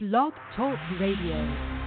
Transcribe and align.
Blog 0.00 0.32
Talk 0.54 0.78
Radio. 1.00 1.77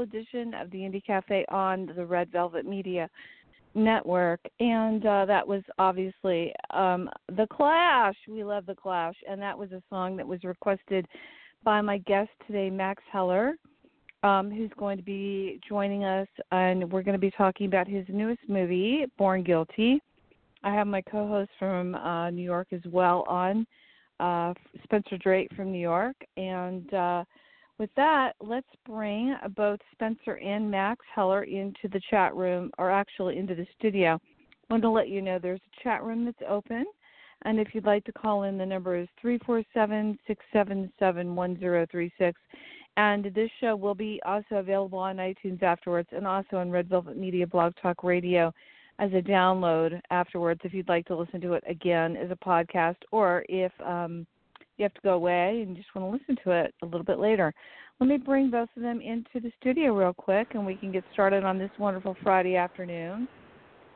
Edition 0.00 0.54
of 0.54 0.70
the 0.70 0.78
Indie 0.78 1.04
Cafe 1.04 1.44
on 1.48 1.90
the 1.96 2.04
Red 2.04 2.30
Velvet 2.30 2.66
Media 2.66 3.08
Network, 3.74 4.40
and 4.60 5.04
uh, 5.04 5.24
that 5.26 5.46
was 5.46 5.62
obviously 5.78 6.52
um, 6.70 7.10
the 7.36 7.46
Clash. 7.50 8.14
We 8.28 8.44
love 8.44 8.66
the 8.66 8.74
Clash, 8.74 9.16
and 9.28 9.40
that 9.42 9.58
was 9.58 9.72
a 9.72 9.82
song 9.90 10.16
that 10.16 10.26
was 10.26 10.44
requested 10.44 11.06
by 11.64 11.80
my 11.80 11.98
guest 11.98 12.30
today, 12.46 12.70
Max 12.70 13.02
Heller, 13.10 13.54
um, 14.22 14.50
who's 14.50 14.70
going 14.78 14.96
to 14.96 15.02
be 15.02 15.60
joining 15.68 16.04
us, 16.04 16.28
and 16.52 16.90
we're 16.92 17.02
going 17.02 17.16
to 17.16 17.20
be 17.20 17.32
talking 17.32 17.66
about 17.66 17.88
his 17.88 18.04
newest 18.08 18.42
movie, 18.48 19.06
Born 19.18 19.42
Guilty. 19.42 20.00
I 20.62 20.72
have 20.72 20.86
my 20.86 21.02
co-host 21.02 21.50
from 21.58 21.94
uh, 21.96 22.30
New 22.30 22.42
York 22.42 22.68
as 22.72 22.80
well 22.90 23.24
on, 23.28 23.66
uh, 24.20 24.54
Spencer 24.84 25.18
Drake 25.18 25.48
from 25.56 25.72
New 25.72 25.80
York, 25.80 26.16
and 26.36 26.94
uh, 26.94 27.24
with 27.78 27.90
that, 27.96 28.34
let's 28.40 28.66
bring 28.86 29.34
both 29.56 29.80
Spencer 29.92 30.38
and 30.38 30.70
Max 30.70 31.04
Heller 31.14 31.42
into 31.44 31.88
the 31.92 32.00
chat 32.10 32.34
room, 32.34 32.70
or 32.78 32.90
actually 32.90 33.38
into 33.38 33.54
the 33.54 33.66
studio. 33.78 34.20
I 34.70 34.74
want 34.74 34.82
to 34.82 34.90
let 34.90 35.08
you 35.08 35.20
know 35.20 35.38
there's 35.38 35.60
a 35.60 35.82
chat 35.82 36.02
room 36.02 36.24
that's 36.24 36.42
open, 36.48 36.84
and 37.42 37.58
if 37.58 37.74
you'd 37.74 37.84
like 37.84 38.04
to 38.04 38.12
call 38.12 38.44
in, 38.44 38.56
the 38.56 38.66
number 38.66 38.96
is 38.96 39.08
three 39.20 39.38
four 39.44 39.62
seven 39.74 40.18
six 40.26 40.44
seven 40.52 40.90
seven 40.98 41.34
one 41.34 41.58
zero 41.58 41.86
three 41.90 42.12
six. 42.18 42.40
And 42.96 43.24
this 43.34 43.50
show 43.60 43.74
will 43.74 43.96
be 43.96 44.20
also 44.24 44.56
available 44.56 45.00
on 45.00 45.16
iTunes 45.16 45.62
afterwards, 45.62 46.08
and 46.12 46.26
also 46.26 46.58
on 46.58 46.70
Red 46.70 46.88
Velvet 46.88 47.16
Media 47.16 47.46
Blog 47.46 47.74
Talk 47.82 48.04
Radio 48.04 48.52
as 49.00 49.12
a 49.12 49.20
download 49.20 50.00
afterwards 50.10 50.60
if 50.62 50.72
you'd 50.72 50.88
like 50.88 51.04
to 51.06 51.16
listen 51.16 51.40
to 51.40 51.54
it 51.54 51.64
again 51.66 52.16
as 52.16 52.30
a 52.30 52.36
podcast, 52.36 52.96
or 53.10 53.44
if 53.48 53.72
um, 53.84 54.24
you 54.76 54.82
have 54.82 54.94
to 54.94 55.00
go 55.02 55.14
away 55.14 55.62
and 55.66 55.76
just 55.76 55.88
want 55.94 56.06
to 56.06 56.18
listen 56.18 56.42
to 56.44 56.50
it 56.50 56.74
a 56.82 56.86
little 56.86 57.04
bit 57.04 57.18
later. 57.18 57.52
Let 58.00 58.08
me 58.08 58.16
bring 58.16 58.50
both 58.50 58.68
of 58.76 58.82
them 58.82 59.00
into 59.00 59.40
the 59.40 59.52
studio 59.60 59.96
real 59.96 60.12
quick 60.12 60.48
and 60.54 60.66
we 60.66 60.74
can 60.74 60.90
get 60.90 61.04
started 61.12 61.44
on 61.44 61.58
this 61.58 61.70
wonderful 61.78 62.16
Friday 62.22 62.56
afternoon. 62.56 63.28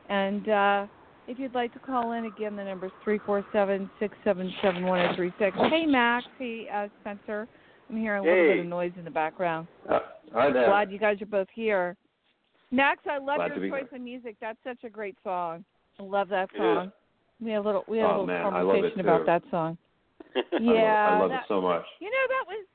And 0.09 0.47
uh, 0.49 0.87
if 1.27 1.37
you'd 1.37 1.53
like 1.53 1.73
to 1.73 1.79
call 1.79 2.13
in 2.13 2.25
again, 2.25 2.55
the 2.55 2.63
number 2.63 2.87
is 2.87 2.91
three 3.03 3.19
four 3.25 3.45
seven 3.51 3.89
six 3.99 4.15
seven 4.23 4.51
seven 4.63 4.85
one 4.85 4.99
zero 4.99 5.15
three 5.15 5.33
six. 5.37 5.55
Hey 5.69 5.85
Max, 5.85 6.25
hey 6.37 6.67
uh, 6.73 6.87
Spencer. 7.01 7.47
I'm 7.89 7.97
hearing 7.97 8.25
a 8.25 8.29
hey. 8.29 8.31
little 8.31 8.53
bit 8.53 8.59
of 8.61 8.65
noise 8.67 8.91
in 8.97 9.03
the 9.03 9.11
background. 9.11 9.67
Uh, 9.89 9.99
hi 10.33 10.51
there. 10.51 10.67
Glad 10.67 10.91
you 10.91 10.99
guys 10.99 11.21
are 11.21 11.25
both 11.25 11.47
here. 11.53 11.95
Max, 12.71 13.01
I 13.09 13.17
love 13.17 13.37
Glad 13.37 13.55
your 13.55 13.69
choice 13.69 13.89
of 13.91 14.01
music. 14.01 14.37
That's 14.39 14.59
such 14.63 14.83
a 14.83 14.89
great 14.89 15.17
song. 15.23 15.65
I 15.99 16.03
love 16.03 16.29
that 16.29 16.49
song. 16.55 16.91
We 17.41 17.51
had 17.51 17.59
a 17.59 17.61
little 17.61 17.83
we 17.87 17.97
had 17.97 18.05
a 18.05 18.07
Oh, 18.07 18.11
little 18.21 18.27
man, 18.27 18.45
I 18.45 18.61
love 18.61 18.75
it 18.75 18.81
conversation 18.81 18.99
about 19.01 19.25
that 19.25 19.43
song. 19.51 19.77
Yeah, 20.59 20.59
I 21.09 21.19
love, 21.19 21.29
that- 21.31 21.43
it 21.43 21.47
so 21.47 21.61
much. 21.61 21.85
You 21.99 22.09
know 22.09 22.27
that 22.29 22.45
was 22.47 22.65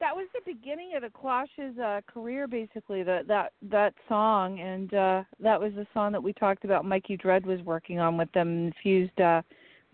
that 0.00 0.16
was 0.16 0.26
the 0.34 0.40
beginning 0.44 0.96
of 0.96 1.02
the 1.02 1.10
Clash's 1.10 1.78
uh, 1.78 2.00
career, 2.12 2.48
basically. 2.48 3.04
That 3.04 3.28
that 3.28 3.52
that 3.70 3.94
song, 4.08 4.58
and 4.58 4.92
uh, 4.92 5.22
that 5.40 5.60
was 5.60 5.72
the 5.74 5.86
song 5.94 6.10
that 6.12 6.22
we 6.22 6.32
talked 6.32 6.64
about. 6.64 6.84
Mikey 6.84 7.16
Dread 7.16 7.46
was 7.46 7.60
working 7.62 8.00
on 8.00 8.18
with 8.18 8.30
them, 8.32 8.48
and 8.48 8.74
fused 8.82 9.20
uh, 9.20 9.42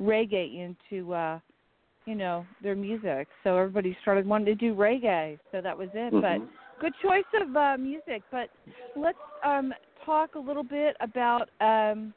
reggae 0.01 0.75
into 0.91 1.13
uh, 1.13 1.39
you 2.07 2.15
know 2.15 2.47
their 2.63 2.75
music. 2.75 3.29
So 3.45 3.57
everybody 3.59 3.97
started 4.01 4.27
wanting 4.27 4.47
to 4.47 4.55
do 4.55 4.75
reggae. 4.75 5.39
So 5.53 5.61
that 5.61 5.77
was 5.77 5.91
it. 5.93 6.11
But 6.13 6.41
Mhm. 6.41 6.49
good 6.81 6.95
choice 7.03 7.25
of 7.43 7.55
uh, 7.55 7.77
music. 7.79 8.23
But 8.31 8.49
let's 8.97 9.19
um, 9.45 9.75
talk 10.07 10.35
a 10.37 10.39
little 10.39 10.65
bit 10.65 10.97
about 11.01 11.51
um, 11.61 12.15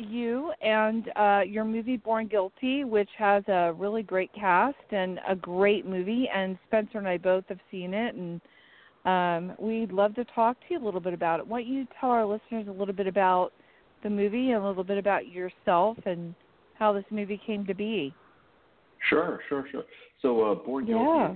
you 0.00 0.52
and 0.62 1.10
uh, 1.16 1.40
your 1.46 1.64
movie 1.64 1.96
Born 1.96 2.26
Guilty, 2.26 2.84
which 2.84 3.08
has 3.18 3.42
a 3.48 3.72
really 3.72 4.02
great 4.02 4.32
cast 4.32 4.76
and 4.90 5.20
a 5.28 5.36
great 5.36 5.86
movie. 5.86 6.28
And 6.34 6.58
Spencer 6.66 6.98
and 6.98 7.08
I 7.08 7.18
both 7.18 7.44
have 7.48 7.60
seen 7.70 7.94
it, 7.94 8.14
and 8.14 8.40
um, 9.04 9.56
we'd 9.58 9.92
love 9.92 10.14
to 10.16 10.24
talk 10.26 10.58
to 10.60 10.74
you 10.74 10.82
a 10.82 10.84
little 10.84 11.00
bit 11.00 11.14
about 11.14 11.40
it. 11.40 11.46
Why 11.46 11.62
don't 11.62 11.72
you 11.72 11.86
tell 12.00 12.10
our 12.10 12.26
listeners 12.26 12.66
a 12.68 12.72
little 12.72 12.94
bit 12.94 13.06
about 13.06 13.52
the 14.02 14.10
movie 14.10 14.50
and 14.50 14.62
a 14.62 14.66
little 14.66 14.84
bit 14.84 14.98
about 14.98 15.28
yourself 15.28 15.96
and 16.06 16.34
how 16.74 16.92
this 16.92 17.04
movie 17.10 17.40
came 17.46 17.66
to 17.66 17.74
be? 17.74 18.12
Sure, 19.08 19.40
sure, 19.48 19.66
sure. 19.70 19.84
So, 20.22 20.52
uh, 20.52 20.54
Born 20.54 20.86
Guilty, 20.86 21.04
yeah. 21.04 21.34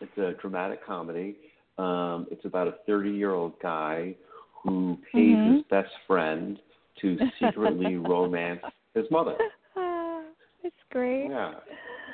it's 0.00 0.18
a 0.18 0.32
dramatic 0.40 0.84
comedy. 0.84 1.36
Um, 1.78 2.26
it's 2.30 2.44
about 2.44 2.68
a 2.68 2.74
30-year-old 2.90 3.58
guy 3.60 4.14
who 4.62 4.98
pays 5.12 5.36
Mhm. 5.36 5.56
his 5.56 5.62
best 5.64 5.92
friend 6.06 6.58
to 7.02 7.18
secretly 7.40 7.96
romance 7.96 8.60
his 8.94 9.04
mother. 9.10 9.36
Ah, 9.76 10.22
it's 10.62 10.74
great. 10.90 11.28
Yeah, 11.28 11.54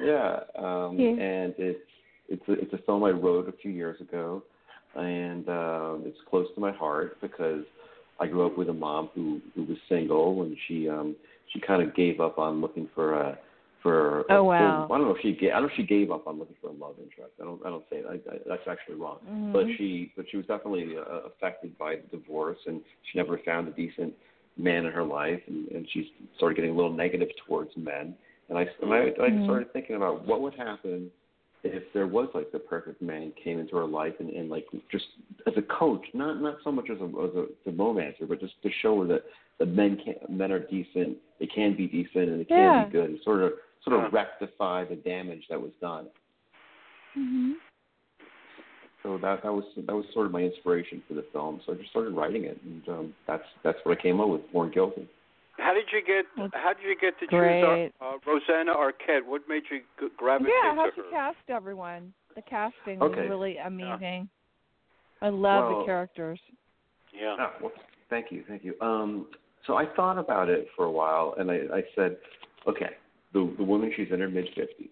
yeah. 0.02 0.40
Um, 0.58 0.98
Yeah. 0.98 1.10
And 1.10 1.54
it's 1.58 1.80
it's 2.30 2.42
a, 2.48 2.52
it's 2.52 2.72
a 2.74 2.78
film 2.84 3.04
I 3.04 3.10
wrote 3.10 3.48
a 3.48 3.52
few 3.52 3.70
years 3.70 3.98
ago, 4.02 4.42
and 4.94 5.48
um, 5.48 6.02
it's 6.04 6.18
close 6.28 6.46
to 6.54 6.60
my 6.60 6.72
heart 6.72 7.18
because 7.22 7.64
I 8.20 8.26
grew 8.26 8.44
up 8.46 8.58
with 8.58 8.68
a 8.68 8.72
mom 8.74 9.10
who 9.14 9.40
who 9.54 9.64
was 9.64 9.78
single, 9.88 10.42
and 10.42 10.56
she 10.66 10.88
um 10.88 11.16
she 11.52 11.60
kind 11.60 11.82
of 11.82 11.94
gave 11.94 12.20
up 12.20 12.38
on 12.38 12.60
looking 12.60 12.88
for 12.94 13.14
a 13.14 13.38
for 13.82 14.20
a 14.22 14.24
Oh, 14.34 14.44
wow. 14.44 14.86
full- 14.88 14.94
I 14.94 14.98
don't 14.98 15.08
know 15.08 15.14
if 15.14 15.22
she 15.22 15.32
ga- 15.32 15.52
I 15.52 15.54
don't 15.54 15.62
know 15.62 15.68
if 15.68 15.76
she 15.76 15.84
gave 15.86 16.10
up 16.10 16.26
on 16.26 16.38
looking 16.38 16.56
for 16.60 16.68
a 16.68 16.72
love 16.72 16.96
interest. 17.02 17.32
I 17.40 17.44
don't 17.44 17.64
I 17.64 17.70
don't 17.70 17.84
say 17.88 18.02
that. 18.02 18.08
I, 18.10 18.14
I, 18.34 18.38
that's 18.46 18.68
actually 18.68 18.96
wrong. 18.96 19.18
Mhm. 19.26 19.52
But 19.52 19.64
she 19.78 20.12
but 20.16 20.26
she 20.30 20.36
was 20.36 20.46
definitely 20.46 20.96
uh, 20.98 21.20
affected 21.30 21.78
by 21.78 21.96
the 21.96 22.16
divorce, 22.18 22.58
and 22.66 22.80
she 23.10 23.18
never 23.18 23.38
found 23.38 23.68
a 23.68 23.70
decent 23.70 24.12
man 24.58 24.84
in 24.84 24.92
her 24.92 25.04
life, 25.04 25.40
and, 25.46 25.68
and 25.68 25.86
she 25.92 26.12
started 26.36 26.56
getting 26.56 26.72
a 26.72 26.74
little 26.74 26.92
negative 26.92 27.28
towards 27.46 27.70
men. 27.76 28.14
And 28.48 28.58
I 28.58 28.66
and 28.82 28.92
I, 28.92 28.98
I 28.98 29.30
Mhm. 29.30 29.44
started 29.44 29.72
thinking 29.72 29.96
about 29.96 30.26
what 30.26 30.40
would 30.40 30.54
happen 30.54 31.10
if 31.64 31.82
there 31.92 32.06
was 32.06 32.28
like 32.34 32.52
the 32.52 32.58
perfect 32.58 33.02
man 33.02 33.32
came 33.42 33.58
into 33.58 33.76
her 33.76 33.84
life 33.84 34.14
and, 34.20 34.30
and 34.30 34.48
like 34.48 34.66
just 34.90 35.06
as 35.46 35.54
a 35.56 35.62
coach, 35.62 36.04
not 36.14 36.40
not 36.40 36.56
so 36.64 36.72
much 36.72 36.88
as 36.90 36.98
a 37.00 37.04
as 37.04 37.34
a 37.34 37.46
the 37.64 37.72
romancer, 37.72 38.26
but 38.26 38.40
just 38.40 38.60
to 38.62 38.70
show 38.80 39.00
her 39.02 39.06
that 39.06 39.24
the 39.58 39.66
men 39.66 39.96
can 39.96 40.14
men 40.28 40.52
are 40.52 40.60
decent, 40.60 41.16
they 41.38 41.46
can 41.46 41.76
be 41.76 41.86
decent, 41.86 42.28
and 42.30 42.40
they 42.40 42.44
can 42.44 42.56
Yeah. 42.56 42.84
be 42.84 42.90
good, 42.90 43.10
and 43.10 43.20
sort 43.22 43.42
of 43.42 43.52
sort 43.84 44.04
of 44.04 44.12
rectify 44.12 44.84
the 44.84 44.96
damage 44.96 45.46
that 45.48 45.60
was 45.60 45.72
done. 45.80 46.08
Mhm. 47.16 47.54
So 49.02 49.16
that 49.22 49.42
that 49.42 49.52
was 49.52 49.64
that 49.76 49.94
was 49.94 50.04
sort 50.12 50.26
of 50.26 50.32
my 50.32 50.40
inspiration 50.40 51.02
for 51.06 51.14
the 51.14 51.24
film. 51.32 51.60
So 51.64 51.72
I 51.72 51.76
just 51.76 51.90
started 51.90 52.10
writing 52.14 52.44
it, 52.44 52.58
and 52.64 52.88
um, 52.88 53.14
that's 53.26 53.44
that's 53.62 53.78
what 53.84 53.96
I 53.98 54.02
came 54.02 54.20
up 54.20 54.28
with, 54.28 54.40
Born 54.52 54.70
Guilty. 54.72 55.06
How 55.56 55.72
did 55.74 55.84
you 55.92 56.00
get? 56.04 56.24
Well, 56.36 56.48
How 56.52 56.72
did 56.72 56.82
you 56.84 56.96
get 57.00 57.18
to 57.20 57.26
great. 57.26 57.62
choose 57.62 57.92
uh, 58.00 58.04
uh, 58.04 58.12
Rosanna 58.26 58.74
Arquette? 58.74 59.24
What 59.24 59.42
made 59.48 59.62
you 59.70 59.80
g- 60.00 60.12
gravitate 60.16 60.52
Yeah, 60.64 60.74
how'd 60.74 60.90
to 60.94 60.96
you 60.96 61.04
her? 61.04 61.10
cast 61.10 61.36
everyone? 61.48 62.12
The 62.34 62.42
casting 62.42 62.98
was 63.00 63.12
really 63.16 63.56
amazing. 63.58 64.28
I 65.22 65.28
love 65.30 65.70
Well- 65.70 65.78
the 65.80 65.84
characters. 65.86 66.40
Yeah. 67.12 67.36
Oh, 67.40 67.50
well, 67.62 67.72
thank 68.10 68.30
you, 68.30 68.44
thank 68.46 68.62
you. 68.64 68.74
Um, 68.80 69.26
so 69.66 69.74
I 69.76 69.86
thought 69.96 70.18
about 70.18 70.48
it 70.48 70.68
for 70.76 70.84
a 70.84 70.90
while, 70.90 71.34
and 71.38 71.50
I, 71.50 71.56
I 71.72 71.82
said, 71.96 72.18
okay, 72.68 72.90
the 73.32 73.52
the 73.58 73.64
woman 73.64 73.92
she's 73.96 74.08
in 74.12 74.20
her 74.20 74.28
mid 74.28 74.46
fifties, 74.54 74.90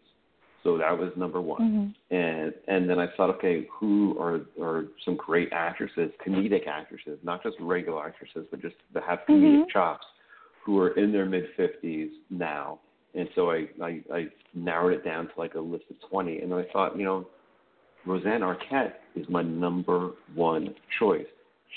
so 0.66 0.76
that 0.76 0.98
was 0.98 1.12
number 1.16 1.40
one. 1.40 1.62
Mhm. 1.62 1.94
And 2.10 2.52
and 2.66 2.90
then 2.90 2.98
I 2.98 3.06
thought, 3.16 3.30
okay, 3.36 3.68
who 3.70 4.18
are 4.18 4.40
are 4.60 4.86
some 5.04 5.14
great 5.14 5.52
actresses, 5.52 6.10
comedic 6.24 6.66
actresses, 6.66 7.18
not 7.22 7.42
just 7.42 7.56
regular 7.60 8.04
actresses, 8.04 8.46
but 8.50 8.60
just 8.60 8.74
that 8.92 9.04
have 9.04 9.20
comedic 9.28 9.64
Mhm. 9.66 9.70
chops, 9.70 10.06
who 10.62 10.78
are 10.80 10.90
in 10.90 11.12
their 11.12 11.24
mid 11.26 11.48
fifties 11.56 12.10
now. 12.30 12.80
And 13.14 13.28
so 13.34 13.50
I, 13.50 13.68
I 13.80 14.02
I 14.12 14.28
narrowed 14.54 14.94
it 14.94 15.04
down 15.04 15.28
to 15.28 15.34
like 15.38 15.54
a 15.54 15.60
list 15.60 15.84
of 15.90 16.00
twenty, 16.08 16.40
and 16.40 16.50
then 16.50 16.58
I 16.58 16.64
thought, 16.72 16.96
you 16.98 17.04
know, 17.04 17.26
Rosanna 18.04 18.46
Arquette 18.46 18.94
is 19.14 19.28
my 19.28 19.42
number 19.42 20.10
one 20.34 20.74
choice. 20.98 21.28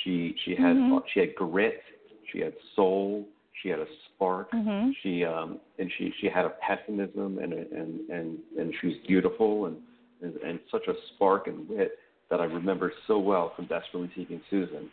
She 0.04 0.36
she 0.44 0.56
had 0.56 0.76
Mhm. 0.76 1.04
she 1.10 1.20
had 1.20 1.36
grit, 1.36 1.84
she 2.32 2.40
had 2.40 2.54
soul, 2.76 3.28
she 3.62 3.70
had 3.70 3.80
a 3.80 3.86
spark. 4.06 4.52
Mhm. 4.52 4.94
She 5.02 5.24
um 5.26 5.60
and 5.78 5.92
she 5.98 6.14
she 6.20 6.30
had 6.30 6.46
a 6.46 6.50
pessimism 6.50 7.40
and 7.40 7.54
and 7.54 8.10
and 8.10 8.38
and 8.58 8.74
she 8.80 8.88
was 8.88 8.98
beautiful 9.08 9.66
and, 9.66 9.78
and 10.22 10.36
and 10.38 10.60
such 10.72 10.88
a 10.88 10.94
spark 11.14 11.48
and 11.48 11.68
wit 11.70 11.92
that 12.30 12.40
I 12.40 12.46
remember 12.46 12.94
so 13.08 13.18
well 13.18 13.54
from 13.56 13.66
Desperately 13.66 14.12
Seeking 14.16 14.42
Susan. 14.50 14.90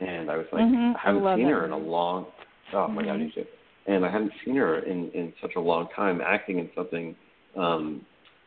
And 0.00 0.30
I 0.30 0.36
was 0.36 0.46
like, 0.52 0.64
Mhm. 0.64 0.96
I 0.96 0.98
haven't 0.98 1.26
I 1.26 1.36
seen 1.36 1.44
that 1.44 1.52
her 1.52 1.64
in 1.64 1.72
a 1.72 1.78
long. 1.78 2.26
Oh 2.72 2.88
my 2.88 3.04
God, 3.04 3.20
you 3.20 3.30
should. 3.30 3.48
And 3.86 4.04
I 4.04 4.10
hadn't 4.10 4.32
seen 4.44 4.56
her 4.56 4.80
in 4.80 5.10
in 5.12 5.32
such 5.40 5.56
a 5.56 5.60
long 5.60 5.88
time 5.94 6.20
acting 6.20 6.58
in 6.58 6.70
something 6.74 7.14
um 7.56 8.04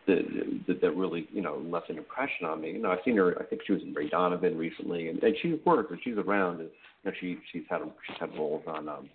that 0.07 0.24
that, 0.67 0.81
that 0.81 0.91
really 0.95 1.27
you 1.31 1.41
know 1.41 1.57
left 1.57 1.89
an 1.89 1.97
impression 1.97 2.45
on 2.45 2.62
me. 2.62 2.71
You 2.71 2.79
know, 2.79 2.91
I've 2.91 3.00
seen 3.05 3.17
her. 3.17 3.39
I 3.39 3.43
think 3.45 3.62
she 3.65 3.74
was 3.74 3.81
in 3.81 3.93
Ray 3.93 4.09
Donovan 4.09 4.57
recently, 4.57 5.09
and, 5.09 5.21
and 5.21 5.36
she's 5.41 5.59
worked 5.65 5.91
and 5.91 6.00
she's 6.03 6.17
around. 6.17 6.62
And, 6.62 6.69
you 7.03 7.12
know, 7.12 7.12
she 7.19 7.38
she's 7.51 7.63
had 7.69 7.81
she's 8.07 8.17
had 8.19 8.33
roles 8.36 8.63
on 8.67 8.89
um, 8.89 9.09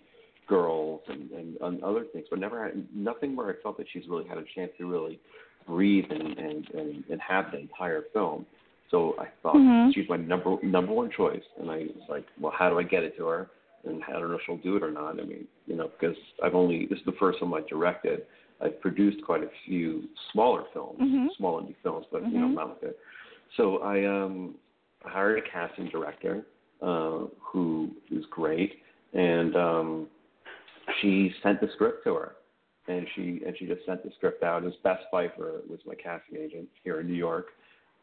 Girls 0.47 1.01
and, 1.07 1.31
and 1.31 1.57
and 1.61 1.83
other 1.83 2.05
things, 2.11 2.25
but 2.29 2.39
never 2.39 2.63
had 2.63 2.85
nothing 2.93 3.35
where 3.35 3.49
I 3.49 3.53
felt 3.61 3.77
that 3.77 3.87
she's 3.93 4.03
really 4.09 4.27
had 4.27 4.37
a 4.37 4.43
chance 4.55 4.71
to 4.77 4.89
really 4.89 5.19
breathe 5.67 6.05
and 6.09 6.37
and 6.37 6.69
and, 6.71 7.03
and 7.09 7.21
have 7.21 7.51
the 7.51 7.59
entire 7.59 8.03
film. 8.13 8.45
So 8.91 9.15
I 9.19 9.27
thought 9.41 9.55
Mhm. 9.55 9.93
she's 9.93 10.07
my 10.09 10.17
number 10.17 10.57
number 10.63 10.93
one 10.93 11.09
choice, 11.11 11.43
and 11.59 11.71
I 11.71 11.77
was 11.95 12.09
like, 12.09 12.25
well, 12.39 12.51
how 12.55 12.69
do 12.69 12.77
I 12.77 12.83
get 12.83 13.03
it 13.03 13.15
to 13.17 13.25
her? 13.27 13.49
And 13.85 14.03
I 14.07 14.13
don't 14.13 14.29
know 14.29 14.35
if 14.35 14.41
she'll 14.45 14.57
do 14.57 14.75
it 14.77 14.83
or 14.83 14.91
not. 14.91 15.19
I 15.19 15.23
mean, 15.23 15.47
you 15.65 15.75
know, 15.75 15.89
because 15.99 16.17
I've 16.43 16.55
only 16.55 16.85
this 16.87 16.99
is 16.99 17.05
the 17.05 17.13
first 17.13 17.39
film 17.39 17.53
I 17.53 17.61
directed. 17.61 18.25
I've 18.61 18.79
produced 18.81 19.23
quite 19.25 19.43
a 19.43 19.49
few 19.65 20.03
smaller 20.31 20.63
films, 20.73 20.99
Mhm. 20.99 21.35
small 21.37 21.61
indie 21.61 21.75
films, 21.83 22.05
but 22.11 22.21
you 22.31 22.39
know, 22.39 22.47
Mhm. 22.47 22.53
not 22.55 22.69
like 22.69 22.81
that. 22.81 22.97
So 23.57 23.79
I 23.79 24.03
um 24.05 24.55
hired 25.05 25.37
a 25.39 25.41
casting 25.41 25.87
director 25.87 26.45
uh, 26.81 27.19
who 27.39 27.89
was 28.11 28.25
great, 28.27 28.79
and 29.13 29.55
um, 29.55 30.07
she 31.01 31.33
sent 31.43 31.61
the 31.61 31.69
script 31.75 32.03
to 32.05 32.13
her, 32.15 32.35
and 32.87 33.07
she 33.15 33.41
and 33.45 33.55
she 33.57 33.65
just 33.65 33.85
sent 33.85 34.03
the 34.03 34.11
script 34.17 34.43
out. 34.43 34.63
It 34.63 34.65
was 34.65 34.75
Bess 34.83 34.99
Pfeiffer 35.11 35.61
was 35.69 35.79
my 35.85 35.95
casting 35.95 36.37
agent 36.37 36.67
here 36.83 36.99
in 36.99 37.07
New 37.07 37.13
York, 37.13 37.47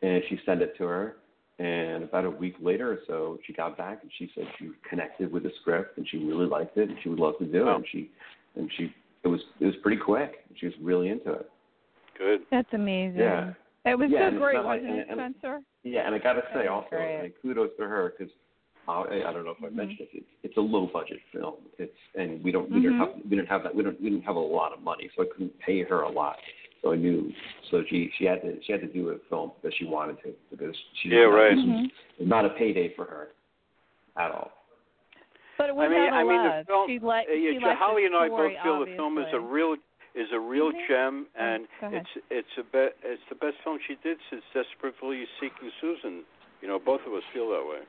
and 0.03 0.23
she 0.29 0.39
sent 0.47 0.63
it 0.63 0.77
to 0.79 0.85
her. 0.85 1.17
And 1.59 2.05
about 2.05 2.25
a 2.25 2.31
week 2.31 2.55
later 2.59 2.91
or 2.91 2.99
so, 3.07 3.39
she 3.47 3.53
got 3.53 3.77
back 3.77 3.99
and 4.01 4.11
she 4.17 4.31
said 4.35 4.45
she 4.59 4.71
connected 4.89 5.31
with 5.31 5.43
the 5.43 5.53
script 5.61 5.99
and 5.99 6.09
she 6.09 6.17
really 6.17 6.47
liked 6.47 6.79
it 6.79 6.89
and 6.89 6.97
she 7.03 7.11
would 7.11 7.19
love 7.19 7.37
to 7.39 7.45
do 7.45 7.59
it. 7.59 7.69
Oh. 7.69 7.75
And 7.77 7.85
she 7.93 8.11
and 8.57 8.71
she 8.79 8.91
it 9.25 9.29
was 9.29 9.41
it 9.61 9.67
was 9.67 9.75
pretty 9.83 9.99
quick. 9.99 10.37
She 10.59 10.65
was 10.65 10.75
really 10.81 11.11
into 11.11 11.33
it. 11.33 11.51
Good. 12.17 12.41
That's 12.51 12.73
amazing. 12.73 13.21
Yeah. 13.21 13.53
It 13.85 13.99
was 13.99 14.09
Yeah, 14.11 14.21
so 14.21 14.25
and 14.29 14.37
it's 14.37 14.43
great, 14.43 14.55
not 14.55 14.65
like- 14.65 14.81
it, 14.81 14.87
and- 14.87 15.21
and- 15.21 15.35
Spencer? 15.39 15.61
Yeah, 15.83 16.07
and 16.07 16.15
I 16.15 16.19
got 16.19 16.33
to 16.35 16.43
say 16.55 16.67
also, 16.67 16.89
great. 16.91 17.23
like, 17.25 17.35
kudos 17.43 17.71
to 17.79 17.87
her 17.87 18.15
because 18.17 18.33
I 18.89 19.23
I 19.29 19.33
don't 19.33 19.45
know 19.45 19.53
if 19.53 19.63
I 19.63 19.69
Mhm. 19.69 19.75
mentioned 19.75 20.01
it. 20.01 20.09
It's, 20.15 20.27
it's 20.43 20.57
a 20.57 20.61
low 20.61 20.87
budget 20.87 21.21
film. 21.33 21.57
It's 21.79 21.97
and 22.15 22.43
we 22.43 22.51
don't 22.53 22.71
we 22.71 22.81
didn't 22.81 22.99
Mhm. 22.99 22.99
have 22.99 23.15
we 23.25 23.37
didn't 23.37 23.49
have 23.49 23.63
that 23.63 23.75
we 23.75 23.83
don't 23.83 24.01
we 24.01 24.11
didn't 24.11 24.25
have 24.25 24.37
a 24.37 24.41
lot 24.41 24.73
of 24.73 24.81
money, 24.83 25.09
so 25.15 25.23
I 25.23 25.27
couldn't 25.27 25.57
pay 25.61 25.83
her 25.83 26.03
a 26.03 26.09
lot. 26.09 26.39
So 26.83 26.93
I 26.93 26.97
knew 26.97 27.33
so 27.71 27.85
she 27.85 28.11
she 28.17 28.25
had 28.25 28.43
to 28.43 28.61
she 28.63 28.73
had 28.73 28.81
to 28.81 28.87
do 28.89 29.11
a 29.11 29.19
film 29.29 29.53
because 29.61 29.77
she 29.77 29.85
wanted 29.85 30.21
to 30.23 30.35
because 30.51 30.75
she 31.03 31.09
Yeah, 31.11 31.21
didn't- 31.21 31.35
right. 31.35 31.57
This 31.57 31.65
was 31.65 31.91
Mhm. 32.21 32.27
not 32.27 32.45
a 32.45 32.51
payday 32.51 32.89
for 32.95 33.05
her 33.05 33.31
at 34.17 34.31
all. 34.33 34.53
But 35.59 35.69
it 35.69 35.77
was 35.77 35.87
I 35.87 35.89
mean, 35.89 36.01
out 36.01 36.09
of 36.09 36.15
I 36.15 36.23
mean, 36.25 36.43
the 36.43 36.65
film. 36.67 36.89
she 36.89 36.99
liked, 36.99 37.29
uh, 37.29 37.35
yeah, 37.35 37.51
she 37.53 37.59
liked 37.59 37.79
Holly 37.79 38.03
the 38.03 38.07
and 38.07 38.17
I 38.17 38.27
story, 38.29 38.55
both 38.55 38.63
feel 38.63 38.81
the 38.81 38.97
film 38.97 39.19
is 39.19 39.25
a 39.25 39.37
obviously. 39.37 39.53
real 39.53 39.77
is 40.15 40.33
a 40.33 40.41
real 40.41 40.73
Mhm. 40.73 40.87
gem, 40.89 41.27
Oh, 41.37 41.39
and 41.39 41.69
go 41.81 41.87
ahead. 41.87 42.07
it's 42.17 42.25
it's 42.31 42.59
a 42.59 42.65
be, 42.65 42.89
it's 43.05 43.23
the 43.29 43.35
best 43.37 43.59
film 43.59 43.79
she 43.87 43.95
did 43.97 44.19
since 44.31 44.43
Desperately 44.55 45.27
Seeking 45.39 45.71
Susan. 45.81 46.25
You 46.63 46.69
know, 46.69 46.79
both 46.79 47.05
of 47.07 47.13
us 47.15 47.23
feel 47.33 47.51
that 47.51 47.65
way. 47.65 47.81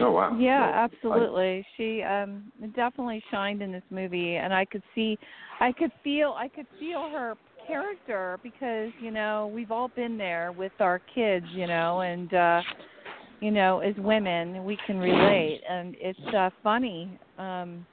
Oh 0.00 0.10
wow. 0.10 0.36
Yeah, 0.38 0.60
Well, 0.60 0.70
I- 0.74 0.84
absolutely. 0.84 1.66
She 1.76 2.02
um 2.02 2.44
definitely 2.74 3.22
shined 3.30 3.62
in 3.62 3.72
this 3.72 3.82
movie 3.90 4.36
and 4.36 4.52
I 4.52 4.64
could 4.64 4.82
see 4.94 5.18
I 5.60 5.72
could 5.72 5.92
feel 6.02 6.34
I 6.36 6.48
could 6.48 6.66
feel 6.78 7.08
her 7.10 7.34
character 7.66 8.38
because, 8.42 8.90
you 9.00 9.10
know, 9.10 9.50
we've 9.54 9.70
all 9.70 9.88
been 9.88 10.18
there 10.18 10.52
with 10.52 10.72
our 10.80 11.00
kids, 11.14 11.46
you 11.54 11.66
know, 11.66 12.00
and 12.00 12.32
uh 12.34 12.62
you 13.40 13.50
know, 13.50 13.80
as 13.80 13.94
women 13.96 14.64
we 14.64 14.76
can 14.86 14.98
relate 14.98 15.60
and 15.68 15.94
it's 15.98 16.34
uh 16.34 16.50
funny. 16.62 17.18
Um 17.38 17.84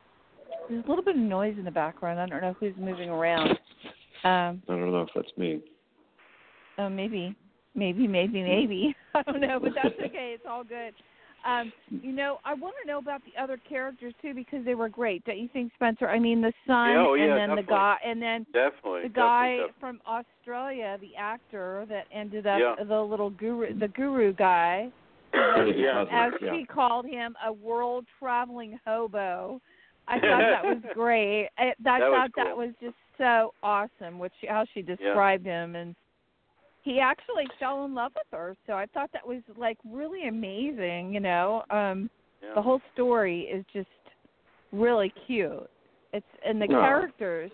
there's 0.70 0.86
a 0.86 0.90
little 0.90 1.04
bit 1.04 1.16
of 1.16 1.22
noise 1.22 1.56
in 1.58 1.66
the 1.66 1.72
background. 1.72 2.20
I 2.20 2.26
don't 2.28 2.42
know 2.42 2.56
who's 2.60 2.76
moving 2.78 3.10
around. 3.10 3.52
Um 4.24 4.62
I 4.68 4.76
don't 4.76 4.92
know 4.92 5.02
if 5.02 5.10
that's 5.16 5.32
me. 5.38 5.62
Oh, 6.78 6.90
maybe, 6.90 7.36
maybe, 7.76 8.08
maybe, 8.08 8.42
maybe. 8.42 8.96
I 9.16 9.22
don't 9.24 9.42
know, 9.42 9.60
but 9.62 9.74
that's 9.76 9.94
okay. 10.00 10.34
It's 10.36 10.46
all 10.50 10.64
good. 10.64 10.94
Um, 11.46 11.72
you 11.90 12.12
know, 12.12 12.40
I 12.46 12.54
want 12.54 12.76
to 12.82 12.88
know 12.88 13.00
about 13.00 13.22
the 13.26 13.42
other 13.42 13.58
characters 13.68 14.14
too 14.22 14.34
because 14.34 14.64
they 14.64 14.76
were 14.76 14.90
great. 14.90 15.24
Don't 15.26 15.40
you 15.40 15.50
think, 15.52 15.72
Spencer? 15.76 16.08
I 16.08 16.20
mean, 16.20 16.42
the 16.42 16.54
son, 16.68 16.90
Yeah, 16.92 17.06
oh, 17.08 17.14
and 17.16 17.24
yeah, 17.26 17.36
then 17.48 17.56
the 17.56 17.64
guy, 17.64 17.98
and 18.06 18.22
then 18.22 18.46
Definitely. 18.54 19.04
the 19.04 19.10
guy 19.10 19.58
definitely, 19.58 19.74
from 19.80 20.02
Australia, 20.08 20.98
the 21.02 21.16
actor 21.18 21.86
that 21.90 22.06
ended 22.14 22.46
up 22.46 22.60
Yeah. 22.60 22.84
the 22.84 23.02
little 23.02 23.32
guru, 23.32 23.74
the 23.78 23.88
guru 23.88 24.34
guy, 24.34 24.92
Yeah. 25.34 26.06
As 26.12 26.34
yeah. 26.42 26.54
she 26.54 26.66
called 26.66 27.06
him, 27.06 27.36
a 27.46 27.52
world 27.52 28.06
traveling 28.20 28.80
hobo. 28.86 29.62
I 30.08 30.20
thought 30.20 30.42
that 30.42 30.64
was 30.66 30.78
great. 30.94 31.50
I, 31.58 31.64
I 31.70 31.74
That 31.84 32.00
was 32.02 32.30
thought 32.36 32.44
that 32.46 32.58
was 32.58 32.70
just 32.82 32.96
so 33.18 33.54
awesome, 33.64 34.20
which 34.20 34.34
how 34.48 34.66
she 34.74 34.82
described 34.82 35.46
him, 35.46 35.76
and 35.76 35.96
he 36.84 37.00
actually 37.00 37.46
fell 37.60 37.86
in 37.86 37.94
love 37.94 38.12
with 38.16 38.28
her. 38.32 38.56
So 38.68 38.74
I 38.74 38.86
thought 38.88 39.12
that 39.14 39.26
was 39.26 39.42
like 39.58 39.78
really 39.86 40.28
amazing. 40.28 41.14
You 41.14 41.20
know, 41.20 41.64
um, 41.70 42.10
yeah. 42.42 42.54
the 42.56 42.62
whole 42.62 42.82
story 42.94 43.42
is 43.42 43.64
just 43.74 43.88
really 44.72 45.14
cute. 45.28 45.70
It's 46.14 46.26
and 46.46 46.62
the 46.62 46.68
No. 46.68 46.82
characters, 46.82 47.52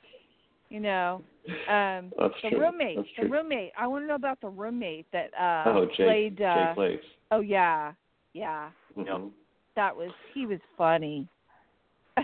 you 0.69 0.79
know. 0.79 1.21
Um, 1.69 2.11
That's 2.19 2.33
the 2.43 2.49
true. 2.49 2.59
roommate, 2.59 2.97
That's 2.97 3.07
the 3.17 3.21
true. 3.27 3.31
roommate. 3.31 3.71
I 3.77 3.87
want 3.87 4.03
to 4.03 4.07
know 4.07 4.15
about 4.15 4.41
the 4.41 4.49
roommate 4.49 5.05
that 5.13 5.31
uh 5.39 5.63
oh, 5.69 5.85
Jake, 5.85 5.95
played. 6.07 6.41
Uh, 6.41 6.55
Jay 6.55 6.73
Klaitz. 6.75 6.99
oh 7.31 7.39
yeah, 7.39 7.93
yeah. 8.33 8.69
Mhm. 8.97 9.31
That 9.75 9.95
was 9.95 10.11
he 10.33 10.45
was 10.45 10.59
funny. 10.77 11.27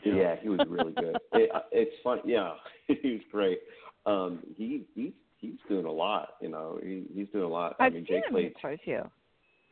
Yeah, 0.04 0.36
he 0.42 0.50
was 0.50 0.60
really 0.68 0.92
good. 0.94 1.16
it, 1.34 1.52
uh, 1.54 1.62
it's 1.72 1.96
fun. 2.04 2.20
Yeah, 2.26 2.54
he 2.88 3.12
was 3.12 3.22
great. 3.32 3.60
Um, 4.06 4.40
he 4.58 4.84
he's 4.96 5.12
he's 5.52 5.60
doing 5.70 5.86
a 5.86 5.92
lot. 5.92 6.36
You 6.42 6.50
know, 6.50 6.80
he, 6.82 7.04
he's 7.14 7.28
doing 7.34 7.44
a 7.46 7.48
lot. 7.48 7.76
I 7.80 7.86
I've 7.86 7.94
mean, 7.94 8.06
seen 8.08 8.16
Jake 8.16 8.26
him 8.26 8.32
played. 8.32 8.54
quite 8.60 8.74
a 8.76 8.84
few. 8.84 9.02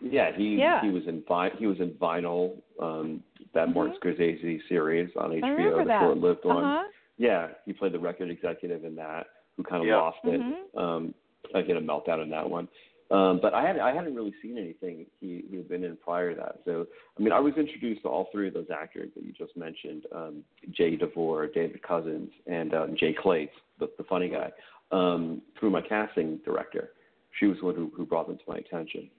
Yeah, 0.04 0.36
he 0.36 0.56
Yeah. 0.56 0.82
he 0.82 0.90
was 0.90 1.04
in 1.08 1.24
Vi- 1.28 1.56
he 1.60 1.68
was 1.68 1.80
in 1.80 1.92
Vinyl, 1.92 2.58
um, 2.80 3.24
that 3.54 3.74
Martin 3.74 3.96
Mhm. 3.96 4.18
Scorsese 4.18 4.60
series 4.68 5.10
on 5.16 5.32
HBO, 5.32 5.78
the 5.80 5.84
that. 5.86 6.00
short-lived 6.02 6.44
one. 6.46 6.64
Uh-huh. 6.64 6.88
Yeah, 7.18 7.50
he 7.66 7.74
played 7.74 7.92
the 7.92 8.00
record 8.00 8.30
executive 8.32 8.84
in 8.84 8.96
that, 8.96 9.28
who 9.58 9.64
kind 9.64 9.82
of 9.84 9.88
Yeah. 9.88 9.98
lost 9.98 10.18
it. 10.24 10.42
Mhm. 10.42 10.78
Um, 10.78 11.14
I 11.54 11.62
get 11.62 11.78
a 11.78 11.82
meltdown 11.82 12.24
in 12.24 12.30
that 12.32 12.50
one. 12.50 12.68
Um, 13.12 13.40
but 13.42 13.54
I 13.54 13.62
hadn't 13.62 13.82
I 13.82 13.92
hadn't 13.92 14.16
really 14.16 14.34
seen 14.42 14.58
anything 14.58 15.06
he 15.20 15.44
he 15.50 15.58
had 15.58 15.68
been 15.68 15.84
in 15.84 15.98
prior 15.98 16.30
to 16.34 16.36
that. 16.38 16.62
So 16.66 16.88
I 17.20 17.22
mean, 17.22 17.34
I 17.34 17.40
was 17.42 17.54
introduced 17.58 18.02
to 18.04 18.08
all 18.08 18.26
three 18.32 18.48
of 18.48 18.54
those 18.54 18.70
actors 18.72 19.10
that 19.16 19.24
you 19.24 19.34
just 19.34 19.56
mentioned: 19.58 20.06
um, 20.14 20.44
Jay 20.72 20.96
DeVore, 20.96 21.48
David 21.48 21.82
Cousins, 21.84 22.32
and 22.48 22.74
um, 22.74 22.96
Jay 22.96 23.14
Klaitz, 23.14 23.52
the, 23.80 23.90
the 23.98 24.04
funny 24.06 24.30
guy, 24.30 24.50
um, 24.92 25.42
through 25.60 25.70
my 25.70 25.82
casting 25.82 26.38
director. 26.44 26.92
She 27.40 27.46
was 27.46 27.58
the 27.60 27.66
one 27.66 27.76
who, 27.76 27.92
who 27.96 28.06
brought 28.06 28.28
them 28.28 28.38
to 28.38 28.44
my 28.48 28.58
attention. 28.58 29.10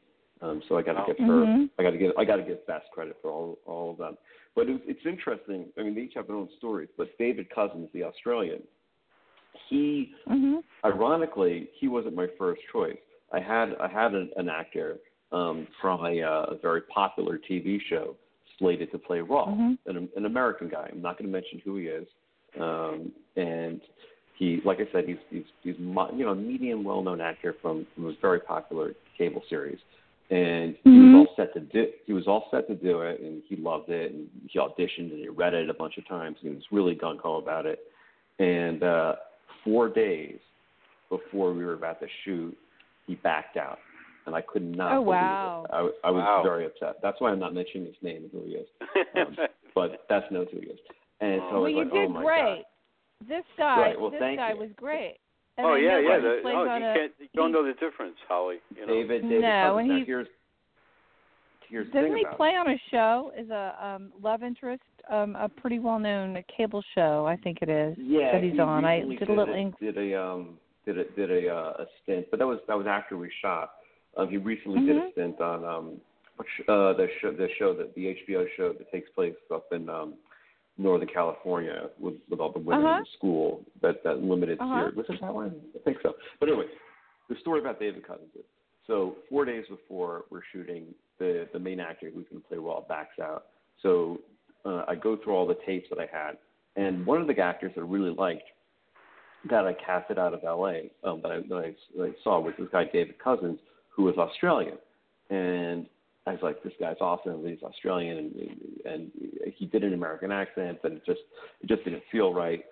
Um, 0.43 0.61
so 0.69 0.77
I 0.77 0.83
got 0.83 0.93
to 0.95 0.99
Wow. 1.01 1.07
give 1.07 1.19
her, 1.19 1.47
Mhm. 1.47 1.71
I 1.79 1.83
got 1.83 1.91
to 1.93 1.99
give, 1.99 2.13
I 2.19 2.25
got 2.25 2.37
to 2.37 2.43
give 2.43 2.67
Bess 2.67 2.83
credit 2.93 3.17
for 3.23 3.31
all 3.31 3.59
all 3.65 3.93
of 3.93 3.99
them. 3.99 4.19
But 4.55 4.69
it, 4.69 4.83
it's 4.87 5.07
interesting. 5.07 5.73
I 5.79 5.83
mean, 5.83 5.95
they 5.95 6.03
each 6.03 6.15
have 6.15 6.27
their 6.27 6.37
own 6.37 6.49
stories. 6.59 6.89
But 6.97 7.17
David 7.17 7.49
Cousins, 7.51 7.89
the 7.93 8.03
Australian, 8.05 8.63
he 9.69 10.15
Mhm. 10.29 10.63
ironically, 10.85 11.71
he 11.75 11.89
wasn't 11.89 12.15
my 12.17 12.27
first 12.39 12.61
choice. 12.73 12.99
I 13.33 13.41
had 13.41 13.77
I 13.77 13.89
had 13.89 14.15
an, 14.15 14.31
an 14.37 14.49
actor 14.49 14.99
um, 15.31 15.67
from 15.81 16.05
a, 16.05 16.21
uh, 16.23 16.43
a 16.51 16.55
very 16.57 16.83
popular 16.83 17.39
TV 17.39 17.81
show 17.89 18.17
slated 18.59 18.91
to 18.93 18.99
play 18.99 19.21
Raw, 19.21 19.47
Mhm. 19.47 19.79
an, 19.87 20.09
an 20.17 20.27
American 20.27 20.69
guy. 20.69 20.89
I'm 20.93 21.01
not 21.01 21.17
going 21.17 21.27
to 21.27 21.33
mention 21.33 21.61
who 21.65 21.77
he 21.77 21.87
is, 21.87 22.07
um, 22.61 23.13
and 23.37 23.81
he, 24.43 24.61
like 24.65 24.79
I 24.81 24.91
said, 24.93 25.05
he's 25.07 25.19
he's 25.31 25.45
he's 25.63 25.77
mo- 25.79 26.11
you 26.13 26.25
know 26.25 26.33
a 26.33 26.35
medium 26.35 26.83
well-known 26.83 27.21
actor 27.21 27.55
from, 27.63 27.87
from 27.95 28.07
a 28.07 28.13
very 28.21 28.41
popular 28.41 28.93
cable 29.17 29.43
series, 29.49 29.79
and 30.31 30.75
he 30.83 30.91
Mhm. 30.91 31.15
was 31.15 31.29
all 31.29 31.37
set 31.37 31.55
to 31.55 31.61
do 31.61 31.93
he 32.07 32.13
was 32.13 32.27
all 32.27 32.49
set 32.51 32.67
to 32.67 32.75
do 32.75 33.03
it, 33.03 33.21
and 33.21 33.41
he 33.49 33.55
loved 33.55 33.89
it, 33.89 34.11
and 34.13 34.29
he 34.49 34.59
auditioned 34.59 35.13
and 35.13 35.21
he 35.21 35.29
read 35.29 35.55
it 35.55 35.71
a 35.71 35.75
bunch 35.75 35.97
of 35.97 36.07
times, 36.09 36.39
and 36.43 36.51
he 36.51 36.57
was 36.57 36.65
really 36.73 36.97
gung 36.97 37.21
ho 37.21 37.37
about 37.37 37.67
it, 37.67 37.79
and 38.41 38.83
uh, 38.83 39.15
four 39.63 39.89
days 39.89 40.39
before 41.09 41.53
we 41.53 41.65
were 41.65 41.75
about 41.75 42.01
to 42.01 42.07
shoot, 42.25 42.57
he 43.07 43.15
backed 43.15 43.57
out, 43.57 43.79
and 44.27 44.35
I 44.35 44.41
could 44.41 44.65
not. 44.65 44.93
Oh, 44.97 45.03
believe 45.03 45.21
wow. 45.21 45.67
it. 45.67 45.73
I, 45.73 46.09
I 46.09 46.11
was 46.11 46.25
Wow. 46.25 46.43
very 46.43 46.67
upset. 46.67 46.97
That's 47.01 47.21
why 47.21 47.31
I'm 47.31 47.39
not 47.39 47.55
mentioning 47.55 47.87
his 47.87 48.03
name 48.03 48.25
and 48.25 48.31
who 48.33 48.43
he 48.49 48.55
is, 48.55 48.69
um, 49.17 49.37
but 49.73 50.01
that's 50.09 50.27
knows 50.33 50.49
who 50.53 50.59
he 50.59 50.67
is. 50.67 50.81
And 51.21 51.41
so 51.43 51.47
I 51.47 51.53
well, 51.53 51.63
was 51.63 51.71
you 51.71 51.79
like, 51.79 51.93
did 51.93 52.07
oh 52.07 52.09
my 52.09 52.25
great. 52.25 52.41
god. 52.43 52.65
This 53.29 53.45
guy, 53.59 53.81
Right, 53.81 54.01
well, 54.01 54.11
this 54.11 54.21
thank 54.21 54.39
guy 54.39 54.53
you. 54.53 54.59
was 54.61 54.71
great. 54.77 55.17
And 55.59 55.67
oh 55.67 55.75
I 55.75 55.79
yeah, 55.79 55.99
yeah. 56.01 56.19
The, 56.19 56.41
oh, 56.45 56.65
you 56.65 56.71
a- 56.85 56.95
can't. 56.95 57.13
You 57.21 57.29
don't 57.35 57.53
know 57.53 57.65
the 57.65 57.75
difference, 57.75 58.17
Holly. 58.29 58.57
You 58.75 58.87
know. 58.87 58.93
David, 58.95 59.23
David 59.23 59.41
No, 59.43 59.77
and 59.79 59.89
Now, 59.89 59.97
he's. 59.99 60.07
Here's, 60.07 60.27
here's 61.69 61.87
doesn't 61.89 62.03
thing 62.03 62.17
he 62.17 62.23
about 62.23 62.33
it. 62.35 62.37
play 62.37 62.51
on 62.51 62.71
a 62.71 62.81
show? 62.91 63.33
Is 63.39 63.51
a 63.51 63.77
um 63.85 64.13
love 64.23 64.43
interest, 64.43 64.83
um 65.11 65.37
a 65.37 65.49
pretty 65.49 65.79
well 65.79 65.99
known 65.99 66.43
cable 66.57 66.83
show, 66.95 67.27
I 67.27 67.37
think 67.37 67.59
it 67.63 67.69
is. 67.69 67.97
yeah, 67.99 68.33
that 68.33 68.43
he's 68.43 68.53
he 68.55 68.61
on. 68.61 68.85
I 68.85 68.97
recently 68.97 69.17
did 69.17 69.29
a 69.29 69.33
little 69.35 69.55
a, 69.55 69.59
ink- 69.59 69.79
did 69.79 69.99
a 69.99 70.21
um 70.23 70.59
did 70.87 70.99
a 70.99 71.05
did 71.13 71.31
a 71.31 71.49
uh, 71.55 71.73
a 71.81 71.87
stint, 72.03 72.27
but 72.31 72.39
that 72.39 72.47
was 72.47 72.59
that 72.69 72.77
was 72.77 72.87
after 72.87 73.17
we 73.17 73.31
shot. 73.43 73.73
Um, 74.17 74.29
he 74.29 74.37
recently 74.39 74.81
did 74.87 74.97
a 74.97 75.01
Mhm. 75.01 75.13
stint 75.13 75.41
on 75.41 75.65
um 75.65 76.01
what 76.37 76.47
uh 76.69 76.93
the 76.95 77.09
show 77.21 77.31
the 77.33 77.49
show 77.59 77.75
that 77.75 77.95
the 77.95 78.17
HBO 78.27 78.47
show 78.57 78.73
that 78.73 78.91
takes 78.91 79.11
place 79.11 79.35
up 79.53 79.67
in 79.73 79.89
um 79.89 80.15
Northern 80.79 81.09
California 81.09 81.89
with 81.99 82.15
with 82.31 82.41
all 82.41 82.51
the 82.53 82.59
women 82.59 82.85
Uh-huh. 82.85 82.97
in 82.99 83.03
the 83.03 83.09
school 83.19 83.65
that 83.83 84.03
that 84.05 84.23
limited 84.23 84.59
Uh-huh. 84.61 84.81
series. 84.91 84.97
Was 84.97 85.07
it 85.11 85.21
that 85.21 85.35
one? 85.35 85.61
I 85.75 85.79
think 85.81 85.99
so. 86.03 86.15
But 86.41 86.49
anyway, 86.49 86.67
the 87.29 87.37
story 87.37 87.61
about 87.61 87.79
David 87.79 88.07
Cousins 88.07 88.31
is 88.35 88.45
so 88.87 89.17
four 89.29 89.45
days 89.45 89.65
before 89.69 90.25
we're 90.31 90.43
shooting, 90.53 90.95
the 91.19 91.49
the 91.53 91.59
main 91.59 91.79
actor 91.81 92.11
who's 92.15 92.27
going 92.29 92.43
to 92.43 92.49
play 92.49 92.59
Raw 92.59 92.81
backs 92.81 93.19
out. 93.21 93.47
So 93.83 94.21
uh, 94.65 94.85
I 94.89 94.95
go 94.95 95.17
through 95.17 95.35
all 95.35 95.47
the 95.47 95.59
tapes 95.67 95.89
that 95.91 95.99
I 95.99 96.07
had, 96.11 96.39
and 96.77 97.05
one 97.05 97.21
of 97.21 97.27
the 97.27 97.39
actors 97.39 97.73
that 97.75 97.81
I 97.83 97.85
really 97.85 98.15
liked 98.15 98.45
that 99.51 99.67
I 99.67 99.73
casted 99.75 100.19
out 100.19 100.35
of 100.35 100.45
L.A. 100.45 100.91
Um, 101.03 101.21
that, 101.23 101.33
I, 101.33 101.37
that, 101.41 101.55
I, 101.57 101.75
that 101.97 102.05
I 102.05 102.13
saw 102.23 102.39
was 102.39 102.55
this 102.59 102.69
guy 102.71 102.85
David 102.85 103.19
Cousins, 103.19 103.59
who 103.91 104.05
was 104.05 104.17
Australian, 104.17 104.79
and 105.31 105.87
I 106.27 106.33
was 106.33 106.41
like, 106.43 106.63
this 106.63 106.73
guy's 106.79 106.97
awesome. 107.01 107.45
He's 107.47 107.63
Australian, 107.63 108.19
and 108.19 108.33
and 108.85 109.11
he 109.57 109.67
did 109.67 109.83
an 109.83 109.93
American 109.93 110.31
accent, 110.31 110.79
but 110.83 110.93
it 110.93 111.05
just 111.05 111.21
it 111.61 111.69
just 111.69 111.85
didn't 111.85 112.03
feel 112.13 112.33
right. 112.33 112.65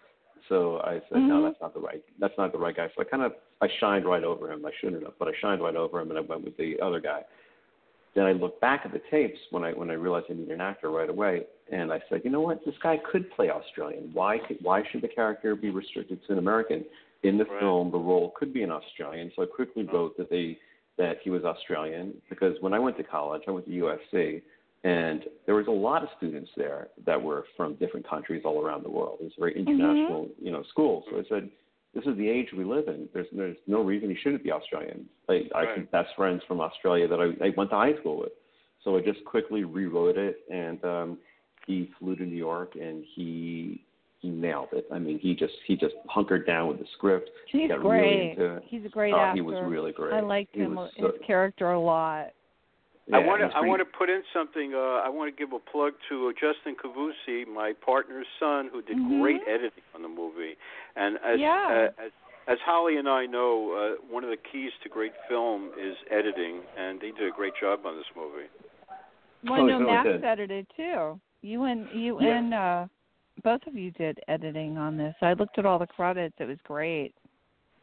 So 0.49 0.79
I 0.81 1.01
said, 1.11 1.23
no, 1.23 1.41
Mhm. 1.41 1.45
that's 1.45 1.61
not 1.61 1.75
the 1.75 1.81
right 1.81 2.03
that's 2.19 2.37
not 2.39 2.53
the 2.53 2.59
right 2.59 2.75
guy. 2.77 2.89
So 2.95 3.03
I 3.03 3.05
kind 3.05 3.23
of 3.23 3.35
I 3.61 3.69
shined 3.81 4.05
right 4.05 4.25
over 4.25 4.51
him. 4.51 4.65
I 4.65 4.71
shouldn't 4.81 5.03
have, 5.03 5.19
but 5.19 5.29
I 5.29 5.33
shined 5.41 5.63
right 5.63 5.77
over 5.77 6.01
him, 6.01 6.11
and 6.11 6.19
I 6.19 6.23
went 6.23 6.45
with 6.45 6.57
the 6.57 6.81
other 6.81 7.01
guy. 7.01 7.25
Then 8.15 8.25
I 8.27 8.33
looked 8.33 8.61
back 8.61 8.83
at 8.85 8.93
the 8.93 9.01
tapes 9.11 9.39
when 9.51 9.65
I 9.65 9.73
when 9.73 9.91
I 9.91 9.95
realized 9.95 10.27
I 10.31 10.35
needed 10.35 10.51
an 10.53 10.61
actor 10.61 10.91
right 10.91 11.11
away, 11.11 11.47
and 11.71 11.93
I 11.93 12.01
said, 12.09 12.23
you 12.25 12.31
know 12.31 12.41
what, 12.41 12.65
this 12.65 12.75
guy 12.83 12.99
could 13.11 13.31
play 13.33 13.51
Australian. 13.51 14.11
Why 14.13 14.39
could, 14.39 14.59
why 14.63 14.83
should 14.91 15.03
the 15.03 15.09
character 15.09 15.55
be 15.57 15.71
restricted 15.71 16.21
to 16.27 16.33
an 16.33 16.39
American? 16.39 16.85
In 17.23 17.37
the 17.37 17.45
Right. 17.45 17.61
film, 17.61 17.91
the 17.91 17.99
role 17.99 18.31
could 18.31 18.53
be 18.55 18.63
an 18.63 18.71
Australian, 18.71 19.31
so 19.37 19.43
I 19.43 19.47
quickly 19.47 19.85
wrote 19.85 20.17
that 20.17 20.31
they 20.31 20.59
that 21.01 21.17
he 21.25 21.31
was 21.31 21.45
Australian 21.45 22.13
because 22.29 22.55
when 22.61 22.75
I 22.75 22.79
went 22.79 22.99
to 22.99 23.03
college, 23.03 23.43
I 23.49 23.53
went 23.53 23.65
to 23.65 23.73
USC, 23.73 24.43
and 24.85 25.25
there 25.47 25.55
was 25.55 25.67
a 25.67 25.71
lot 25.89 26.03
of 26.03 26.11
students 26.19 26.51
there 26.59 26.89
that 27.07 27.21
were 27.21 27.45
from 27.57 27.75
different 27.77 28.07
countries 28.07 28.43
all 28.45 28.63
around 28.63 28.85
the 28.85 28.91
world. 28.91 29.17
It 29.21 29.25
was 29.25 29.33
a 29.39 29.41
very 29.41 29.57
international, 29.59 30.29
you 30.39 30.53
know, 30.53 30.63
school. 30.69 31.05
So 31.11 31.19
I 31.19 31.23
said, 31.31 31.49
this 31.95 32.05
is 32.05 32.17
the 32.19 32.29
age 32.29 32.49
we 32.57 32.65
live 32.65 32.87
in. 32.89 33.09
There's 33.15 33.27
there's 33.33 33.57
no 33.67 33.81
reason 33.83 34.11
he 34.11 34.17
shouldn't 34.23 34.45
be 34.45 34.53
Australian. 34.53 35.09
Like 35.27 35.51
I 35.55 35.63
Right. 35.65 35.79
have 35.79 35.91
best 35.91 36.11
friends 36.17 36.43
from 36.47 36.61
Australia 36.61 37.09
that 37.09 37.19
I, 37.19 37.47
I 37.47 37.49
went 37.57 37.71
to 37.71 37.77
high 37.77 37.97
school 38.01 38.19
with. 38.19 38.33
So 38.85 38.97
I 38.97 39.01
just 39.01 39.25
quickly 39.25 39.65
rewrote 39.65 40.19
it, 40.19 40.37
and 40.51 40.85
um, 40.85 41.19
he 41.67 41.91
flew 41.99 42.15
to 42.17 42.25
New 42.25 42.37
York, 42.37 42.75
and 42.77 43.05
he 43.15 43.85
he 44.21 44.29
nailed 44.29 44.69
it. 44.73 44.87
I 44.93 44.99
mean, 44.99 45.19
he 45.19 45.35
just 45.35 45.55
he 45.67 45.77
just 45.77 45.95
hunkered 46.09 46.47
down 46.47 46.69
with 46.69 46.79
the 46.79 46.87
script. 46.97 47.31
He's 47.51 47.69
got 47.69 47.81
great. 47.81 48.01
Really 48.01 48.31
into 48.31 48.55
it. 48.57 48.63
He's 48.67 48.85
a 48.85 48.89
great 48.89 49.13
oh, 49.15 49.19
actor. 49.19 49.35
he 49.37 49.41
was 49.41 49.57
really 49.67 49.93
great. 49.93 50.13
I 50.15 50.21
liked 50.21 50.55
He 50.55 50.61
him 50.63 50.75
was 50.77 50.91
his 50.97 51.07
so- 51.07 51.27
character 51.27 51.71
a 51.73 51.81
lot. 51.81 52.29
yeah, 53.07 53.17
I 53.17 53.27
want 53.27 53.41
to 53.43 53.57
I 53.57 53.61
want 53.61 53.81
to 53.81 53.87
put 53.99 54.09
in 54.11 54.23
something. 54.33 54.73
Uh, 54.75 55.01
I 55.05 55.09
want 55.09 55.35
to 55.35 55.39
give 55.39 55.53
a 55.53 55.59
plug 55.59 55.95
to 56.11 56.33
Justin 56.35 56.77
Cavusi, 56.77 57.47
my 57.47 57.73
partner's 57.85 58.27
son, 58.39 58.69
who 58.73 58.83
did 58.83 58.97
Mhm. 58.97 59.21
great 59.21 59.41
editing 59.49 59.83
on 59.95 60.03
the 60.03 60.09
movie. 60.09 60.55
And 60.97 61.19
as 61.25 61.41
Yeah. 61.41 61.91
uh, 61.99 62.03
as 62.05 62.13
as 62.47 62.59
Holly 62.65 62.97
and 62.97 63.09
I 63.09 63.27
know, 63.27 63.73
uh, 63.73 64.13
one 64.13 64.25
of 64.25 64.31
the 64.31 64.37
keys 64.37 64.73
to 64.83 64.89
great 64.89 65.13
film 65.29 65.71
is 65.79 65.97
editing, 66.11 66.63
and 66.77 67.01
he 67.01 67.13
did 67.13 67.29
a 67.29 67.31
great 67.31 67.55
job 67.61 67.87
on 67.87 67.97
this 67.97 68.07
movie. 68.17 68.49
Well, 69.45 69.55
I 69.55 69.59
Oh, 69.61 69.67
know 69.67 69.79
he's 69.79 69.87
really 69.87 69.93
Max 70.19 70.25
edited 70.25 70.67
too. 70.77 71.21
You 71.43 71.65
and 71.65 71.89
you 71.95 72.21
Yeah. 72.21 72.37
and 72.39 72.55
uh 72.55 72.87
both 73.43 73.61
of 73.67 73.75
you 73.75 73.91
did 73.93 74.21
editing 74.29 74.79
on 74.79 74.97
this. 74.97 75.15
I 75.23 75.33
looked 75.33 75.59
at 75.59 75.67
all 75.67 75.79
the 75.79 75.87
credits. 75.87 76.35
It 76.39 76.45
was 76.45 76.59
great. 76.65 77.15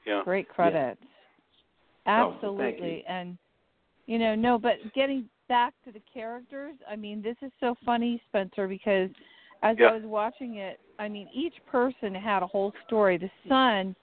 Yeah. 0.05 0.21
Great 0.23 0.47
credits. 0.47 1.01
Oh, 2.07 2.31
thank 2.31 2.35
Absolutely. 2.35 2.97
you. 2.97 3.01
And 3.07 3.37
you 4.05 4.17
know, 4.17 4.35
no, 4.35 4.57
but 4.57 4.75
getting 4.95 5.27
back 5.49 5.73
to 5.85 5.91
the 5.91 6.01
characters, 6.13 6.75
I 6.89 6.95
mean, 6.95 7.21
this 7.21 7.35
is 7.41 7.51
so 7.59 7.75
funny, 7.85 8.21
Spencer, 8.29 8.67
because 8.67 9.09
as 9.63 9.77
Yeah. 9.77 9.87
I 9.87 9.93
was 9.93 10.03
watching 10.03 10.55
it, 10.55 10.79
I 10.99 11.09
mean, 11.09 11.29
each 11.33 11.55
person 11.65 12.15
had 12.15 12.41
a 12.41 12.47
whole 12.47 12.73
story. 12.85 13.17
The 13.17 13.29
son, 13.47 13.95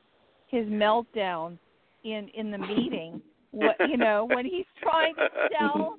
his 0.48 0.66
meltdown 0.68 1.58
in 2.02 2.28
in 2.28 2.50
the 2.50 2.58
meeting, 2.58 3.22
what 3.50 3.76
you 3.88 3.96
know, 3.96 4.24
when 4.24 4.44
he's 4.44 4.66
trying 4.82 5.14
to 5.14 5.30
tell 5.58 5.98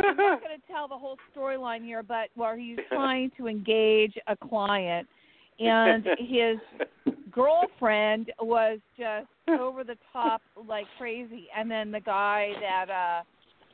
I'm 0.00 0.16
not 0.16 0.40
going 0.42 0.58
to 0.58 0.66
tell 0.66 0.88
the 0.88 0.96
whole 0.96 1.16
storyline 1.34 1.84
here, 1.84 2.02
but 2.02 2.28
where 2.34 2.56
he's 2.58 2.78
trying 2.88 3.30
to 3.36 3.48
engage 3.48 4.14
a 4.26 4.36
client, 4.36 5.08
and 5.58 6.04
his 6.18 6.58
girlfriend 7.30 8.32
was 8.40 8.78
just 8.96 9.26
over 9.48 9.84
the 9.84 9.96
top 10.12 10.42
like 10.66 10.86
crazy, 10.98 11.48
and 11.56 11.70
then 11.70 11.90
the 11.90 12.00
guy 12.00 12.52
that 12.60 12.90
uh, 12.90 13.22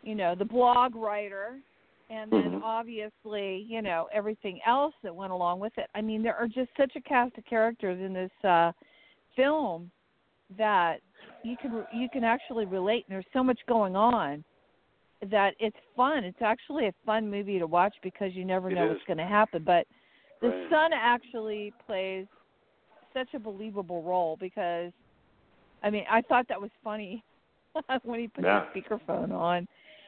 you 0.02 0.14
know, 0.14 0.34
the 0.34 0.44
blog 0.44 0.94
writer, 0.94 1.58
and 2.10 2.30
then 2.30 2.52
Mhm. 2.52 2.62
obviously 2.62 3.66
you 3.68 3.82
know 3.82 4.08
everything 4.12 4.60
else 4.66 4.94
that 5.02 5.14
went 5.14 5.32
along 5.32 5.60
with 5.60 5.76
it. 5.78 5.88
I 5.94 6.00
mean, 6.00 6.22
there 6.22 6.36
are 6.36 6.48
just 6.48 6.70
such 6.76 6.94
a 6.96 7.00
cast 7.00 7.36
of 7.38 7.44
characters 7.44 8.00
in 8.00 8.12
this 8.12 8.32
uh 8.44 8.72
film 9.36 9.90
that 10.56 11.00
you 11.42 11.56
can 11.56 11.84
you 11.90 12.08
can 12.08 12.24
actually 12.24 12.66
relate, 12.66 13.04
and 13.08 13.14
there's 13.14 13.32
so 13.32 13.42
much 13.42 13.60
going 13.66 13.96
on 13.96 14.44
that 15.30 15.54
it's 15.58 15.76
fun. 15.96 16.24
It's 16.24 16.42
actually 16.42 16.86
a 16.86 16.94
fun 17.04 17.30
movie 17.30 17.58
to 17.58 17.66
watch 17.66 17.94
because 18.02 18.34
you 18.34 18.44
never 18.44 18.70
It 18.70 18.74
know 18.74 18.84
is. 18.84 18.90
what's 18.90 19.04
going 19.06 19.18
to 19.18 19.24
happen. 19.24 19.62
But 19.64 19.86
the 20.40 20.48
Right. 20.48 20.70
son 20.70 20.90
actually 20.92 21.72
plays 21.86 22.26
such 23.12 23.28
a 23.34 23.38
believable 23.38 24.02
role 24.02 24.36
because, 24.38 24.92
I 25.82 25.90
mean, 25.90 26.04
I 26.10 26.20
thought 26.22 26.46
that 26.48 26.60
was 26.60 26.70
funny 26.82 27.22
when 28.02 28.20
he 28.20 28.28
put 28.28 28.44
Yeah. 28.44 28.64
the 28.74 28.80
speakerphone 28.80 29.32
on 29.32 29.66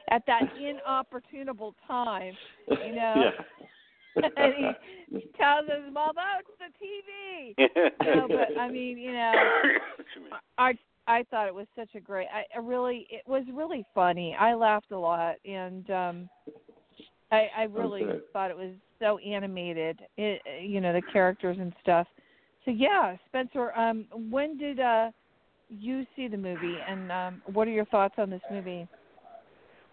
at 0.09 0.23
that 0.27 0.41
inopportunable 0.59 1.73
time. 1.87 2.35
You 2.85 2.93
know, 2.95 3.31
and 4.15 4.53
he 4.55 4.71
tells 5.37 5.65
his 5.65 5.93
mom, 5.93 6.13
"Oh, 6.17 6.39
it's 6.39 6.49
the 6.59 6.85
TV." 6.85 7.55
no, 8.05 8.27
but 8.29 8.57
I 8.59 8.69
mean, 8.69 8.97
you 8.97 9.13
know, 9.13 9.35
me. 10.21 10.29
I 11.07 11.23
thought 11.31 11.47
it 11.47 11.55
was 11.55 11.67
such 11.75 11.95
a 11.95 11.99
great. 11.99 12.27
I, 12.33 12.43
I 12.55 12.59
really, 12.61 13.07
it 13.09 13.23
was 13.27 13.43
really 13.53 13.85
funny. 13.95 14.35
I 14.39 14.53
laughed 14.53 14.91
a 14.91 14.97
lot, 14.97 15.35
and 15.45 15.89
um 15.89 16.29
I 17.31 17.47
I 17.57 17.63
really 17.63 18.03
good. 18.03 18.23
thought 18.33 18.51
it 18.51 18.57
was 18.57 18.73
so 18.99 19.17
animated. 19.19 19.99
It, 20.17 20.41
you 20.63 20.81
know, 20.81 20.93
the 20.93 21.01
characters 21.13 21.57
and 21.59 21.73
stuff. 21.81 22.07
So 22.65 22.71
yeah, 22.71 23.15
Spencer. 23.27 23.71
Um, 23.73 24.05
when 24.29 24.57
did 24.57 24.79
uh 24.79 25.11
you 25.69 26.05
see 26.15 26.27
the 26.27 26.37
movie, 26.37 26.77
and 26.87 27.11
um 27.11 27.41
what 27.45 27.67
are 27.67 27.71
your 27.71 27.85
thoughts 27.85 28.15
on 28.17 28.29
this 28.29 28.41
movie? 28.51 28.87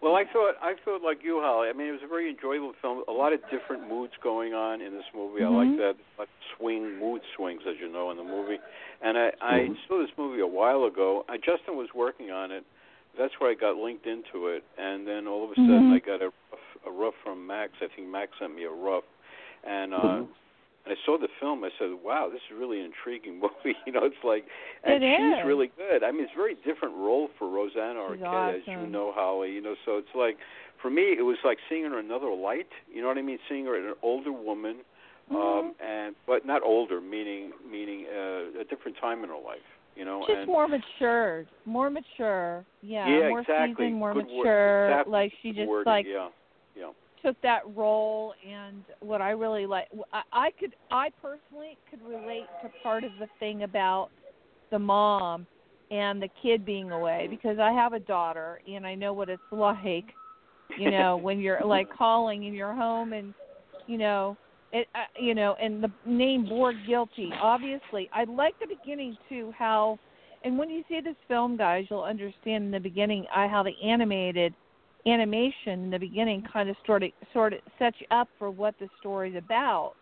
Well, 0.05 0.13
I 0.15 0.23
thought 0.31 0.53
I 0.61 0.75
thought 0.85 1.01
like 1.01 1.23
you, 1.23 1.41
Holly. 1.41 1.67
I 1.67 1.73
mean, 1.73 1.87
it 1.87 1.91
was 1.97 2.05
a 2.05 2.07
very 2.07 2.29
enjoyable 2.29 2.73
film. 2.79 3.01
A 3.07 3.11
lot 3.11 3.33
of 3.33 3.39
different 3.49 3.89
moods 3.89 4.13
going 4.21 4.53
on 4.53 4.79
in 4.79 4.93
this 4.93 5.09
movie. 5.15 5.41
I 5.41 5.47
Mhm. 5.49 5.57
like 5.57 5.77
that 5.77 5.95
like 6.19 6.29
swing 6.55 6.99
mood 6.99 7.23
swings, 7.35 7.65
as 7.65 7.79
you 7.79 7.89
know, 7.89 8.11
in 8.11 8.17
the 8.17 8.23
movie. 8.23 8.59
And 9.01 9.17
I 9.17 9.33
I 9.41 9.59
Mhm. 9.61 9.77
saw 9.87 9.97
this 9.97 10.15
movie 10.15 10.41
a 10.41 10.47
while 10.47 10.83
ago. 10.83 11.25
I 11.27 11.37
Justin 11.37 11.75
was 11.75 11.91
working 11.95 12.29
on 12.29 12.51
it. 12.51 12.63
That's 13.17 13.39
where 13.39 13.49
I 13.49 13.55
got 13.55 13.77
linked 13.77 14.05
into 14.05 14.49
it. 14.49 14.63
And 14.77 15.07
then 15.07 15.27
all 15.27 15.43
of 15.43 15.51
a 15.53 15.55
sudden, 15.55 15.89
Mhm. 15.89 15.93
I 15.93 15.97
got 15.97 16.21
a 16.21 16.31
rough, 16.51 16.85
a 16.85 16.91
rough 16.91 17.15
from 17.23 17.47
Max. 17.47 17.73
I 17.81 17.87
think 17.87 18.07
Max 18.07 18.37
sent 18.37 18.53
me 18.53 18.65
a 18.65 18.69
rough, 18.69 19.05
and 19.63 19.91
uh 19.91 19.97
Mhm. 19.97 20.27
And 20.85 20.93
I 20.93 21.05
saw 21.05 21.17
the 21.17 21.27
film. 21.39 21.63
I 21.63 21.69
said, 21.79 21.89
"Wow, 22.03 22.29
this 22.31 22.41
is 22.49 22.57
really 22.57 22.79
an 22.79 22.85
intriguing 22.85 23.39
movie." 23.43 23.77
You 23.85 23.91
know, 23.93 24.03
it's 24.05 24.23
like, 24.23 24.45
and 24.83 25.03
It 25.03 25.17
she's 25.17 25.39
is. 25.41 25.45
really 25.45 25.71
good. 25.77 26.03
I 26.03 26.11
mean, 26.11 26.23
it's 26.23 26.33
a 26.33 26.37
very 26.37 26.55
different 26.65 26.95
role 26.95 27.29
for 27.37 27.49
Rosanna 27.49 27.99
Arquette, 27.99 28.55
as 28.57 28.61
you 28.67 28.87
know, 28.87 29.11
Holly. 29.13 29.51
You 29.51 29.61
know, 29.61 29.75
so 29.85 29.97
it's 29.97 30.13
like, 30.15 30.37
for 30.81 30.89
me, 30.89 31.15
it 31.17 31.23
was 31.23 31.37
like 31.43 31.57
seeing 31.69 31.83
her 31.83 31.99
in 31.99 32.05
another 32.05 32.31
light. 32.33 32.69
You 32.91 33.01
know 33.01 33.07
what 33.07 33.17
I 33.17 33.21
mean? 33.21 33.39
Seeing 33.49 33.65
her 33.65 33.75
as 33.77 33.85
an 33.85 33.95
older 34.01 34.31
woman, 34.31 34.77
um, 35.31 35.37
Mhm. 35.37 35.71
and 35.81 36.15
but 36.27 36.45
not 36.45 36.61
older, 36.63 37.01
meaning 37.01 37.51
meaning 37.69 38.05
uh, 38.07 38.61
a 38.61 38.63
different 38.69 38.97
time 38.97 39.23
in 39.23 39.29
her 39.29 39.37
life. 39.43 39.65
You 39.95 40.03
know, 40.03 40.25
Just 40.27 40.39
and 40.39 40.47
more 40.47 40.67
matured, 40.67 41.47
more 41.65 41.89
mature. 41.89 42.65
Yeah, 42.81 43.07
Yeah, 43.07 43.29
more 43.29 43.39
exactly. 43.39 43.85
seasoned, 43.85 43.95
more 43.99 44.13
Good 44.13 44.25
mature. 44.27 44.89
Exactly. 44.89 45.11
Like 45.11 45.33
she 45.41 45.51
just 45.53 45.67
wording, 45.67 45.93
like 45.93 46.05
yeah, 46.05 46.27
took 47.25 47.41
that 47.41 47.61
role 47.75 48.33
and 48.47 48.83
what 48.99 49.21
I 49.21 49.31
really 49.31 49.65
like 49.65 49.87
I, 50.13 50.21
I 50.31 50.49
could 50.59 50.75
I 50.91 51.09
personally 51.21 51.77
could 51.89 52.01
relate 52.07 52.45
to 52.61 52.69
part 52.83 53.03
of 53.03 53.11
the 53.19 53.27
thing 53.39 53.63
about 53.63 54.09
the 54.71 54.77
mom 54.77 55.47
and 55.89 56.21
the 56.21 56.29
kid 56.43 56.65
being 56.65 56.91
away 56.91 57.27
because 57.29 57.57
I 57.57 57.71
have 57.71 57.93
a 57.93 57.99
daughter 57.99 58.59
and 58.67 58.85
I 58.85 58.95
know 58.95 59.13
what 59.13 59.29
it's 59.29 59.41
like 59.51 60.05
you 60.77 60.91
know 60.91 61.17
when 61.17 61.39
you're 61.39 61.65
like 61.65 61.87
calling 61.95 62.43
in 62.45 62.53
your 62.53 62.73
home 62.73 63.13
and 63.13 63.33
you 63.87 63.97
know 63.97 64.37
it 64.71 64.87
uh, 64.93 64.99
you 65.19 65.33
know 65.33 65.55
and 65.61 65.83
the 65.83 65.91
name 66.05 66.47
Born 66.47 66.79
Guilty 66.87 67.31
obviously. 67.41 68.09
I 68.13 68.25
like 68.25 68.53
the 68.59 68.67
beginning 68.67 69.17
too 69.29 69.51
how 69.57 69.97
and 70.43 70.59
when 70.59 70.69
you 70.69 70.83
see 70.87 70.99
this 71.03 71.15
film 71.27 71.57
guys 71.57 71.85
you'll 71.89 72.03
understand 72.03 72.65
in 72.65 72.71
the 72.71 72.79
beginning 72.79 73.25
I 73.35 73.47
how 73.47 73.63
the 73.63 73.73
animated 73.83 74.53
animation 75.07 75.83
in 75.85 75.89
the 75.89 75.99
beginning 75.99 76.43
kind 76.51 76.69
of 76.69 76.75
sort 76.85 77.03
of 77.03 77.11
sort 77.33 77.53
of 77.53 77.59
sets 77.77 77.97
you 77.99 78.07
up 78.11 78.29
for 78.39 78.49
what 78.49 78.75
the 78.79 78.89
story's 78.99 79.35
about, 79.35 79.93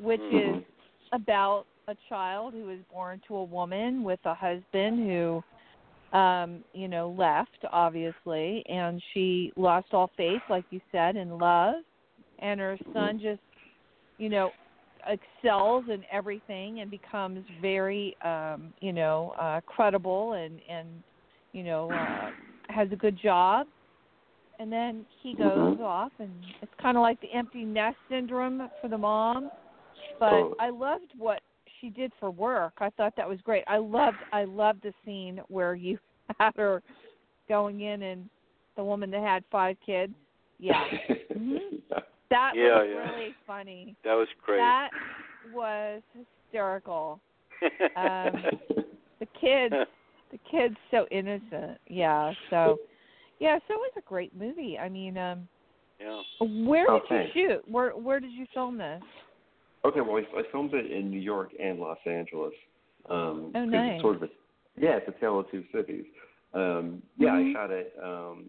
which 0.00 0.20
Mhm. 0.20 0.58
is 0.58 0.64
about 1.12 1.66
a 1.88 1.94
child 2.08 2.54
who 2.54 2.64
was 2.64 2.78
born 2.92 3.20
to 3.26 3.36
a 3.36 3.44
woman 3.44 4.02
with 4.02 4.20
a 4.24 4.34
husband 4.34 4.98
who 5.00 5.42
um 6.12 6.64
you 6.72 6.88
know 6.88 7.10
left 7.10 7.64
obviously 7.72 8.64
and 8.68 9.02
she 9.12 9.52
lost 9.56 9.92
all 9.92 10.08
faith 10.16 10.42
like 10.48 10.64
you 10.70 10.80
said 10.90 11.16
in 11.16 11.38
love 11.38 11.76
and 12.40 12.58
her 12.60 12.76
son 12.92 13.18
just 13.20 13.40
you 14.18 14.28
know 14.28 14.50
excels 15.06 15.84
in 15.88 16.04
everything 16.10 16.80
and 16.80 16.90
becomes 16.90 17.44
very 17.60 18.16
um 18.24 18.72
you 18.80 18.92
know 18.92 19.32
uh 19.40 19.60
credible 19.66 20.32
and 20.34 20.60
and 20.68 20.88
you 21.52 21.62
know 21.62 21.90
uh 21.90 22.30
has 22.68 22.90
a 22.92 22.96
good 22.96 23.16
job 23.16 23.66
and 24.60 24.70
then 24.70 25.06
he 25.22 25.34
goes 25.34 25.78
Mhm. 25.78 25.80
off 25.80 26.12
and 26.20 26.54
it's 26.60 26.74
kind 26.74 26.96
of 26.96 27.00
like 27.00 27.18
the 27.20 27.32
empty 27.32 27.64
nest 27.64 27.96
syndrome 28.08 28.70
for 28.80 28.88
the 28.88 28.98
mom 28.98 29.50
but 30.20 30.30
Totally. 30.30 30.54
i 30.60 30.68
loved 30.68 31.10
what 31.16 31.40
she 31.80 31.88
did 31.88 32.12
for 32.20 32.30
work 32.30 32.74
i 32.78 32.90
thought 32.90 33.16
that 33.16 33.28
was 33.28 33.40
great 33.40 33.64
i 33.66 33.78
loved 33.78 34.22
i 34.32 34.44
loved 34.44 34.82
the 34.82 34.92
scene 35.04 35.40
where 35.48 35.74
you 35.74 35.98
had 36.38 36.52
her 36.56 36.82
going 37.48 37.80
in 37.80 38.02
and 38.02 38.28
the 38.76 38.84
woman 38.84 39.10
that 39.10 39.22
had 39.22 39.42
five 39.50 39.76
kids 39.84 40.14
yeah 40.58 40.84
that 42.30 42.52
Yeah, 42.54 42.82
was 42.82 42.88
yeah. 42.88 43.10
really 43.10 43.34
funny 43.46 43.96
That 44.04 44.14
was 44.14 44.28
great. 44.44 44.58
that 44.58 44.90
was 45.42 46.02
hysterical 46.12 47.20
um, 47.96 48.44
the 49.20 49.26
kids 49.40 49.74
the 50.30 50.38
kid's 50.50 50.76
so 50.90 51.06
innocent 51.10 51.78
yeah 51.88 52.32
so 52.50 52.78
yeah 53.40 53.58
so 53.66 53.74
it 53.74 53.78
was 53.78 53.92
a 53.98 54.02
great 54.02 54.34
movie 54.36 54.78
i 54.78 54.88
mean 54.88 55.18
um 55.18 55.48
yeah. 55.98 56.22
where 56.64 56.86
did 56.86 57.02
Okay. 57.04 57.30
you 57.34 57.48
shoot 57.48 57.68
where 57.68 57.90
where 57.96 58.20
did 58.20 58.32
you 58.32 58.46
film 58.54 58.78
this 58.78 59.02
Okay, 59.82 60.02
well, 60.02 60.16
I, 60.16 60.40
I 60.40 60.42
filmed 60.52 60.74
it 60.74 60.90
in 60.92 61.10
New 61.10 61.18
York 61.18 61.52
and 61.58 61.78
Los 61.80 61.96
Angeles. 62.04 62.52
Um, 63.08 63.50
Oh, 63.54 63.60
'cause 63.64 63.66
nice. 63.70 63.92
It's 63.94 64.02
sort 64.02 64.16
of 64.16 64.22
a, 64.24 64.28
yeah, 64.78 64.96
it's 64.98 65.08
a 65.08 65.18
tale 65.18 65.40
of 65.40 65.50
two 65.50 65.64
cities. 65.72 66.04
Um, 66.52 67.00
yeah, 67.16 67.30
Mhm. 67.30 67.50
I 67.50 67.52
shot 67.54 67.70
it 67.70 67.94
um, 68.02 68.44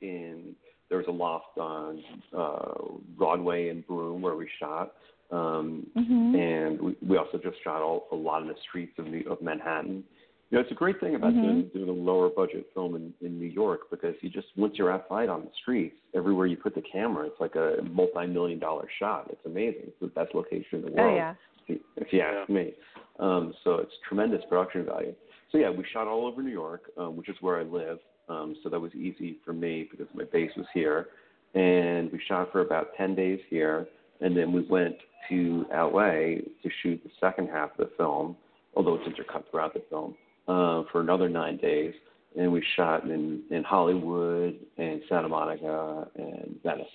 in. 0.00 0.56
There 0.88 0.96
was 0.96 1.06
a 1.06 1.10
loft 1.12 1.58
on 1.58 2.02
uh, 2.34 2.94
Broadway 3.18 3.68
and 3.68 3.86
Broome 3.86 4.22
where 4.22 4.36
we 4.36 4.48
shot, 4.58 4.94
Um, 5.30 5.86
mm-hmm. 5.94 6.34
And 6.34 6.80
we, 6.80 6.96
we 7.06 7.16
also 7.18 7.36
just 7.36 7.62
shot 7.62 7.82
all, 7.82 8.08
a 8.10 8.16
lot 8.16 8.40
in 8.40 8.48
the 8.48 8.56
streets 8.66 8.98
of, 8.98 9.06
New, 9.06 9.22
of 9.30 9.42
Manhattan. 9.42 10.02
You 10.50 10.58
know, 10.58 10.62
it's 10.62 10.72
a 10.72 10.74
great 10.74 10.98
thing 10.98 11.14
about 11.14 11.32
mm-hmm. 11.32 11.42
doing, 11.42 11.70
doing 11.72 11.88
a 11.88 11.92
lower 11.92 12.28
budget 12.28 12.66
film 12.74 12.96
in, 12.96 13.14
in 13.24 13.38
New 13.38 13.46
York 13.46 13.82
because 13.88 14.16
you 14.20 14.28
just 14.28 14.48
once 14.56 14.74
you're 14.76 14.92
outside 14.92 15.28
on 15.28 15.42
the 15.42 15.50
streets, 15.62 15.94
everywhere 16.12 16.46
you 16.46 16.56
put 16.56 16.74
the 16.74 16.82
camera, 16.92 17.26
it's 17.26 17.40
like 17.40 17.54
a 17.54 17.76
multi-million 17.84 18.58
dollar 18.58 18.88
shot. 18.98 19.28
It's 19.30 19.46
amazing. 19.46 19.82
It's 19.84 20.00
the 20.00 20.08
best 20.08 20.34
location 20.34 20.80
in 20.80 20.82
the 20.82 20.90
Oh 21.00 21.04
world, 21.04 21.16
yeah. 21.16 21.34
if 21.62 21.68
you, 21.68 21.80
if 21.96 22.12
you 22.12 22.20
ask 22.20 22.50
me. 22.50 22.74
Um, 23.20 23.54
so 23.62 23.74
it's 23.74 23.92
tremendous 24.08 24.40
production 24.48 24.84
value. 24.86 25.14
So 25.52 25.58
yeah, 25.58 25.70
we 25.70 25.84
shot 25.92 26.08
all 26.08 26.26
over 26.26 26.42
New 26.42 26.50
York, 26.50 26.90
um, 26.98 27.16
which 27.16 27.28
is 27.28 27.36
where 27.40 27.60
I 27.60 27.62
live. 27.62 27.98
Um, 28.28 28.56
so 28.64 28.68
that 28.70 28.80
was 28.80 28.92
easy 28.94 29.38
for 29.44 29.52
me 29.52 29.86
because 29.88 30.06
my 30.14 30.24
base 30.32 30.50
was 30.56 30.66
here, 30.74 31.08
and 31.54 32.10
we 32.10 32.20
shot 32.26 32.50
for 32.50 32.62
about 32.62 32.88
ten 32.96 33.14
days 33.14 33.38
here, 33.50 33.86
and 34.20 34.36
then 34.36 34.52
we 34.52 34.62
went 34.62 34.96
to 35.28 35.64
LA 35.72 36.42
to 36.62 36.70
shoot 36.82 37.00
the 37.04 37.10
second 37.20 37.48
half 37.50 37.70
of 37.78 37.88
the 37.88 37.90
film, 37.96 38.36
although 38.74 38.96
it's 38.96 39.04
intercut 39.04 39.44
throughout 39.50 39.74
the 39.74 39.82
film 39.88 40.16
uh, 40.50 40.82
for 40.90 41.00
another 41.00 41.28
nine 41.28 41.56
days, 41.58 41.94
and 42.38 42.50
we 42.52 42.64
shot 42.76 43.04
in 43.04 43.42
in 43.50 43.62
Hollywood 43.62 44.58
and 44.78 45.00
Santa 45.08 45.28
Monica 45.28 46.08
and 46.16 46.56
Venice. 46.64 46.86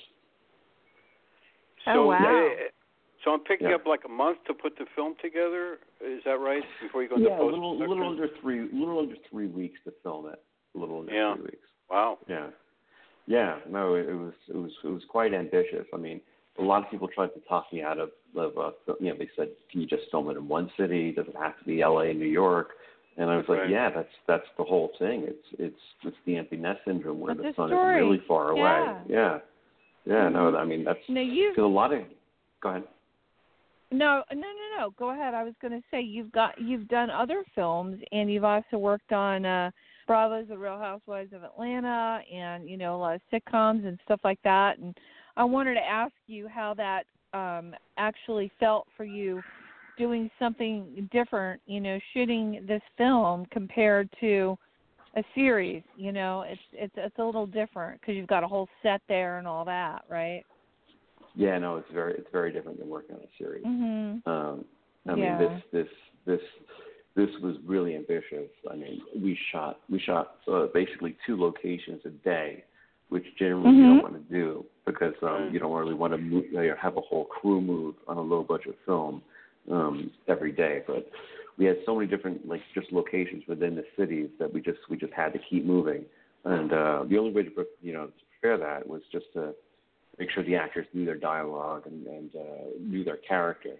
So, 1.85 1.91
Oh, 1.91 2.07
wow. 2.07 2.15
uh, 2.25 2.69
so 3.23 3.31
I'm 3.33 3.41
picking 3.41 3.69
Yeah. 3.69 3.75
up 3.75 3.85
like 3.85 4.03
a 4.05 4.09
month 4.09 4.39
to 4.47 4.53
put 4.53 4.77
the 4.77 4.85
film 4.95 5.15
together. 5.21 5.79
Is 6.01 6.23
that 6.25 6.39
right? 6.39 6.63
Before 6.81 7.01
you 7.03 7.09
go 7.09 7.15
into 7.15 7.29
Yeah, 7.29 7.35
a 7.35 7.39
post 7.39 7.53
little 7.53 7.77
little 7.77 8.09
under 8.09 8.27
three 8.41 8.61
little 8.73 8.99
under 8.99 9.15
three 9.29 9.47
weeks 9.47 9.79
to 9.85 9.91
film 10.03 10.27
it. 10.27 10.41
A 10.75 10.77
little 10.77 10.99
under 10.99 11.13
Yeah. 11.13 11.35
three 11.35 11.43
weeks. 11.43 11.67
Wow. 11.89 12.17
Yeah, 12.27 12.47
yeah. 13.27 13.59
No, 13.69 13.95
it, 13.95 14.09
it 14.09 14.15
was 14.15 14.33
it 14.49 14.55
was 14.57 14.71
it 14.83 14.89
was 14.89 15.03
quite 15.05 15.33
ambitious. 15.33 15.87
I 15.93 15.97
mean, 15.97 16.19
a 16.59 16.63
lot 16.63 16.83
of 16.83 16.91
people 16.91 17.07
tried 17.07 17.33
to 17.33 17.39
talk 17.47 17.71
me 17.71 17.81
out 17.83 17.99
of 17.99 18.11
of 18.35 18.57
uh, 18.57 18.71
you 18.99 19.09
know 19.09 19.17
they 19.17 19.29
said, 19.35 19.49
can 19.71 19.81
you 19.81 19.87
just 19.87 20.09
film 20.11 20.29
it 20.29 20.37
in 20.37 20.47
one 20.47 20.69
city? 20.77 21.11
Does 21.11 21.27
it 21.27 21.35
have 21.37 21.57
to 21.59 21.65
be 21.65 21.81
L.A. 21.81 22.13
New 22.13 22.27
York? 22.27 22.71
And 23.17 23.29
I 23.29 23.37
was 23.37 23.45
like, 23.47 23.59
Right. 23.59 23.69
yeah, 23.69 23.89
that's 23.89 24.09
that's 24.27 24.47
the 24.57 24.63
whole 24.63 24.91
thing. 24.99 25.23
It's 25.25 25.47
it's 25.57 25.81
it's 26.03 26.17
the 26.25 26.37
empty 26.37 26.57
nest 26.57 26.81
syndrome 26.85 27.19
where 27.21 27.33
That's 27.33 27.43
the 27.43 27.51
the 27.51 27.55
son 27.55 27.69
story. 27.69 27.95
is 27.95 28.01
really 28.03 28.21
far 28.27 28.49
away. 28.49 28.61
Yeah. 28.61 28.99
Yeah, 29.07 29.39
yeah. 30.05 30.29
No, 30.29 30.55
I 30.55 30.65
mean 30.65 30.83
that's 30.83 30.99
No, 31.07 31.21
you 31.21 31.51
because 31.51 31.63
a 31.63 31.67
lot 31.67 31.93
of. 31.93 32.01
Go 32.61 32.69
ahead. 32.69 32.83
No, 33.91 34.23
no, 34.31 34.39
no, 34.39 34.77
no. 34.79 34.89
Go 34.97 35.11
ahead. 35.11 35.33
I 35.33 35.43
was 35.43 35.53
going 35.61 35.71
to 35.73 35.83
say 35.91 36.01
you've 36.01 36.31
got 36.31 36.59
you've 36.59 36.87
done 36.89 37.09
other 37.09 37.43
films, 37.53 38.01
and 38.11 38.31
you've 38.31 38.43
also 38.43 38.77
worked 38.77 39.13
on 39.13 39.45
uh 39.45 39.71
Bravo's 40.07 40.47
The 40.49 40.57
Real 40.57 40.77
Housewives 40.79 41.31
of 41.33 41.43
Atlanta, 41.43 42.19
and 42.33 42.67
you 42.69 42.75
know 42.77 42.95
a 42.95 42.99
lot 42.99 43.15
of 43.15 43.21
sitcoms 43.31 43.87
and 43.87 43.97
stuff 44.03 44.19
like 44.23 44.39
that. 44.43 44.77
And 44.79 44.97
I 45.37 45.43
wanted 45.45 45.75
to 45.75 45.85
ask 45.85 46.13
you 46.27 46.47
how 46.49 46.73
that 46.73 47.03
um 47.33 47.73
actually 47.97 48.51
felt 48.59 48.87
for 48.97 49.05
you 49.05 49.41
doing 49.97 50.29
something 50.39 51.07
different. 51.11 51.61
You 51.65 51.79
know, 51.81 51.99
shooting 52.13 52.65
this 52.67 52.81
film 52.97 53.45
compared 53.51 54.09
to 54.19 54.57
a 55.15 55.23
series. 55.33 55.83
You 55.95 56.11
know, 56.11 56.41
it's 56.47 56.61
it's 56.73 56.93
it's 56.97 57.17
a 57.19 57.23
little 57.23 57.47
different 57.47 58.01
because 58.01 58.15
you've 58.15 58.27
got 58.27 58.43
a 58.43 58.47
whole 58.47 58.67
set 58.83 59.01
there 59.07 59.37
and 59.37 59.47
all 59.47 59.65
that, 59.65 60.03
right? 60.09 60.43
Yeah, 61.35 61.57
no, 61.57 61.77
it's 61.77 61.91
very 61.91 62.13
it's 62.13 62.27
very 62.31 62.51
different 62.51 62.79
than 62.79 62.89
working 62.89 63.15
on 63.15 63.21
a 63.21 63.37
series. 63.37 63.65
Mhm. 63.65 64.27
Um, 64.27 64.65
I 65.07 65.15
Yeah. 65.15 65.37
mean, 65.37 65.37
this 65.37 65.61
this 65.71 65.87
this 66.25 66.41
this 67.15 67.41
was 67.41 67.57
really 67.65 67.95
ambitious. 67.95 68.49
I 68.69 68.75
mean, 68.75 69.01
we 69.15 69.37
shot 69.51 69.81
we 69.89 69.99
shot 69.99 70.37
uh, 70.47 70.67
basically 70.73 71.15
two 71.25 71.39
locations 71.39 72.05
a 72.05 72.09
day, 72.09 72.63
which 73.09 73.25
generally 73.37 73.75
you 73.75 73.83
Mhm. 73.83 73.87
don't 73.87 74.01
want 74.01 74.15
to 74.15 74.33
do 74.33 74.65
because 74.85 75.15
um, 75.23 75.49
you 75.51 75.59
don't 75.59 75.71
really 75.73 75.93
want 75.93 76.13
to 76.13 76.17
move, 76.17 76.45
you 76.45 76.53
know, 76.53 76.75
have 76.75 76.97
a 76.97 77.01
whole 77.01 77.25
crew 77.25 77.61
move 77.61 77.95
on 78.07 78.17
a 78.17 78.21
low 78.21 78.43
budget 78.43 78.77
film 78.85 79.21
um, 79.71 80.11
every 80.27 80.51
day. 80.51 80.83
But 80.87 81.09
we 81.57 81.65
had 81.65 81.77
so 81.85 81.95
many 81.95 82.07
different 82.07 82.47
like 82.47 82.61
just 82.73 82.91
locations 82.91 83.43
within 83.47 83.75
the 83.75 83.85
cities 83.97 84.29
that 84.39 84.53
we 84.53 84.61
just 84.61 84.79
we 84.89 84.97
just 84.97 85.13
had 85.13 85.33
to 85.33 85.39
keep 85.49 85.65
moving. 85.65 86.05
And 86.43 86.71
uh, 86.71 87.03
the 87.09 87.17
only 87.17 87.31
way 87.31 87.43
to 87.43 87.65
you 87.81 87.93
know 87.93 88.07
to 88.07 88.11
prepare 88.39 88.57
that 88.57 88.87
was 88.87 89.01
just 89.11 89.25
to 89.33 89.53
make 90.19 90.29
sure 90.31 90.43
the 90.43 90.55
actors 90.55 90.87
knew 90.93 91.05
their 91.05 91.17
dialogue 91.17 91.83
and, 91.87 92.05
and 92.07 92.29
uh, 92.35 92.65
knew 92.79 93.03
their 93.03 93.17
character. 93.17 93.75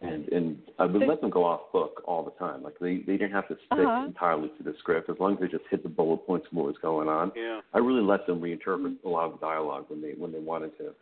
And 0.00 0.26
and 0.28 0.56
I 0.78 0.86
would 0.86 1.06
let 1.06 1.20
them 1.20 1.28
go 1.28 1.44
off 1.44 1.70
book 1.70 2.02
all 2.06 2.24
the 2.24 2.30
time. 2.32 2.62
Like 2.62 2.78
they 2.80 2.98
they 3.06 3.18
didn't 3.18 3.32
have 3.32 3.46
to 3.48 3.54
stick 3.66 3.78
Uh-huh. 3.86 4.06
entirely 4.06 4.50
to 4.56 4.62
the 4.64 4.74
script 4.78 5.10
as 5.10 5.16
long 5.20 5.34
as 5.34 5.40
they 5.40 5.48
just 5.48 5.64
hit 5.70 5.82
the 5.82 5.88
bullet 5.90 6.26
points 6.26 6.46
of 6.50 6.56
what 6.56 6.66
was 6.66 6.76
going 6.80 7.08
on. 7.08 7.30
Yeah. 7.36 7.60
I 7.74 7.78
really 7.78 8.00
let 8.02 8.26
them 8.26 8.40
reinterpret 8.40 8.96
a 9.04 9.08
lot 9.08 9.26
of 9.26 9.32
the 9.32 9.46
dialogue 9.46 9.84
when 9.88 10.00
they 10.00 10.12
when 10.12 10.32
they 10.32 10.38
wanted 10.38 10.72
to, 10.78 10.94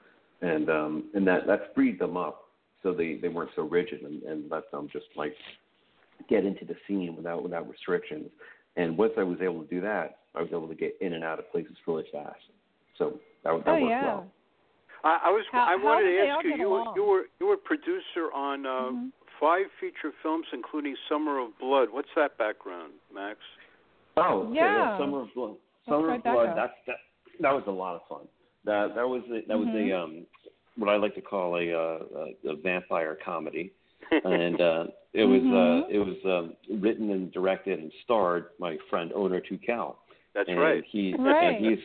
and 0.43 0.69
um, 0.69 1.05
and 1.15 1.25
that 1.29 1.47
that 1.47 1.73
freed 1.75 2.01
them 2.01 2.17
up 2.17 2.50
so 2.83 2.93
they 2.93 3.17
they 3.17 3.29
weren't 3.29 3.51
so 3.57 3.63
rigid 3.63 4.03
and, 4.03 4.23
and 4.23 4.51
let 4.51 4.71
them 4.71 4.89
just 4.93 5.07
like 5.17 5.35
get 6.29 6.45
into 6.45 6.65
the 6.65 6.75
scene 6.87 7.15
without 7.17 7.43
without 7.43 7.69
restrictions. 7.69 8.29
And 8.77 8.97
once 8.97 9.13
I 9.19 9.23
was 9.23 9.39
able 9.43 9.63
to 9.63 9.69
do 9.69 9.81
that, 9.81 10.19
I 10.35 10.41
was 10.41 10.51
able 10.53 10.69
to 10.69 10.75
get 10.75 10.97
in 11.01 11.15
and 11.15 11.25
out 11.25 11.39
of 11.39 11.51
places 11.51 11.73
really 11.87 12.05
fast. 12.13 12.39
So 12.99 13.19
that 13.45 13.53
that 13.65 13.71
Oh 13.71 13.73
worked 13.75 13.85
yeah. 13.91 14.05
well. 14.05 14.27
I, 15.03 15.19
I 15.25 15.31
was. 15.31 15.45
How- 15.51 15.67
I 15.67 15.77
wanted 15.77 16.11
to 16.13 16.19
ask 16.29 16.45
you. 16.45 16.57
You 16.57 16.69
were, 16.69 16.85
you 16.95 17.05
were 17.05 17.23
you 17.41 17.47
were 17.47 17.57
producer 17.57 18.31
on 18.35 18.67
uh, 18.67 18.71
Mhm. 18.93 19.11
five 19.41 19.67
feature 19.81 20.13
films, 20.23 20.47
including 20.53 20.95
Summer 21.09 21.39
of 21.41 21.59
Blood. 21.59 21.89
What's 21.91 22.11
that 22.17 22.37
background, 22.37 22.93
Max? 23.13 23.39
Oh, 24.19 24.43
okay, 24.49 24.57
Yeah. 24.57 24.99
Summer 24.99 25.23
of 25.23 25.29
Blood. 25.35 25.55
Summer 25.89 26.09
right 26.09 26.17
of 26.19 26.23
Blood. 26.25 26.49
up. 26.51 26.57
That's 26.57 26.73
that. 26.87 26.97
That 27.41 27.53
was 27.55 27.65
a 27.67 27.71
lot 27.71 27.95
of 27.97 28.03
fun. 28.09 28.29
That 28.67 28.95
that 28.95 29.09
was 29.09 29.23
a, 29.33 29.41
that 29.49 29.59
was 29.59 29.69
Mhm. 29.69 29.91
a 29.91 29.99
um 29.99 30.27
what 30.81 30.89
I 30.89 30.97
like 30.97 31.15
to 31.15 31.21
call 31.21 31.57
a 31.57 31.73
uh, 31.73 31.99
a, 32.47 32.51
a 32.53 32.57
vampire 32.57 33.17
comedy, 33.25 33.73
and 34.11 34.61
uh, 34.61 34.85
it 35.13 35.25
was 35.25 35.43
Mhm. 35.43 35.83
uh, 35.85 35.87
it 35.89 35.99
was 35.99 36.17
um, 36.25 36.81
written 36.81 37.11
and 37.11 37.31
directed 37.33 37.79
and 37.79 37.93
starred 38.05 38.47
my 38.59 38.77
friend 38.89 39.13
Onur 39.13 39.41
Tukel. 39.49 39.97
That's 40.35 40.49
and 40.49 40.59
right. 40.59 40.83
He 40.91 41.15
Right. 41.19 41.55
and 41.57 41.65
he's 41.67 41.79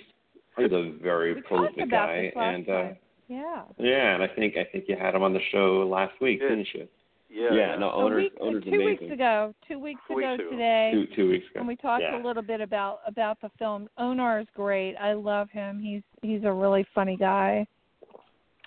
he's 0.58 0.72
a 0.72 0.92
very 1.02 1.34
We 1.36 1.42
prolific 1.42 1.90
guy, 1.92 2.32
and 2.36 2.70
uh. 2.70 2.88
Yeah. 3.28 3.64
yeah, 3.80 4.14
and 4.14 4.22
I 4.22 4.28
think 4.28 4.56
I 4.56 4.64
think 4.72 4.86
you 4.88 4.96
had 4.96 5.16
him 5.16 5.24
on 5.24 5.34
the 5.34 5.40
show 5.52 5.88
last 5.92 6.14
week, 6.22 6.40
Did. 6.42 6.50
didn't 6.50 6.68
you? 6.76 6.88
Yeah. 7.28 7.54
yeah 7.54 7.76
no, 7.76 7.90
a 7.90 7.94
Onur's 7.94 8.24
week, 8.26 8.40
Onur's 8.40 8.64
two 8.64 8.70
amazing. 8.70 8.86
weeks 9.02 9.14
ago, 9.14 9.56
two 9.68 9.80
weeks 9.80 10.00
Two 10.08 10.20
ago 10.20 10.30
weeks 10.32 10.42
ago. 10.42 10.50
today, 10.52 10.92
Two 10.94 11.06
two 11.16 11.30
weeks 11.32 11.46
ago. 11.50 11.60
and 11.62 11.68
we 11.68 11.76
talked 11.76 12.04
yeah. 12.04 12.22
a 12.22 12.24
little 12.24 12.44
bit 12.44 12.62
about 12.62 13.00
about 13.08 13.42
the 13.42 13.50
film. 13.58 13.90
Onur 14.00 14.40
is 14.42 14.48
great. 14.56 14.94
I 14.98 15.14
love 15.14 15.50
him. 15.50 15.80
He's 15.80 16.04
he's 16.22 16.44
a 16.44 16.54
really 16.54 16.86
funny 16.94 17.18
guy. 17.18 17.66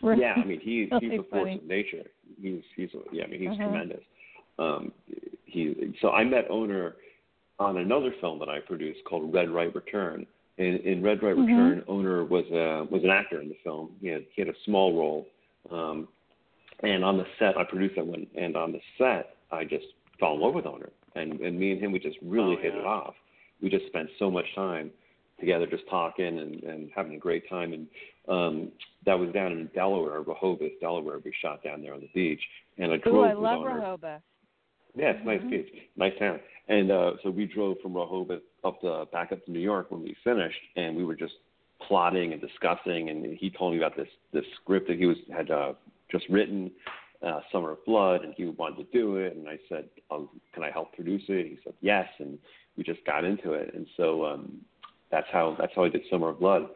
Really- 0.02 0.20
Yeah, 0.22 0.34
I 0.37 0.44
mean 0.44 0.61
he's 0.62 0.88
he's 1.00 1.02
really 1.02 1.16
a 1.16 1.22
force 1.24 1.30
funny. 1.42 1.54
of 1.56 1.64
nature. 1.64 2.04
He's 2.40 2.62
he's 2.76 2.90
yeah, 3.12 3.24
I 3.24 3.26
mean 3.28 3.40
he's 3.40 3.50
Mhm. 3.50 3.56
tremendous. 3.56 4.00
Um, 4.58 4.92
he 5.44 5.94
so 6.00 6.11
I 6.11 6.24
met 6.24 6.48
Onur 6.50 6.94
on 7.58 7.78
another 7.78 8.12
film 8.20 8.38
that 8.40 8.48
I 8.48 8.61
produced 8.61 9.00
called 9.04 9.32
Red 9.32 9.50
Right 9.50 9.74
Return. 9.74 10.26
In, 10.58 10.78
in 10.78 11.02
Red 11.02 11.22
Right 11.22 11.37
Mhm. 11.37 11.46
Return, 11.46 11.82
Onur 11.88 12.28
was 12.28 12.44
a 12.50 12.87
was 12.90 13.02
an 13.04 13.11
actor 13.11 13.40
in 13.40 13.48
the 13.48 13.56
film. 13.64 13.90
He 14.00 14.08
had 14.08 14.24
he 14.34 14.42
had 14.42 14.48
a 14.48 14.58
small 14.64 14.92
role, 14.94 15.26
um, 15.70 16.08
and 16.82 17.04
on 17.04 17.16
the 17.16 17.26
set 17.38 17.56
I 17.56 17.64
produced 17.64 17.96
that 17.96 18.06
one. 18.06 18.26
And 18.37 18.56
on 18.56 18.72
the 18.72 18.80
set, 18.98 19.37
I 19.52 19.64
just 19.64 19.87
fell 20.18 20.34
in 20.34 20.40
love 20.40 20.54
with 20.54 20.64
Onur, 20.64 20.90
and 21.14 21.40
and 21.40 21.58
me 21.58 21.72
and 21.72 21.80
him 21.80 21.92
we 21.92 21.98
just 22.00 22.18
really 22.22 22.56
Oh, 22.56 22.61
hit 22.61 22.74
yeah. 22.74 22.80
it 22.80 22.87
off. 22.87 23.14
We 23.62 23.68
just 23.68 23.87
spent 23.87 24.08
so 24.18 24.30
much 24.30 24.46
time 24.54 24.90
together, 25.40 25.66
just 25.66 25.87
talking 25.88 26.38
and 26.40 26.62
and 26.64 26.90
having 26.94 27.14
a 27.14 27.18
great 27.18 27.48
time. 27.48 27.72
And 27.72 27.87
um, 28.28 28.72
that 29.06 29.18
was 29.18 29.32
down 29.32 29.52
in 29.52 29.70
Delaware, 29.74 30.20
Rehoboth, 30.20 30.80
Delaware. 30.80 31.18
We 31.24 31.32
shot 31.40 31.62
down 31.62 31.82
there 31.82 31.94
on 31.94 32.00
the 32.00 32.10
beach, 32.14 32.40
and 32.78 32.92
I 32.92 32.96
drove 32.98 33.14
Ooh, 33.14 33.22
I 33.22 33.32
love 33.32 33.64
Rehoboth. 33.64 34.22
Yeah, 34.94 35.10
it's 35.10 35.20
a 35.22 35.26
nice 35.26 35.42
beach, 35.50 35.68
nice 35.96 36.12
town. 36.18 36.40
And 36.68 36.90
uh, 36.90 37.12
so 37.22 37.30
we 37.30 37.46
drove 37.46 37.78
from 37.82 37.94
Rehoboth 37.94 38.42
up 38.64 38.80
to 38.82 39.06
back 39.12 39.32
up 39.32 39.44
to 39.44 39.50
New 39.50 39.60
York 39.60 39.90
when 39.90 40.02
we 40.02 40.16
finished, 40.24 40.58
and 40.76 40.96
we 40.96 41.04
were 41.04 41.14
just 41.14 41.34
plotting 41.86 42.32
and 42.32 42.40
discussing. 42.40 43.10
And 43.10 43.36
he 43.38 43.50
told 43.50 43.72
me 43.72 43.78
about 43.78 43.96
this 43.96 44.08
this 44.32 44.44
script 44.60 44.88
that 44.88 44.98
he 44.98 45.06
was 45.06 45.16
had 45.32 45.50
uh, 45.50 45.72
just 46.10 46.24
written, 46.28 46.70
uh, 47.24 47.40
Summer 47.52 47.72
of 47.72 47.84
Blood, 47.84 48.24
and 48.24 48.34
he 48.36 48.46
wanted 48.46 48.76
to 48.76 48.98
do 48.98 49.16
it. 49.16 49.36
And 49.36 49.48
I 49.48 49.58
said, 49.68 49.88
um, 50.10 50.28
"Can 50.52 50.62
I 50.62 50.70
help 50.70 50.92
produce 50.94 51.22
it?" 51.28 51.46
He 51.46 51.58
said, 51.64 51.74
"Yes." 51.80 52.06
And 52.18 52.38
we 52.76 52.84
just 52.84 53.04
got 53.04 53.24
into 53.24 53.52
it. 53.52 53.74
And 53.74 53.86
so 53.96 54.24
um, 54.24 54.60
that's 55.10 55.26
how 55.32 55.56
that's 55.58 55.72
how 55.74 55.84
I 55.84 55.88
did 55.88 56.02
Summer 56.10 56.30
of 56.30 56.40
Blood. 56.40 56.68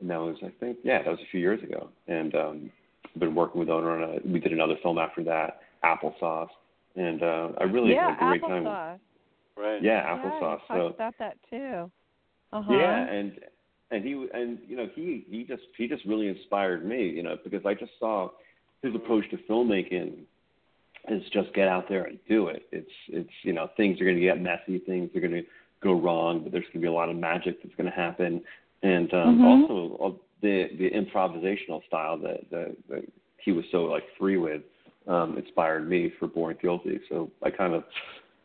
And 0.00 0.10
that 0.10 0.18
was 0.20 0.36
I 0.42 0.52
think 0.60 0.78
yeah 0.82 1.02
that 1.02 1.10
was 1.10 1.20
a 1.20 1.30
few 1.30 1.40
years 1.40 1.62
ago. 1.62 1.88
And 2.08 2.34
um, 2.34 2.70
I've 3.14 3.20
been 3.20 3.34
working 3.34 3.60
with 3.60 3.68
Onur 3.68 4.02
on 4.02 4.18
a, 4.18 4.28
we 4.32 4.40
did 4.40 4.52
another 4.52 4.76
film 4.82 4.98
after 4.98 5.22
that, 5.24 5.60
Applesauce. 5.84 6.48
And 6.96 7.22
uh, 7.22 7.48
I 7.60 7.64
really 7.64 7.92
yeah, 7.92 8.14
had 8.16 8.26
a 8.26 8.38
great 8.38 8.42
time. 8.42 8.64
applesauce. 8.64 8.98
Right. 9.56 9.82
Yeah, 9.82 10.04
Yeah, 10.04 10.16
applesauce. 10.16 10.34
you 10.34 10.40
talked 10.40 10.62
so 10.68 10.86
about 10.86 11.14
that 11.18 11.36
too. 11.50 11.90
Uh-huh. 12.52 12.72
yeah, 12.72 13.08
and 13.08 13.32
and 13.90 14.04
he 14.04 14.26
and 14.32 14.58
you 14.66 14.76
know 14.76 14.88
he 14.94 15.24
he 15.28 15.44
just 15.44 15.62
he 15.76 15.88
just 15.88 16.04
really 16.04 16.28
inspired 16.28 16.84
me, 16.84 17.08
you 17.08 17.22
know, 17.22 17.36
because 17.42 17.64
I 17.66 17.74
just 17.74 17.92
saw 17.98 18.30
his 18.82 18.94
approach 18.94 19.28
to 19.30 19.38
filmmaking 19.50 20.18
is 21.08 21.22
just 21.32 21.52
get 21.54 21.68
out 21.68 21.88
there 21.88 22.04
and 22.04 22.18
do 22.28 22.48
it. 22.48 22.66
It's 22.72 22.90
it's 23.08 23.30
you 23.42 23.52
know 23.52 23.68
things 23.76 24.00
are 24.00 24.04
going 24.04 24.16
to 24.16 24.22
get 24.22 24.40
messy, 24.40 24.78
things 24.78 25.10
are 25.14 25.20
going 25.20 25.32
to 25.32 25.42
go 25.82 25.92
wrong, 26.00 26.42
but 26.42 26.52
there's 26.52 26.64
going 26.64 26.74
to 26.74 26.80
be 26.80 26.86
a 26.86 26.92
lot 26.92 27.08
of 27.10 27.16
magic 27.16 27.62
that's 27.62 27.74
going 27.76 27.90
to 27.90 27.96
happen, 27.96 28.42
and 28.84 29.12
um, 29.14 29.38
Mhm. 29.38 29.44
also 29.44 30.04
uh, 30.04 30.12
the 30.42 30.68
the 30.78 30.90
improvisational 30.90 31.84
style 31.86 32.16
that, 32.18 32.48
that 32.50 32.76
that 32.88 33.04
he 33.38 33.50
was 33.52 33.64
so 33.72 33.84
like 33.84 34.04
free 34.18 34.36
with 34.36 34.62
um, 35.08 35.36
inspired 35.38 35.88
me 35.88 36.10
for 36.18 36.28
Born 36.28 36.56
Guilty. 36.60 37.00
So 37.08 37.30
I 37.42 37.50
kind 37.50 37.74
of 37.74 37.84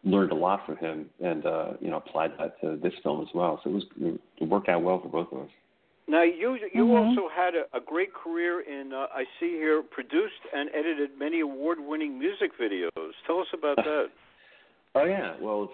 learned 0.03 0.31
a 0.31 0.35
lot 0.35 0.65
from 0.65 0.77
him, 0.77 1.09
and 1.19 1.45
uh, 1.45 1.73
you 1.81 1.89
know 1.91 1.97
applied 1.97 2.31
that 2.39 2.59
to 2.61 2.77
this 2.77 2.93
film 3.03 3.21
as 3.21 3.27
well. 3.35 3.59
So 3.63 3.69
it 3.69 3.73
was 3.73 3.85
it 4.41 4.45
worked 4.49 4.69
out 4.69 4.81
well 4.81 4.99
for 5.01 5.09
both 5.09 5.31
of 5.33 5.39
us. 5.43 5.49
Now 6.07 6.23
you 6.23 6.57
you 6.73 6.85
Mhm. 6.85 6.95
also 7.07 7.27
had 7.29 7.53
a, 7.55 7.65
a 7.73 7.81
great 7.81 8.13
career 8.13 8.61
in 8.61 8.93
uh, 8.93 9.07
I 9.13 9.25
see 9.39 9.51
here 9.51 9.83
produced 9.83 10.43
and 10.53 10.69
edited 10.73 11.19
many 11.19 11.41
award-winning 11.41 12.17
music 12.17 12.51
videos. 12.57 13.13
Tell 13.27 13.39
us 13.39 13.47
about 13.53 13.75
that. 13.89 14.09
Oh 14.95 15.05
yeah, 15.05 15.35
well 15.41 15.69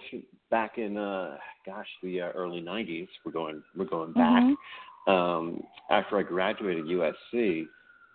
back 0.50 0.78
in 0.78 0.96
uh, 0.96 1.36
gosh 1.64 1.86
the 2.02 2.20
uh, 2.22 2.30
early 2.34 2.60
'90s. 2.60 3.08
We're 3.24 3.32
going 3.32 3.62
we're 3.76 3.84
going 3.86 4.12
back. 4.12 4.42
Mhm. 4.42 4.54
Um, 5.08 5.62
after 5.90 6.18
I 6.18 6.22
graduated 6.22 6.86
USC, 6.86 7.66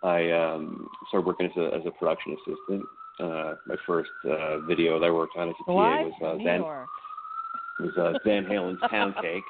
I 0.02 0.30
um, 0.30 0.88
started 1.08 1.26
working 1.26 1.46
as 1.46 1.56
a 1.56 1.74
as 1.74 1.82
a 1.86 1.90
production 1.90 2.36
assistant. 2.36 2.84
Uh, 3.20 3.54
my 3.66 3.76
first 3.86 4.10
uh, 4.24 4.58
video 4.60 4.98
that 4.98 5.06
I 5.06 5.10
worked 5.10 5.36
on 5.36 5.48
as 5.48 5.54
a 5.60 5.64
PA 5.64 5.72
What? 5.72 6.04
was 6.06 6.12
uh, 6.22 6.36
Van 6.42 6.60
was 6.60 7.96
uh, 7.98 8.18
Van 8.24 8.44
Halen's 8.44 8.80
Pound 8.90 9.14
Cake. 9.20 9.44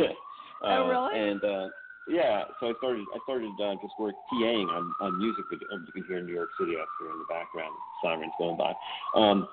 uh, 0.00 0.04
Oh, 0.62 0.88
really? 0.88 1.30
And 1.30 1.44
uh, 1.44 1.68
yeah, 2.08 2.44
so 2.60 2.68
I 2.68 2.72
started 2.78 3.04
I 3.14 3.18
started 3.24 3.52
uh, 3.62 3.74
just 3.82 3.94
work 3.98 4.14
PAing 4.32 4.68
on 4.68 4.92
on 5.00 5.18
music 5.18 5.44
video. 5.50 5.68
You 5.86 5.92
can 5.92 6.04
hear 6.04 6.22
New 6.22 6.34
York 6.34 6.50
City 6.58 6.72
up 6.80 6.88
here 7.00 7.10
in 7.10 7.18
the 7.18 7.26
background, 7.28 7.74
sirens 8.02 8.32
going 8.38 8.56
by. 8.56 8.72
Um, 9.14 9.48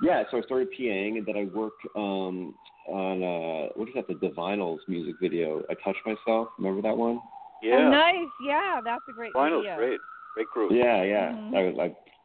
yeah, 0.00 0.22
so 0.30 0.38
I 0.38 0.42
started 0.42 0.68
PAing, 0.78 1.18
and 1.18 1.26
then 1.26 1.36
I 1.36 1.44
worked 1.44 1.82
um, 1.96 2.54
on 2.86 3.22
uh, 3.22 3.68
what 3.74 3.88
is 3.88 3.94
that? 3.94 4.06
The 4.08 4.14
Divinyls 4.14 4.78
music 4.88 5.16
video. 5.20 5.62
I 5.70 5.74
touched 5.74 6.04
myself. 6.06 6.48
Remember 6.58 6.82
that 6.82 6.96
one? 6.96 7.20
Yeah, 7.62 7.86
Oh, 7.86 7.90
nice. 7.90 8.28
Yeah, 8.40 8.80
that's 8.82 9.02
a 9.08 9.12
great 9.12 9.32
Finals 9.32 9.64
video. 9.64 9.76
great, 9.76 10.00
great 10.34 10.48
group. 10.50 10.72
Yeah, 10.72 11.02
yeah. 11.02 11.32
Mhm. 11.32 11.56
I 11.56 11.62
was 11.62 11.78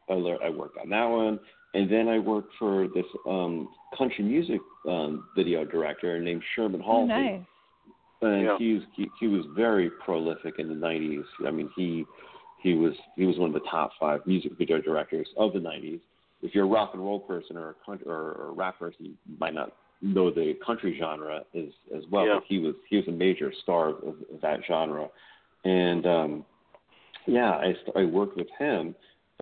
I 0.08 0.12
I, 0.12 0.16
learned, 0.16 0.40
I 0.44 0.50
worked 0.50 0.78
on 0.78 0.88
that 0.90 1.06
one, 1.06 1.40
and 1.74 1.90
then 1.90 2.08
I 2.08 2.18
worked 2.18 2.52
for 2.58 2.86
this 2.88 3.06
um, 3.26 3.68
country 3.96 4.22
music 4.24 4.60
um, 4.88 5.24
video 5.34 5.64
director 5.64 6.20
named 6.20 6.42
Sherman 6.54 6.82
Oh, 6.86 7.06
nice. 7.06 7.40
and 8.22 8.44
Yeah. 8.44 8.58
he 8.58 8.74
was 8.74 8.82
he, 8.94 9.10
he 9.18 9.26
was 9.26 9.44
very 9.56 9.90
prolific 9.90 10.58
in 10.58 10.68
the 10.68 10.74
'90s. 10.74 11.24
I 11.46 11.50
mean, 11.50 11.70
he 11.74 12.06
he 12.62 12.74
was 12.74 12.94
he 13.16 13.26
was 13.26 13.36
one 13.38 13.48
of 13.48 13.54
the 13.54 13.68
top 13.68 13.90
five 13.98 14.24
music 14.26 14.52
video 14.56 14.80
directors 14.80 15.28
of 15.36 15.52
the 15.52 15.58
'90s. 15.58 16.00
If 16.44 16.54
you're 16.54 16.64
a 16.64 16.68
rock 16.68 16.90
and 16.92 17.02
roll 17.02 17.18
person 17.18 17.56
or 17.56 17.70
a 17.70 17.74
country, 17.86 18.06
or, 18.06 18.32
or 18.32 18.48
a 18.50 18.52
rap 18.52 18.78
person, 18.78 19.06
you 19.06 19.14
might 19.40 19.54
not 19.54 19.72
know 20.02 20.30
the 20.30 20.54
country 20.64 20.96
genre 20.98 21.40
as 21.54 21.70
as 21.96 22.04
well. 22.10 22.26
Yeah. 22.26 22.34
But 22.34 22.44
he 22.46 22.58
was 22.58 22.74
he 22.88 22.96
was 22.96 23.08
a 23.08 23.12
major 23.12 23.52
star 23.62 23.88
of, 23.88 23.96
of 24.32 24.40
that 24.42 24.60
genre, 24.68 25.08
and 25.64 26.06
um, 26.06 26.44
yeah, 27.26 27.52
I 27.52 27.72
st- 27.82 27.96
I 27.96 28.04
worked 28.04 28.36
with 28.36 28.48
him, 28.58 28.94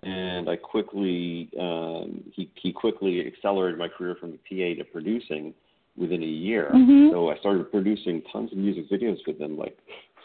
and 0.03 0.49
I 0.49 0.55
quickly 0.55 1.49
um, 1.59 2.23
he 2.33 2.49
he 2.55 2.71
quickly 2.71 3.27
accelerated 3.27 3.77
my 3.77 3.89
career 3.89 4.15
from 4.19 4.29
a 4.31 4.37
PA 4.37 4.81
to 4.81 4.85
producing 4.89 5.53
within 5.97 6.23
a 6.23 6.25
year. 6.25 6.71
Mhm. 6.73 7.11
So 7.11 7.29
I 7.29 7.37
started 7.37 7.69
producing 7.69 8.21
tons 8.31 8.51
of 8.51 8.57
music 8.57 8.89
videos 8.89 9.17
with 9.27 9.39
him, 9.39 9.57
like 9.57 9.77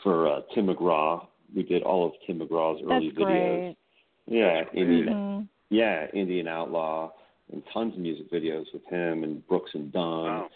for 0.02 0.28
uh, 0.28 0.40
Tim 0.54 0.68
McGraw. 0.68 1.26
We 1.54 1.62
did 1.62 1.82
all 1.82 2.06
of 2.06 2.12
Tim 2.26 2.38
McGraw's 2.40 2.80
early 2.84 3.08
That's 3.08 3.18
videos. 3.18 3.74
great. 3.74 3.76
Yeah, 4.28 4.64
Indian, 4.74 5.06
Mhm. 5.08 5.48
Yeah, 5.70 6.06
Indian 6.12 6.48
Outlaw, 6.48 7.10
and 7.52 7.62
tons 7.72 7.94
of 7.94 8.00
music 8.00 8.30
videos 8.30 8.66
with 8.72 8.84
him 8.86 9.24
and 9.24 9.46
Brooks 9.48 9.70
and 9.74 9.92
Dunn, 9.92 10.02
Wow. 10.24 10.48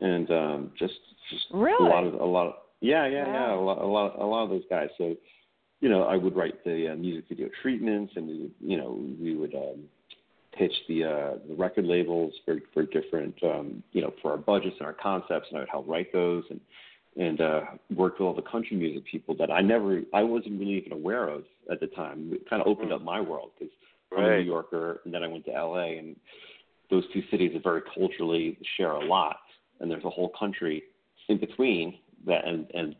and 0.00 0.30
um, 0.30 0.72
just 0.78 0.94
just 1.30 1.46
Really? 1.52 1.86
a 1.86 1.88
lot 1.88 2.04
of 2.04 2.14
a 2.14 2.24
lot. 2.24 2.46
Of, 2.48 2.54
yeah, 2.80 3.06
yeah, 3.06 3.26
yeah, 3.26 3.54
a 3.54 3.60
lot, 3.60 3.78
a 3.82 3.86
lot, 3.86 4.18
a 4.20 4.24
lot 4.24 4.44
of 4.44 4.50
those 4.50 4.62
guys. 4.70 4.88
So, 4.98 5.16
you 5.80 5.88
know, 5.88 6.04
I 6.04 6.16
would 6.16 6.36
write 6.36 6.62
the 6.64 6.92
uh, 6.92 6.96
music 6.96 7.24
video 7.28 7.48
treatments, 7.60 8.12
and 8.16 8.26
we 8.28 8.38
would, 8.42 8.54
you 8.60 8.76
know, 8.76 8.98
we 9.20 9.34
would 9.34 9.54
um, 9.54 9.80
pitch 10.56 10.72
the 10.88 11.04
uh, 11.04 11.32
the 11.48 11.54
record 11.56 11.84
labels 11.86 12.32
for 12.44 12.58
for 12.72 12.84
different, 12.84 13.34
um, 13.42 13.82
you 13.92 14.00
know, 14.00 14.12
for 14.22 14.30
our 14.30 14.36
budgets 14.36 14.76
and 14.78 14.86
our 14.86 14.92
concepts, 14.94 15.48
and 15.50 15.58
I 15.58 15.60
would 15.62 15.68
help 15.68 15.88
write 15.88 16.12
those 16.12 16.44
and 16.50 16.60
and 17.16 17.40
uh, 17.40 17.60
worked 17.96 18.20
with 18.20 18.26
all 18.28 18.34
the 18.34 18.42
country 18.42 18.76
music 18.76 19.04
people 19.10 19.34
that 19.36 19.50
I 19.50 19.60
never, 19.60 20.02
I 20.14 20.22
wasn't 20.22 20.60
really 20.60 20.74
even 20.74 20.92
aware 20.92 21.26
of 21.28 21.42
at 21.68 21.80
the 21.80 21.88
time. 21.88 22.30
It 22.32 22.48
kind 22.48 22.62
of 22.62 22.68
opened 22.68 22.90
Mm. 22.90 22.94
up 22.94 23.02
my 23.02 23.20
world 23.20 23.50
because 23.58 23.74
I'm 24.16 24.24
a 24.24 24.36
New 24.38 24.44
Yorker, 24.44 25.00
and 25.04 25.12
then 25.12 25.22
I 25.22 25.28
went 25.28 25.44
to 25.46 25.50
LA, 25.52 25.98
and 25.98 26.16
those 26.90 27.04
two 27.12 27.22
cities 27.30 27.54
are 27.54 27.60
very 27.60 27.82
culturally 27.94 28.58
share 28.76 28.92
a 28.92 29.04
lot, 29.04 29.38
and 29.80 29.90
there's 29.90 30.04
a 30.04 30.10
whole 30.10 30.32
country 30.38 30.82
in 31.28 31.38
between 31.38 31.98
that, 32.26 32.46
and 32.46 32.66
and 32.74 32.96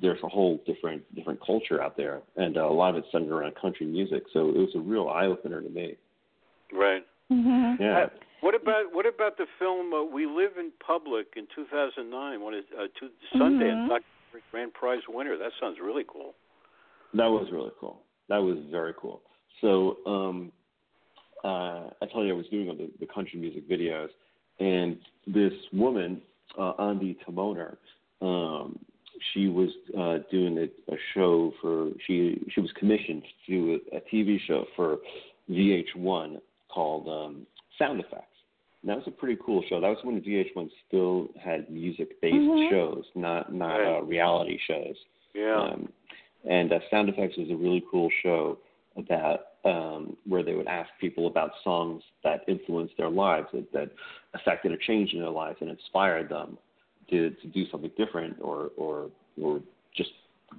there's 0.00 0.22
a 0.22 0.28
whole 0.28 0.60
different 0.66 1.02
different 1.14 1.44
culture 1.44 1.82
out 1.82 1.96
there, 1.96 2.20
and 2.36 2.56
uh, 2.56 2.64
a 2.64 2.72
lot 2.72 2.90
of 2.90 2.96
it's 2.96 3.06
centered 3.12 3.32
around 3.32 3.54
country 3.56 3.86
music. 3.86 4.24
So 4.32 4.48
it 4.48 4.56
was 4.56 4.70
a 4.74 4.80
real 4.80 5.08
eye 5.08 5.26
opener 5.26 5.60
to 5.60 5.68
me. 5.68 5.96
Right. 6.72 7.04
Mhm. 7.30 7.80
Yeah. 7.80 7.98
Uh, 7.98 8.08
what 8.40 8.54
about 8.54 8.92
what 8.92 9.06
about 9.06 9.36
the 9.36 9.46
film 9.58 9.92
uh, 9.92 10.02
We 10.02 10.26
Live 10.26 10.58
in 10.58 10.70
Public 10.84 11.34
in 11.36 11.46
2009? 11.54 12.40
What 12.40 12.54
is 12.54 12.64
uh, 12.76 12.86
to, 12.98 13.10
Sundance 13.34 13.60
Mhm. 13.60 13.88
documentary 13.88 14.42
Grand 14.50 14.74
Prize 14.74 15.02
winner? 15.08 15.36
That 15.36 15.52
sounds 15.60 15.78
really 15.80 16.04
cool. 16.06 16.34
That 17.14 17.26
was 17.26 17.50
really 17.50 17.72
cool. 17.80 18.02
That 18.28 18.38
was 18.38 18.58
very 18.70 18.94
cool. 18.94 19.22
So 19.60 19.98
um, 20.06 20.52
uh, 21.44 21.90
I 22.02 22.06
told 22.12 22.26
you 22.26 22.32
I 22.34 22.36
was 22.36 22.46
doing 22.48 22.66
the, 22.66 22.90
the 23.00 23.06
country 23.12 23.38
music 23.38 23.68
videos, 23.68 24.08
and 24.60 24.98
this 25.26 25.52
woman, 25.72 26.20
uh, 26.58 26.72
Ondi 26.78 27.16
Timoner, 27.26 27.76
um, 28.20 28.78
she 29.32 29.48
was 29.48 29.70
uh, 29.98 30.18
doing 30.30 30.58
a, 30.58 30.92
a 30.92 30.96
show 31.14 31.52
for 31.60 31.90
she 32.06 32.40
she 32.54 32.60
was 32.60 32.70
commissioned 32.78 33.22
to 33.46 33.52
do 33.52 33.80
a, 33.92 33.96
a 33.96 34.00
TV 34.12 34.38
show 34.46 34.64
for 34.76 34.98
VH1 35.50 36.38
called 36.68 37.08
um, 37.08 37.46
Sound 37.78 38.00
Effects. 38.00 38.24
And 38.82 38.90
that 38.90 38.96
was 38.98 39.06
a 39.08 39.10
pretty 39.10 39.36
cool 39.44 39.62
show. 39.68 39.80
That 39.80 39.88
was 39.88 39.98
when 40.04 40.20
VH1 40.20 40.68
still 40.86 41.28
had 41.42 41.68
music-based 41.68 42.34
Mhm. 42.34 42.70
shows, 42.70 43.04
not 43.16 43.52
not 43.52 43.76
Right. 43.78 43.98
uh, 43.98 44.02
reality 44.02 44.58
shows. 44.66 44.94
Yeah. 45.34 45.56
Um, 45.60 45.88
and 46.48 46.72
uh, 46.72 46.78
Sound 46.90 47.08
Effects 47.08 47.36
was 47.36 47.50
a 47.50 47.56
really 47.56 47.82
cool 47.90 48.08
show 48.22 48.58
about 48.96 49.40
um, 49.64 50.16
where 50.26 50.42
they 50.42 50.54
would 50.54 50.66
ask 50.66 50.90
people 51.00 51.26
about 51.26 51.50
songs 51.62 52.02
that 52.24 52.40
influenced 52.48 52.96
their 52.96 53.10
lives, 53.10 53.48
that, 53.52 53.70
that 53.72 53.90
affected 54.34 54.72
a 54.72 54.76
change 54.86 55.12
in 55.12 55.20
their 55.20 55.30
lives 55.30 55.58
and 55.60 55.70
inspired 55.70 56.28
them 56.28 56.58
to, 57.10 57.30
to 57.30 57.46
do 57.48 57.64
something 57.70 57.90
different 57.96 58.36
or, 58.40 58.70
or, 58.76 59.10
or 59.40 59.60
just 59.96 60.10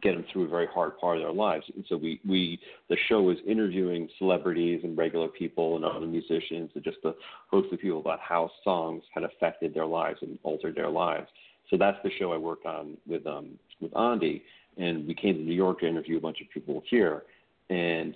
get 0.01 0.13
them 0.13 0.23
through 0.31 0.45
a 0.45 0.47
very 0.47 0.67
hard 0.67 0.97
part 0.99 1.17
of 1.17 1.23
their 1.23 1.33
lives. 1.33 1.65
And 1.75 1.83
so 1.89 1.97
we, 1.97 2.19
we 2.27 2.59
the 2.89 2.97
show 3.07 3.21
was 3.21 3.37
interviewing 3.47 4.07
celebrities 4.17 4.81
and 4.83 4.97
regular 4.97 5.27
people 5.27 5.75
and 5.75 5.85
other 5.85 6.05
musicians 6.05 6.69
and 6.75 6.83
just 6.83 6.97
a 7.05 7.13
host 7.49 7.73
of 7.73 7.79
people 7.79 7.99
about 7.99 8.19
how 8.19 8.51
songs 8.63 9.03
had 9.13 9.23
affected 9.23 9.73
their 9.73 9.85
lives 9.85 10.19
and 10.21 10.37
altered 10.43 10.75
their 10.75 10.89
lives. 10.89 11.27
So 11.69 11.77
that's 11.77 11.97
the 12.03 12.11
show 12.19 12.31
I 12.33 12.37
worked 12.37 12.65
on 12.65 12.97
with 13.07 13.25
um, 13.25 13.57
with 13.81 13.91
Ondi 13.93 14.41
and 14.79 15.05
we 15.05 15.13
came 15.13 15.35
to 15.35 15.41
New 15.41 15.53
York 15.53 15.81
to 15.81 15.87
interview 15.87 16.17
a 16.17 16.21
bunch 16.21 16.41
of 16.41 16.49
people 16.49 16.81
here, 16.89 17.23
and 17.69 18.15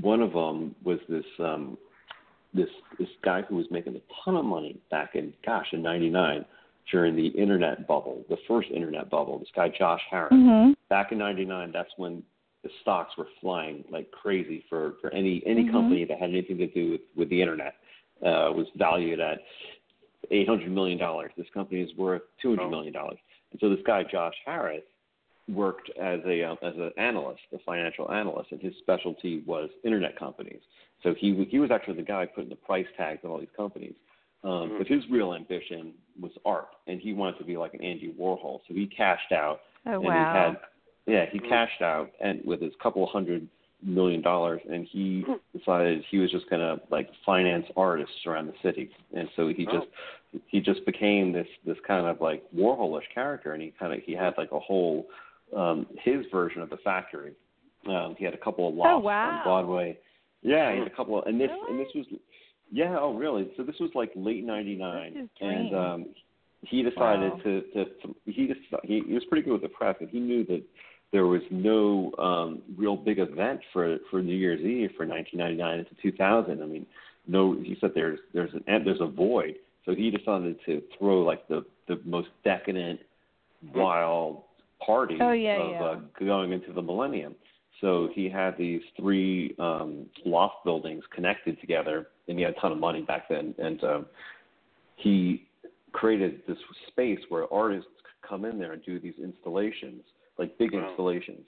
one 0.00 0.20
of 0.20 0.32
them 0.32 0.74
was 0.84 0.98
this 1.08 1.24
um, 1.38 1.78
this 2.52 2.68
this 2.98 3.08
guy 3.24 3.42
who 3.42 3.56
was 3.56 3.66
making 3.70 3.96
a 3.96 4.00
ton 4.24 4.36
of 4.36 4.44
money 4.44 4.76
back 4.90 5.14
in 5.14 5.32
gosh 5.44 5.66
in 5.72 5.82
'99 5.82 6.44
during 6.90 7.16
the 7.16 7.28
internet 7.28 7.86
bubble, 7.88 8.24
the 8.28 8.36
first 8.46 8.70
internet 8.70 9.08
bubble. 9.10 9.38
This 9.38 9.48
guy 9.54 9.68
Josh 9.68 10.02
Harris. 10.10 10.32
Mhm. 10.32 10.74
Back 10.88 11.12
in 11.12 11.18
'99, 11.18 11.72
that's 11.72 11.90
when 11.96 12.22
the 12.62 12.70
stocks 12.80 13.16
were 13.16 13.28
flying 13.40 13.84
like 13.90 14.10
crazy 14.10 14.64
for 14.68 14.92
for 15.00 15.12
any 15.12 15.42
any 15.46 15.64
Mhm. 15.64 15.72
company 15.72 16.04
that 16.04 16.18
had 16.18 16.30
anything 16.30 16.58
to 16.58 16.66
do 16.66 16.92
with 16.92 17.00
with 17.16 17.28
the 17.28 17.40
internet. 17.40 17.76
Uh, 18.22 18.52
was 18.54 18.66
valued 18.76 19.20
at 19.20 19.42
eight 20.30 20.48
hundred 20.48 20.70
million 20.70 20.98
dollars. 20.98 21.32
This 21.36 21.50
company 21.50 21.80
is 21.80 21.94
worth 21.96 22.22
two 22.40 22.50
hundred 22.56 22.70
million 22.70 22.92
dollars. 22.92 23.18
And 23.50 23.60
so 23.60 23.68
this 23.68 23.82
guy 23.84 24.02
Josh 24.02 24.34
Harris 24.44 24.84
worked 25.48 25.90
as 26.00 26.20
a 26.26 26.42
uh, 26.42 26.56
as 26.62 26.74
an 26.76 26.90
analyst, 26.96 27.40
a 27.52 27.58
financial 27.66 28.10
analyst, 28.10 28.52
and 28.52 28.60
his 28.60 28.74
specialty 28.78 29.42
was 29.46 29.68
internet 29.84 30.18
companies. 30.18 30.60
So 31.02 31.14
he 31.14 31.46
he 31.50 31.58
was 31.58 31.70
actually 31.70 31.96
the 31.96 32.02
guy 32.02 32.26
putting 32.26 32.50
the 32.50 32.56
price 32.56 32.86
tags 32.96 33.20
on 33.24 33.30
all 33.30 33.38
these 33.38 33.48
companies. 33.56 33.94
Um, 34.42 34.70
Mhm. 34.70 34.78
But 34.78 34.86
his 34.88 35.08
real 35.08 35.34
ambition 35.34 35.94
was 36.20 36.32
art, 36.44 36.68
and 36.86 37.00
he 37.00 37.14
wanted 37.14 37.38
to 37.38 37.44
be 37.44 37.56
like 37.56 37.72
an 37.74 37.82
Andy 37.82 38.12
Warhol. 38.12 38.60
So 38.68 38.74
he 38.74 38.86
cashed 38.86 39.32
out, 39.32 39.62
Oh 39.86 39.92
and 39.92 40.04
wow. 40.04 40.12
he 40.12 40.38
had 40.38 40.60
yeah 41.06 41.26
he 41.26 41.38
Mhm. 41.38 41.48
cashed 41.48 41.82
out 41.82 42.10
and 42.20 42.44
with 42.44 42.60
his 42.60 42.74
couple 42.76 43.04
hundred 43.06 43.48
million 43.82 44.22
dollars, 44.22 44.62
and 44.70 44.86
he 44.86 45.24
decided 45.56 46.02
he 46.10 46.18
was 46.18 46.30
just 46.30 46.48
gonna 46.48 46.80
like 46.90 47.10
finance 47.26 47.66
artists 47.76 48.26
around 48.26 48.46
the 48.46 48.58
city, 48.62 48.90
and 49.12 49.28
so 49.36 49.48
he 49.48 49.66
Oh. 49.66 49.72
just 49.72 49.88
he 50.46 50.60
just 50.60 50.84
became 50.86 51.32
this 51.32 51.48
this 51.64 51.78
kind 51.80 52.06
of 52.06 52.20
like 52.20 52.42
Warholish 52.54 53.08
character, 53.12 53.52
and 53.52 53.62
he 53.62 53.70
kind 53.72 53.92
of 53.92 54.02
he 54.02 54.12
had 54.12 54.36
like 54.38 54.52
a 54.52 54.58
whole 54.58 55.06
um, 55.56 55.86
his 56.02 56.24
version 56.32 56.62
of 56.62 56.70
the 56.70 56.78
factory. 56.78 57.32
Um, 57.88 58.14
he 58.18 58.24
had 58.24 58.34
a 58.34 58.38
couple 58.38 58.68
of 58.68 58.74
lofts 58.74 58.92
Oh, 58.94 58.98
wow. 59.00 59.30
on 59.38 59.42
Broadway. 59.44 59.98
Yeah, 60.42 60.72
he 60.72 60.78
had 60.78 60.86
a 60.86 60.94
couple 60.94 61.18
of, 61.18 61.26
and 61.26 61.40
this 61.40 61.50
and 61.68 61.78
this 61.78 61.88
was, 61.94 62.06
yeah, 62.70 62.96
oh 62.98 63.14
really? 63.14 63.50
So 63.56 63.62
this 63.62 63.76
was 63.80 63.90
like 63.94 64.10
late 64.14 64.44
'99, 64.44 65.14
This 65.14 65.22
is 65.24 65.28
and 65.40 65.74
um, 65.74 66.06
he 66.62 66.82
decided 66.82 67.32
Wow. 67.32 67.40
to, 67.44 67.60
to, 67.74 67.84
to 67.84 68.14
he 68.26 68.46
just 68.46 68.60
he, 68.84 69.02
he 69.06 69.12
was 69.14 69.24
pretty 69.28 69.42
good 69.44 69.52
with 69.54 69.62
the 69.62 69.68
press, 69.68 69.96
and 70.00 70.08
he 70.10 70.20
knew 70.20 70.44
that 70.46 70.62
there 71.12 71.26
was 71.26 71.42
no 71.50 72.12
um, 72.18 72.62
real 72.76 72.96
big 72.96 73.18
event 73.18 73.60
for 73.72 73.98
for 74.10 74.20
New 74.22 74.34
Year's 74.34 74.60
Eve 74.60 74.90
for 74.96 75.06
1999 75.06 75.78
into 75.78 75.94
2000. 76.02 76.62
I 76.62 76.66
mean, 76.66 76.86
no, 77.26 77.54
he 77.54 77.76
said 77.80 77.92
there's 77.94 78.18
there's 78.32 78.52
an 78.52 78.84
there's 78.84 79.00
a 79.00 79.06
void. 79.06 79.54
So 79.86 79.94
he 79.94 80.10
decided 80.10 80.56
to 80.66 80.82
throw 80.98 81.20
like 81.22 81.46
the 81.48 81.64
the 81.88 82.00
most 82.04 82.28
decadent, 82.44 83.00
wild 83.74 84.42
party 84.84 85.18
Oh, 85.20 85.32
yeah, 85.32 85.56
of 85.56 85.70
yeah. 85.70 85.82
Uh, 85.82 86.00
going 86.18 86.52
into 86.52 86.72
the 86.72 86.82
millennium. 86.82 87.34
So 87.80 88.08
he 88.14 88.28
had 88.28 88.56
these 88.56 88.80
three 88.96 89.54
um, 89.58 90.06
loft 90.24 90.64
buildings 90.64 91.02
connected 91.14 91.60
together, 91.60 92.08
and 92.28 92.38
he 92.38 92.44
had 92.44 92.54
a 92.56 92.60
ton 92.60 92.72
of 92.72 92.78
money 92.78 93.02
back 93.02 93.28
then. 93.28 93.54
And 93.58 93.82
um, 93.84 94.06
he 94.96 95.46
created 95.92 96.42
this 96.46 96.56
space 96.88 97.18
where 97.28 97.52
artists 97.52 97.90
could 98.02 98.28
come 98.28 98.44
in 98.44 98.58
there 98.58 98.72
and 98.72 98.82
do 98.84 98.98
these 99.00 99.14
installations, 99.22 100.02
like 100.38 100.56
big 100.58 100.72
Wow. 100.72 100.88
installations, 100.88 101.46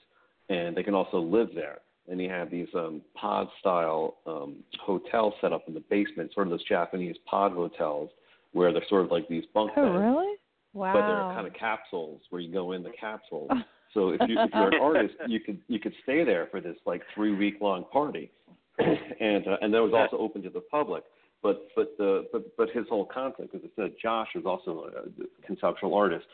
and 0.49 0.77
they 0.77 0.83
can 0.83 0.95
also 0.95 1.19
live 1.19 1.49
there. 1.55 1.79
And 2.09 2.21
he 2.21 2.29
had 2.29 2.51
these 2.51 2.69
um, 2.75 3.03
pod 3.15 3.49
style 3.61 4.17
um, 4.27 4.57
hotels 4.81 5.35
set 5.41 5.53
up 5.53 5.65
in 5.67 5.75
the 5.75 5.83
basement, 5.91 6.33
sort 6.35 6.47
of 6.47 6.51
those 6.53 6.65
Japanese 6.65 7.17
pod 7.25 7.53
hotels, 7.53 8.11
where 8.53 8.73
they're 8.73 8.85
sort 8.89 9.05
of 9.05 9.11
like 9.11 9.27
these 9.29 9.45
bunk 9.55 9.73
Oh, 9.77 9.83
beds 9.83 9.99
really? 9.99 10.35
Wow. 10.77 10.93
but 10.93 11.01
they're 11.01 11.35
kind 11.35 11.47
of 11.47 11.55
capsules 11.55 12.21
where 12.29 12.43
you 12.43 12.53
go 12.53 12.73
in 12.73 12.83
the 12.83 12.93
capsule. 12.99 13.49
So 13.95 14.11
if 14.11 14.21
you 14.29 14.37
if 14.39 14.51
you're 14.53 14.69
an 14.69 14.81
artist, 14.83 15.15
you 15.27 15.41
could 15.41 15.59
you 15.69 15.81
could 15.81 15.95
stay 16.03 16.23
there 16.23 16.49
for 16.51 16.61
this 16.61 16.77
like 16.85 17.01
three 17.15 17.35
week 17.35 17.55
long 17.63 17.85
party, 17.91 18.31
and 18.79 19.47
uh, 19.47 19.57
and 19.63 19.73
that 19.73 19.81
was 19.81 19.93
also 19.95 20.23
open 20.23 20.43
to 20.43 20.51
the 20.51 20.61
public. 20.61 21.05
But 21.43 21.69
but 21.75 21.97
the 21.97 22.27
but 22.31 22.55
but 22.59 22.69
his 22.75 22.85
whole 22.91 23.07
concept, 23.07 23.53
because 23.53 23.67
I 23.67 23.71
said 23.75 23.93
Josh 24.03 24.29
was 24.35 24.45
also 24.45 24.91
a 24.91 25.47
conceptual 25.47 25.95
artist. 25.95 26.27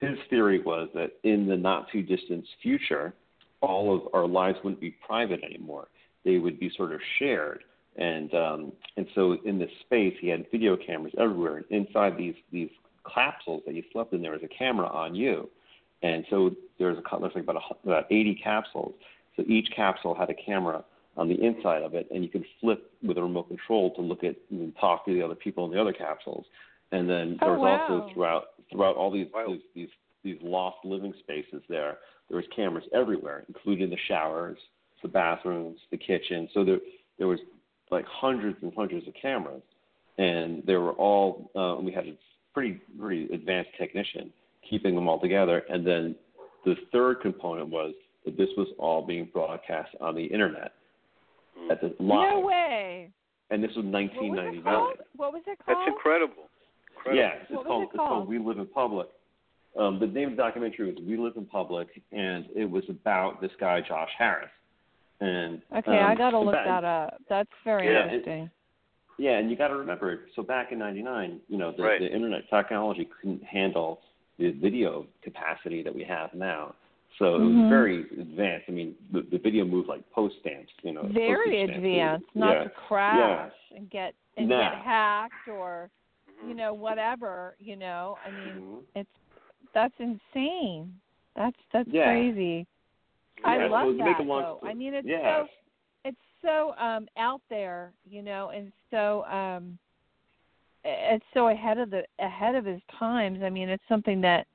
His 0.00 0.16
theory 0.30 0.62
was 0.62 0.88
that 0.94 1.10
in 1.24 1.46
the 1.46 1.58
not 1.58 1.90
too 1.92 2.00
distant 2.00 2.46
future, 2.62 3.12
all 3.60 3.94
of 3.94 4.14
our 4.14 4.26
lives 4.26 4.56
wouldn't 4.64 4.80
be 4.80 4.96
private 5.06 5.44
anymore. 5.44 5.88
They 6.24 6.38
would 6.38 6.58
be 6.58 6.70
sort 6.74 6.94
of 6.94 7.00
shared. 7.18 7.64
And 7.96 8.32
um, 8.32 8.72
and 8.96 9.06
so 9.14 9.36
in 9.44 9.58
this 9.58 9.70
space, 9.84 10.14
he 10.22 10.28
had 10.28 10.46
video 10.50 10.74
cameras 10.74 11.12
everywhere. 11.18 11.56
And 11.58 11.86
inside 11.86 12.16
these 12.16 12.34
these 12.50 12.70
capsules 13.12 13.62
that 13.66 13.74
you 13.74 13.82
slept 13.92 14.12
in, 14.12 14.22
there 14.22 14.32
was 14.32 14.42
a 14.42 14.48
camera 14.48 14.86
on 14.88 15.14
you. 15.14 15.48
And 16.02 16.24
so 16.30 16.50
there's 16.78 16.98
a 16.98 17.02
there's 17.20 17.32
like 17.34 17.44
about 17.44 17.56
a, 17.56 17.88
about 17.88 18.06
80 18.10 18.34
capsules. 18.42 18.94
So 19.36 19.44
each 19.48 19.68
capsule 19.74 20.14
had 20.14 20.30
a 20.30 20.34
camera 20.34 20.84
on 21.16 21.28
the 21.28 21.34
inside 21.42 21.82
of 21.82 21.94
it, 21.94 22.08
and 22.12 22.22
you 22.24 22.28
could 22.28 22.44
flip 22.60 22.90
with 23.02 23.16
a 23.18 23.22
remote 23.22 23.48
control 23.48 23.94
to 23.94 24.00
look 24.00 24.24
at 24.24 24.36
and 24.50 24.72
talk 24.80 25.06
to 25.06 25.14
the 25.14 25.22
other 25.22 25.34
people 25.34 25.64
in 25.64 25.70
the 25.72 25.80
other 25.80 25.92
capsules. 25.92 26.44
And 26.92 27.08
then 27.08 27.36
there 27.40 27.50
Oh, 27.50 27.58
was 27.58 27.62
wow. 27.62 27.86
also 27.86 28.12
throughout 28.12 28.44
throughout 28.70 28.96
all 28.96 29.10
these, 29.10 29.28
Wow. 29.32 29.46
these 29.48 29.60
these 29.74 29.88
these 30.22 30.38
loft 30.42 30.84
living 30.84 31.14
spaces 31.20 31.62
there, 31.68 31.98
there 32.28 32.36
was 32.36 32.46
cameras 32.54 32.84
everywhere, 32.92 33.44
including 33.48 33.90
the 33.90 33.98
showers, 34.08 34.58
the 35.02 35.08
bathrooms, 35.08 35.78
the 35.90 35.96
kitchen. 35.96 36.48
So 36.52 36.64
there 36.64 36.78
there 37.18 37.28
was 37.28 37.40
like 37.90 38.04
hundreds 38.06 38.58
and 38.62 38.72
hundreds 38.74 39.06
of 39.06 39.14
cameras, 39.14 39.62
and 40.18 40.62
they 40.66 40.76
were 40.76 40.92
all. 40.92 41.50
Uh, 41.54 41.80
we 41.80 41.92
had 41.92 42.06
a 42.06 42.16
pretty 42.54 42.80
pretty 42.98 43.28
advanced 43.34 43.70
technician 43.78 44.32
keeping 44.68 44.94
them 44.94 45.08
all 45.08 45.20
together. 45.20 45.62
And 45.68 45.86
then 45.86 46.14
the 46.64 46.74
third 46.92 47.20
component 47.20 47.68
was 47.68 47.92
that 48.24 48.38
this 48.38 48.48
was 48.56 48.68
all 48.78 49.04
being 49.06 49.28
broadcast 49.32 49.90
on 50.00 50.14
the 50.14 50.24
internet 50.24 50.72
Mm. 51.58 51.70
at 51.70 51.80
the 51.80 51.94
live, 52.02 52.32
No 52.32 52.40
way. 52.40 53.10
and 53.50 53.62
this 53.62 53.68
was 53.76 53.84
What 53.84 53.84
was 53.84 53.92
it 53.92 53.92
1999. 53.94 54.64
called? 54.74 54.96
What 55.16 55.32
was 55.32 55.42
it 55.46 55.58
called? 55.64 55.78
That's 55.78 55.86
incredible. 55.88 56.48
incredible. 56.96 57.16
Yeah, 57.22 57.28
it's 57.42 57.50
What 57.50 57.58
was 57.60 57.66
called 57.66 57.82
it's 57.84 57.92
called 57.96 58.08
called? 58.08 58.28
We 58.28 58.38
Live 58.38 58.58
in 58.58 58.66
Public. 58.66 59.08
Um, 59.76 59.98
the 60.00 60.06
name 60.08 60.30
of 60.30 60.36
the 60.36 60.42
documentary 60.42 60.86
was 60.92 60.96
We 61.04 61.16
Live 61.16 61.36
in 61.36 61.46
Public, 61.46 61.88
and 62.10 62.46
it 62.56 62.68
was 62.68 62.82
about 62.88 63.40
this 63.40 63.52
guy 63.60 63.82
Josh 63.82 64.10
Harris. 64.18 64.50
And 65.20 65.62
Okay, 65.76 65.96
um, 65.96 66.06
I 66.10 66.14
got 66.16 66.30
to 66.30 66.38
look 66.40 66.54
back- 66.54 66.66
that 66.66 66.84
up. 66.84 67.22
That's 67.28 67.50
very 67.62 67.86
Yeah, 67.86 68.00
it- 68.06 68.14
interesting. 68.14 68.50
Yeah, 69.18 69.38
and 69.38 69.50
you 69.50 69.56
got 69.56 69.68
to 69.68 69.76
remember, 69.76 70.26
so 70.34 70.42
back 70.42 70.72
in 70.72 70.78
'99, 70.78 71.40
you 71.48 71.58
know, 71.58 71.72
the, 71.76 71.82
Right. 71.82 72.00
the 72.00 72.12
internet 72.12 72.48
technology 72.50 73.04
couldn't 73.20 73.42
handle 73.44 74.00
the 74.38 74.50
video 74.50 75.06
capacity 75.22 75.82
that 75.82 75.94
we 75.94 76.02
have 76.04 76.34
now. 76.34 76.74
So 77.18 77.36
it 77.36 77.38
was 77.44 77.54
Mhm. 77.54 77.68
very 77.68 78.00
advanced. 78.20 78.68
I 78.68 78.72
mean, 78.72 78.96
the, 79.12 79.22
the 79.22 79.38
video 79.38 79.64
moved 79.64 79.88
like 79.88 80.08
post 80.10 80.36
stamps, 80.40 80.72
you 80.82 80.92
know. 80.92 81.02
very 81.12 81.50
postage 81.50 81.64
stamps. 81.64 81.76
advanced, 81.76 82.26
not 82.34 82.52
yeah. 82.52 82.64
to 82.64 82.70
crash 82.70 83.52
and 83.70 83.88
get 83.90 84.14
and 84.36 84.48
Nah. 84.48 84.70
get 84.70 84.74
hacked 84.80 85.48
or 85.48 85.90
you 86.48 86.54
know 86.54 86.74
whatever. 86.74 87.54
You 87.60 87.76
know, 87.76 88.18
I 88.24 88.32
mean, 88.32 88.56
Mhm. 88.56 88.84
it's 88.96 89.10
that's 89.72 89.94
insane. 90.00 91.00
That's 91.36 91.56
that's 91.72 91.88
Yeah. 91.92 92.06
crazy. 92.06 92.66
I 93.44 93.56
Yeah, 93.58 93.68
so 93.68 93.68
love 93.68 93.96
to 93.96 94.04
make 94.04 94.18
a 94.18 94.22
that 94.22 94.26
long 94.26 94.42
though. 94.42 94.60
I 94.64 94.74
mean, 94.74 94.94
it's 94.94 95.06
yeah. 95.06 95.38
so 95.38 95.42
it's 95.42 95.52
so 96.44 96.74
um 96.82 97.08
out 97.16 97.40
there, 97.50 97.92
you 98.08 98.22
know, 98.22 98.50
and 98.54 98.70
so 98.90 99.24
um 99.24 99.78
it's 100.84 101.24
so 101.32 101.48
ahead 101.48 101.78
of 101.78 101.90
the 101.90 102.02
ahead 102.18 102.54
of 102.54 102.64
his 102.64 102.80
times. 102.98 103.40
I 103.42 103.50
mean, 103.50 103.68
it's 103.68 103.82
something 103.88 104.20
that 104.20 104.46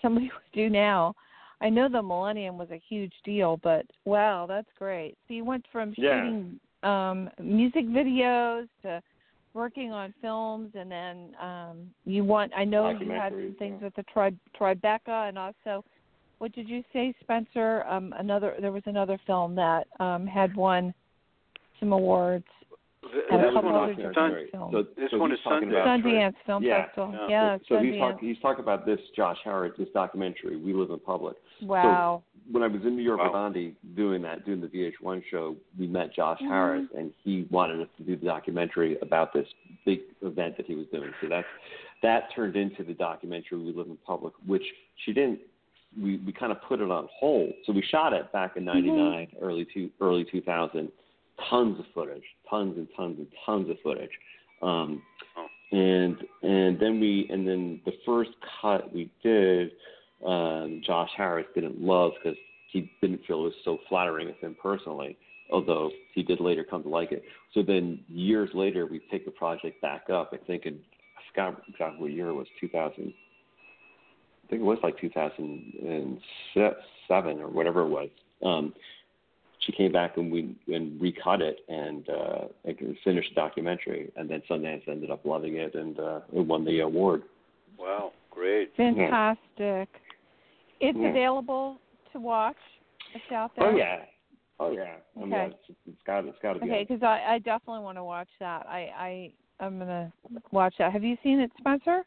somebody 0.00 0.26
would 0.34 0.52
do 0.52 0.68
now. 0.70 1.14
I 1.60 1.68
know 1.68 1.88
the 1.88 2.02
millennium 2.02 2.58
was 2.58 2.70
a 2.70 2.82
huge 2.88 3.12
deal, 3.24 3.60
but 3.62 3.86
wow, 4.04 4.46
that's 4.46 4.68
great. 4.78 5.16
So 5.28 5.34
you 5.34 5.44
went 5.44 5.64
from 5.70 5.94
Yeah. 5.96 6.22
shooting 6.22 6.60
um 6.82 7.30
music 7.40 7.86
videos 7.86 8.66
to 8.82 9.00
working 9.54 9.92
on 9.92 10.12
films 10.20 10.70
and 10.74 10.90
then 10.90 11.32
um 11.40 11.90
you 12.04 12.24
want 12.24 12.50
I 12.56 12.64
know 12.64 12.90
you 12.90 13.10
had 13.10 13.32
some 13.32 13.54
things 13.58 13.76
yeah. 13.78 13.84
with 13.84 13.94
the 13.94 14.02
tri 14.12 14.32
Tribeca 14.58 15.28
and 15.28 15.38
also 15.38 15.84
what 16.38 16.52
did 16.52 16.68
you 16.68 16.82
say, 16.92 17.14
Spencer? 17.20 17.84
Um 17.88 18.12
another 18.18 18.56
there 18.60 18.72
was 18.72 18.82
another 18.86 19.18
film 19.26 19.54
that 19.54 19.86
um 20.00 20.26
had 20.26 20.56
won 20.56 20.92
some 21.82 21.92
awards. 21.92 22.44
Th- 23.02 23.24
And 23.32 23.40
a 23.40 23.44
this 23.46 23.54
couple 23.54 23.72
one 23.72 23.90
other 23.90 24.08
is 24.08 24.14
Sun- 24.14 24.32
Right. 24.32 24.46
So, 24.52 24.84
This 24.96 25.10
so 25.10 25.18
one 25.18 25.32
is 25.32 25.38
talking 25.42 25.68
Sundance. 25.68 25.82
about 25.82 26.00
Sundance 26.00 26.34
Film 26.46 26.62
Yeah. 26.62 26.84
Festival. 26.86 27.12
Yeah. 27.14 27.28
Yeah, 27.28 27.58
so 27.68 27.78
he's 27.80 27.94
Sundance. 27.94 27.98
talking 27.98 28.28
he's 28.28 28.38
talking 28.38 28.62
about 28.62 28.86
this 28.86 29.00
Josh 29.16 29.38
Harris, 29.44 29.72
this 29.76 29.88
documentary, 29.90 30.56
We 30.56 30.72
Live 30.72 30.90
in 30.90 31.00
Public. 31.00 31.36
wow. 31.62 32.22
when 32.50 32.62
I 32.64 32.66
was 32.66 32.82
in 32.84 32.96
New 32.96 33.02
York 33.04 33.18
Wow. 33.20 33.26
with 33.26 33.36
Andy 33.36 33.74
doing 33.94 34.20
that, 34.22 34.44
doing 34.44 34.60
the 34.60 34.66
VH1 34.66 35.22
show, 35.30 35.54
we 35.78 35.86
met 35.86 36.12
Josh 36.12 36.40
Mhm. 36.40 36.48
Harris, 36.48 36.88
and 36.96 37.12
he 37.22 37.46
wanted 37.52 37.80
us 37.80 37.88
to 37.98 38.02
do 38.02 38.16
the 38.16 38.26
documentary 38.26 38.98
about 39.00 39.32
this 39.32 39.48
big 39.84 40.00
event 40.22 40.56
that 40.56 40.66
he 40.66 40.74
was 40.74 40.86
doing. 40.88 41.12
So 41.20 41.28
that's 41.28 41.46
that 42.02 42.30
turned 42.32 42.56
into 42.56 42.82
the 42.82 42.94
documentary 42.94 43.58
We 43.58 43.72
Live 43.72 43.86
in 43.88 43.96
Public, 43.98 44.32
which 44.46 44.64
she 44.96 45.12
didn't. 45.12 45.40
We 46.00 46.16
we 46.18 46.32
kind 46.32 46.50
of 46.52 46.60
put 46.62 46.80
it 46.80 46.90
on 46.90 47.08
hold. 47.12 47.52
So 47.64 47.72
we 47.72 47.82
shot 47.82 48.12
it 48.12 48.30
back 48.32 48.56
in 48.56 48.64
'99, 48.64 49.28
early 49.40 49.64
two 49.66 49.90
early 50.00 50.24
2000. 50.24 50.90
Tons 51.48 51.78
of 51.78 51.84
footage, 51.94 52.22
tons 52.48 52.76
and 52.76 52.88
tons 52.96 53.18
and 53.18 53.26
tons 53.44 53.70
of 53.70 53.76
footage. 53.82 54.10
Um, 54.62 55.02
Oh. 55.36 55.46
and 55.76 56.16
and 56.42 56.78
then 56.78 57.00
we 57.00 57.26
and 57.30 57.46
then 57.48 57.80
the 57.86 57.92
first 58.04 58.30
cut 58.60 58.92
we 58.92 59.10
did 59.22 59.70
um, 60.26 60.82
Josh 60.86 61.08
Harris 61.16 61.46
didn't 61.54 61.80
love 61.80 62.12
because 62.22 62.38
he 62.70 62.90
didn't 63.00 63.24
feel 63.26 63.40
it 63.40 63.44
was 63.44 63.54
so 63.64 63.78
flattering 63.88 64.28
of 64.28 64.36
him 64.36 64.54
personally, 64.62 65.16
although 65.50 65.90
he 66.14 66.22
did 66.22 66.38
later 66.40 66.64
come 66.64 66.82
to 66.82 66.88
like 66.88 67.12
it. 67.12 67.22
So 67.54 67.62
then 67.62 68.00
years 68.08 68.50
later, 68.54 68.86
we 68.86 68.98
picked 69.10 69.24
the 69.26 69.30
project 69.32 69.80
back 69.82 70.08
up. 70.10 70.30
I 70.32 70.36
think 70.46 70.66
in 70.66 70.78
I 71.16 71.20
forgot 71.30 71.62
exactly 71.68 72.00
what 72.00 72.10
year 72.12 72.28
it 72.28 72.34
was, 72.34 72.46
2000. 72.60 72.94
I 72.94 72.98
think 74.48 74.62
it 74.62 74.64
was 74.64 74.78
like 74.82 74.98
2007 75.00 77.40
or 77.40 77.48
whatever 77.48 77.82
it 77.82 77.88
was. 77.88 78.08
Um, 78.44 78.72
she 79.64 79.72
came 79.72 79.92
back 79.92 80.16
and 80.16 80.30
we 80.30 80.56
and 80.68 81.00
recut 81.00 81.40
it 81.40 81.60
and 81.68 82.08
uh, 82.08 82.44
and 82.64 82.76
finished 83.04 83.30
the 83.34 83.40
documentary. 83.40 84.10
And 84.16 84.28
then 84.28 84.42
Sundance 84.50 84.86
ended 84.88 85.10
up 85.10 85.24
loving 85.24 85.56
it 85.56 85.74
and 85.74 85.98
uh, 85.98 86.20
it 86.32 86.40
won 86.40 86.64
the 86.64 86.80
award. 86.80 87.22
Wow, 87.78 88.12
great. 88.30 88.74
Fantastic. 88.76 89.88
It's 90.80 90.98
Yeah. 90.98 91.08
available 91.08 91.78
to 92.12 92.20
watch. 92.20 92.56
It's 93.14 93.32
out 93.32 93.52
there. 93.56 93.68
Oh 93.68 93.76
yeah, 93.76 93.98
oh 94.58 94.72
yeah. 94.72 94.96
I 95.16 95.20
mean, 95.20 95.32
Okay. 95.32 95.56
it's, 95.68 95.78
it's 95.86 96.02
got 96.06 96.24
it's 96.24 96.38
got 96.42 96.54
to 96.54 96.60
be. 96.60 96.66
Okay, 96.66 96.84
because 96.88 97.02
I, 97.02 97.34
I 97.34 97.38
definitely 97.38 97.82
want 97.82 97.98
to 97.98 98.04
watch 98.04 98.28
that. 98.40 98.66
I 98.66 98.90
I 98.96 99.32
I'm 99.60 99.78
gonna 99.78 100.12
watch 100.50 100.74
that. 100.78 100.92
Have 100.92 101.04
you 101.04 101.16
seen 101.22 101.40
it, 101.40 101.50
Spencer? 101.58 102.02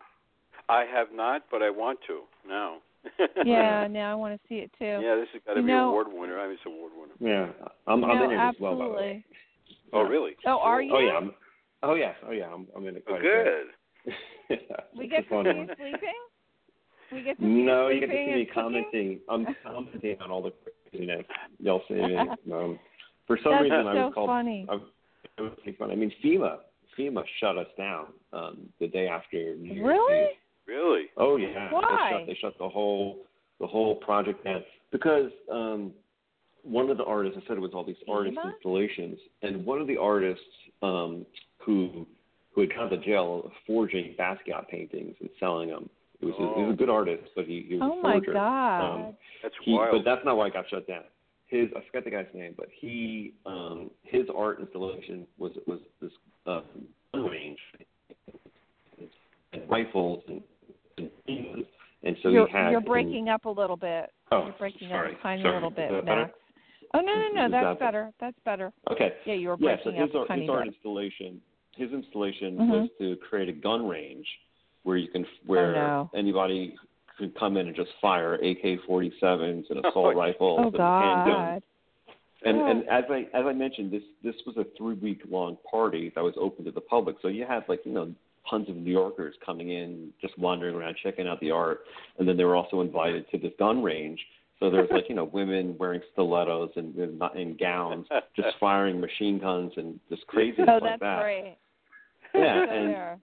I 0.67 0.83
have 0.85 1.07
not, 1.13 1.43
but 1.51 1.61
I 1.61 1.69
want 1.69 1.99
to 2.07 2.21
now. 2.47 2.77
Yeah, 3.45 3.87
now 3.91 4.11
I 4.11 4.15
want 4.15 4.33
to 4.39 4.47
see 4.47 4.55
it 4.55 4.71
too. 4.77 4.85
Yeah, 4.85 5.15
this 5.15 5.27
has 5.33 5.41
got 5.45 5.53
to 5.55 5.59
You 5.61 5.65
be 5.65 5.71
know- 5.71 5.89
award 5.89 6.07
winner. 6.11 6.39
I 6.39 6.45
mean, 6.47 6.53
it's 6.53 6.61
award 6.65 6.91
winner. 6.97 7.13
Yeah, 7.19 7.67
I'm 7.87 8.03
I'm 8.03 8.17
know, 8.19 8.23
in 8.25 8.31
it 8.31 8.35
as 8.41 8.55
well. 8.59 8.73
By 8.73 8.77
the 8.77 8.83
absolutely. 8.91 9.07
way. 9.07 9.25
Oh, 9.93 10.01
really? 10.01 10.31
Oh, 10.45 10.59
are 10.61 10.81
you? 10.81 10.93
Oh 10.95 10.99
yeah. 10.99 11.11
I'm, 11.17 11.31
oh 11.83 11.95
yes. 11.95 12.15
Oh 12.27 12.31
yeah. 12.31 12.45
I'm 12.53 12.67
I'm 12.75 12.87
in 12.87 12.97
it 12.97 13.03
Oh, 13.07 13.11
quite 13.11 13.21
a 13.21 13.23
good. 13.23 14.59
We 14.97 15.07
get 15.07 15.23
to 15.23 15.29
see 15.29 15.35
one. 15.35 15.45
you 15.45 15.65
sleeping. 15.77 15.99
We 17.11 17.21
get 17.23 17.37
to 17.37 17.43
see 17.43 17.47
No, 17.47 17.87
you 17.89 17.95
you 17.95 17.99
get 18.01 18.07
to 18.07 18.11
see 18.13 18.25
me 18.25 18.31
and 18.41 18.47
cooking? 18.49 18.53
commenting. 18.63 19.19
I'm 19.29 19.45
commenting 19.63 20.17
on 20.21 20.31
all 20.31 20.41
the 20.43 20.51
craziness 20.91 21.25
y'all 21.59 21.81
saying. 21.89 22.29
Um, 22.51 22.79
for 23.27 23.39
some 23.43 23.53
That's 23.53 23.63
reason, 23.63 23.87
I 23.87 23.93
so 23.95 24.05
was 24.05 24.13
called. 24.13 24.29
funny. 24.29 24.65
I, 24.69 24.75
it 25.37 25.41
was 25.41 25.51
pretty 25.63 25.77
fun. 25.77 25.91
I 25.91 25.95
mean, 25.95 26.11
FEMA. 26.23 26.57
FEMA 26.97 27.23
shut 27.39 27.57
us 27.57 27.67
down 27.77 28.07
um, 28.33 28.69
the 28.79 28.87
day 28.87 29.07
after 29.07 29.55
New 29.55 29.73
Year's 29.73 29.85
Really? 29.87 30.21
Eve. 30.23 30.29
Really? 30.67 31.05
Oh 31.17 31.37
yeah. 31.37 31.71
Why? 31.71 31.81
They 31.81 32.17
shut, 32.17 32.27
they 32.27 32.37
shut 32.41 32.57
the 32.59 32.69
whole 32.69 33.19
the 33.59 33.67
whole 33.67 33.95
project 33.95 34.43
down 34.43 34.63
because 34.91 35.31
um, 35.51 35.91
one 36.63 36.89
of 36.89 36.97
the 36.97 37.03
artists, 37.05 37.37
I 37.41 37.47
said 37.47 37.57
it 37.57 37.61
was 37.61 37.71
all 37.73 37.85
these 37.85 37.95
artist 38.09 38.37
Fema? 38.37 38.53
installations, 38.53 39.17
and 39.43 39.65
one 39.65 39.79
of 39.79 39.87
the 39.87 39.97
artists 39.97 40.43
um, 40.81 41.25
who 41.59 42.05
who 42.53 42.61
had 42.61 42.73
gone 42.73 42.89
to 42.89 42.97
jail 42.97 43.51
forging 43.67 44.15
Basquiat 44.17 44.67
paintings 44.69 45.15
and 45.19 45.29
selling 45.39 45.69
them. 45.69 45.89
It 46.21 46.25
was, 46.27 46.35
a, 46.39 46.59
he 46.59 46.63
was 46.65 46.73
a 46.73 46.77
good 46.77 46.89
artist, 46.89 47.23
but 47.35 47.45
he, 47.45 47.65
he 47.67 47.75
was 47.75 47.91
Oh 47.93 47.99
a 47.99 48.01
my. 48.01 48.19
God. 48.19 48.79
Um, 48.79 49.15
That's 49.43 49.53
he, 49.63 49.73
wild. 49.73 49.91
but 49.91 50.09
that's 50.09 50.25
not 50.25 50.37
why 50.37 50.47
it 50.47 50.53
got 50.53 50.67
shut 50.69 50.87
down. 50.87 51.03
His 51.47 51.67
I 51.75 51.81
forget 51.85 52.05
the 52.05 52.11
guy's 52.11 52.25
name, 52.33 52.55
but 52.57 52.67
he 52.79 53.33
um, 53.45 53.91
his 54.03 54.23
art 54.35 54.59
installation 54.59 55.27
was 55.37 55.51
was 55.67 55.79
this 56.01 56.11
uh, 56.47 56.61
gun 57.13 57.25
range 57.25 57.59
and 59.53 59.69
rifles 59.69 60.23
and, 60.27 60.41
and 60.97 61.09
things. 61.25 61.65
and 62.03 62.15
so 62.23 62.29
you're, 62.29 62.47
he 62.47 62.53
had 62.53 62.71
you're 62.71 62.79
him- 62.79 62.85
breaking 62.85 63.29
up 63.29 63.45
a 63.45 63.49
little 63.49 63.77
bit. 63.77 64.11
Oh, 64.31 64.45
you're 64.45 64.53
breaking 64.53 64.89
sorry, 64.89 65.13
up 65.13 65.19
a 65.19 65.23
tiny 65.23 65.41
sorry. 65.43 65.53
little 65.55 65.69
bit, 65.69 65.91
that 65.91 66.05
better? 66.05 66.21
Max. 66.21 66.33
Oh 66.93 67.01
no 67.01 67.13
no 67.13 67.47
no, 67.47 67.51
that's 67.51 67.65
that- 67.65 67.79
better. 67.79 68.11
That's 68.19 68.37
better. 68.45 68.71
Okay. 68.91 69.13
Yeah, 69.25 69.33
you 69.33 69.49
were 69.49 69.57
Yeah, 69.59 69.75
so 69.83 69.91
his 69.91 70.09
up 70.09 70.15
art, 70.15 70.25
a 70.25 70.27
tiny 70.29 70.41
his 70.41 70.49
art 70.49 70.63
bit. 70.65 70.73
installation, 70.73 71.41
his 71.75 71.91
installation 71.91 72.57
Mhm. 72.57 72.69
was 72.69 72.89
to 72.99 73.15
create 73.17 73.49
a 73.49 73.53
gun 73.53 73.87
range 73.87 74.27
where 74.83 74.97
you 74.97 75.07
can 75.09 75.25
where 75.45 75.75
Oh, 75.75 76.09
no. 76.13 76.19
anybody 76.19 76.75
could 77.17 77.35
come 77.35 77.57
in 77.57 77.67
and 77.67 77.75
just 77.75 77.91
fire 78.01 78.35
AK-47s 78.35 79.69
and 79.69 79.79
Oh, 79.85 79.89
assault 79.89 80.15
rifles 80.15 80.59
Oh 80.61 80.67
and 80.67 80.73
handguns. 80.75 81.25
God. 81.25 81.63
And 82.43 82.57
Oh. 82.59 82.67
and 82.67 82.87
as 82.89 83.03
I 83.09 83.27
as 83.33 83.45
I 83.45 83.53
mentioned, 83.53 83.91
this 83.91 84.03
this 84.23 84.35
was 84.45 84.55
a 84.57 84.63
three 84.77 84.95
week 84.95 85.21
long 85.29 85.57
party 85.69 86.11
that 86.15 86.23
was 86.23 86.35
open 86.37 86.63
to 86.65 86.71
the 86.71 86.81
public. 86.81 87.17
So 87.21 87.27
you 87.27 87.45
had 87.45 87.67
like 87.67 87.85
you 87.85 87.91
know 87.91 88.13
tons 88.49 88.69
of 88.69 88.75
New 88.75 88.91
Yorkers 88.91 89.35
coming 89.45 89.69
in, 89.71 90.09
just 90.21 90.37
wandering 90.37 90.75
around 90.75 90.95
checking 91.01 91.27
out 91.27 91.39
the 91.39 91.51
art, 91.51 91.81
and 92.17 92.27
then 92.27 92.37
they 92.37 92.43
were 92.45 92.55
also 92.55 92.81
invited 92.81 93.29
to 93.31 93.37
this 93.37 93.51
gun 93.59 93.81
range. 93.83 94.19
So 94.59 94.69
there's 94.69 94.89
like 94.91 95.09
you 95.09 95.15
know 95.15 95.25
women 95.33 95.75
wearing 95.79 96.01
stilettos 96.13 96.71
and 96.75 96.95
and 96.95 97.19
not 97.19 97.37
in 97.37 97.57
gowns, 97.57 98.07
just 98.35 98.49
firing 98.59 98.99
machine 98.99 99.39
guns 99.39 99.73
and 99.77 99.99
just 100.09 100.25
crazy 100.27 100.57
Oh, 100.61 100.63
stuff 100.63 100.79
that's 100.81 100.83
like 100.83 100.99
that. 101.01 101.21
great. 101.21 101.57
Yeah, 102.33 102.65
So 102.65 102.71
and 102.71 102.89
there. 102.89 103.19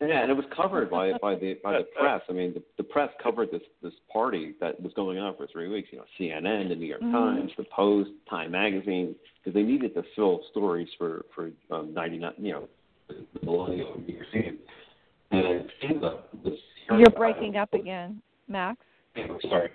yeah, 0.00 0.22
and 0.22 0.30
it 0.30 0.34
was 0.36 0.46
covered 0.54 0.90
by 0.90 1.12
by 1.20 1.34
the 1.34 1.58
by 1.62 1.78
the 1.78 1.84
press. 1.98 2.22
I 2.28 2.32
mean, 2.32 2.54
the, 2.54 2.62
the 2.76 2.82
press 2.84 3.10
covered 3.22 3.50
this 3.50 3.62
this 3.82 3.92
party 4.12 4.54
that 4.60 4.80
was 4.82 4.92
going 4.94 5.18
on 5.18 5.36
for 5.36 5.46
three 5.46 5.68
weeks. 5.68 5.88
You 5.92 5.98
know, 5.98 6.04
CNN, 6.18 6.68
the 6.68 6.74
New 6.74 6.86
York 6.86 7.02
Mhm. 7.02 7.12
Times, 7.12 7.52
the 7.56 7.64
Post, 7.64 8.10
Time 8.28 8.50
Magazine, 8.50 9.14
because 9.42 9.54
they 9.54 9.62
needed 9.62 9.94
to 9.94 10.02
fill 10.14 10.42
stories 10.50 10.88
for 10.98 11.24
for 11.34 11.50
um, 11.70 11.94
ninety 11.94 12.18
nine. 12.18 12.34
You 12.38 12.52
know, 12.52 12.68
millennial 13.42 14.00
New 14.06 14.14
York 14.14 14.26
City. 14.32 14.52
And 15.30 15.70
FEMA 15.82 16.20
was 16.44 16.58
You're 16.90 17.10
breaking 17.10 17.56
up 17.56 17.72
again, 17.74 18.20
Max. 18.48 18.78
Sorry. 19.48 19.70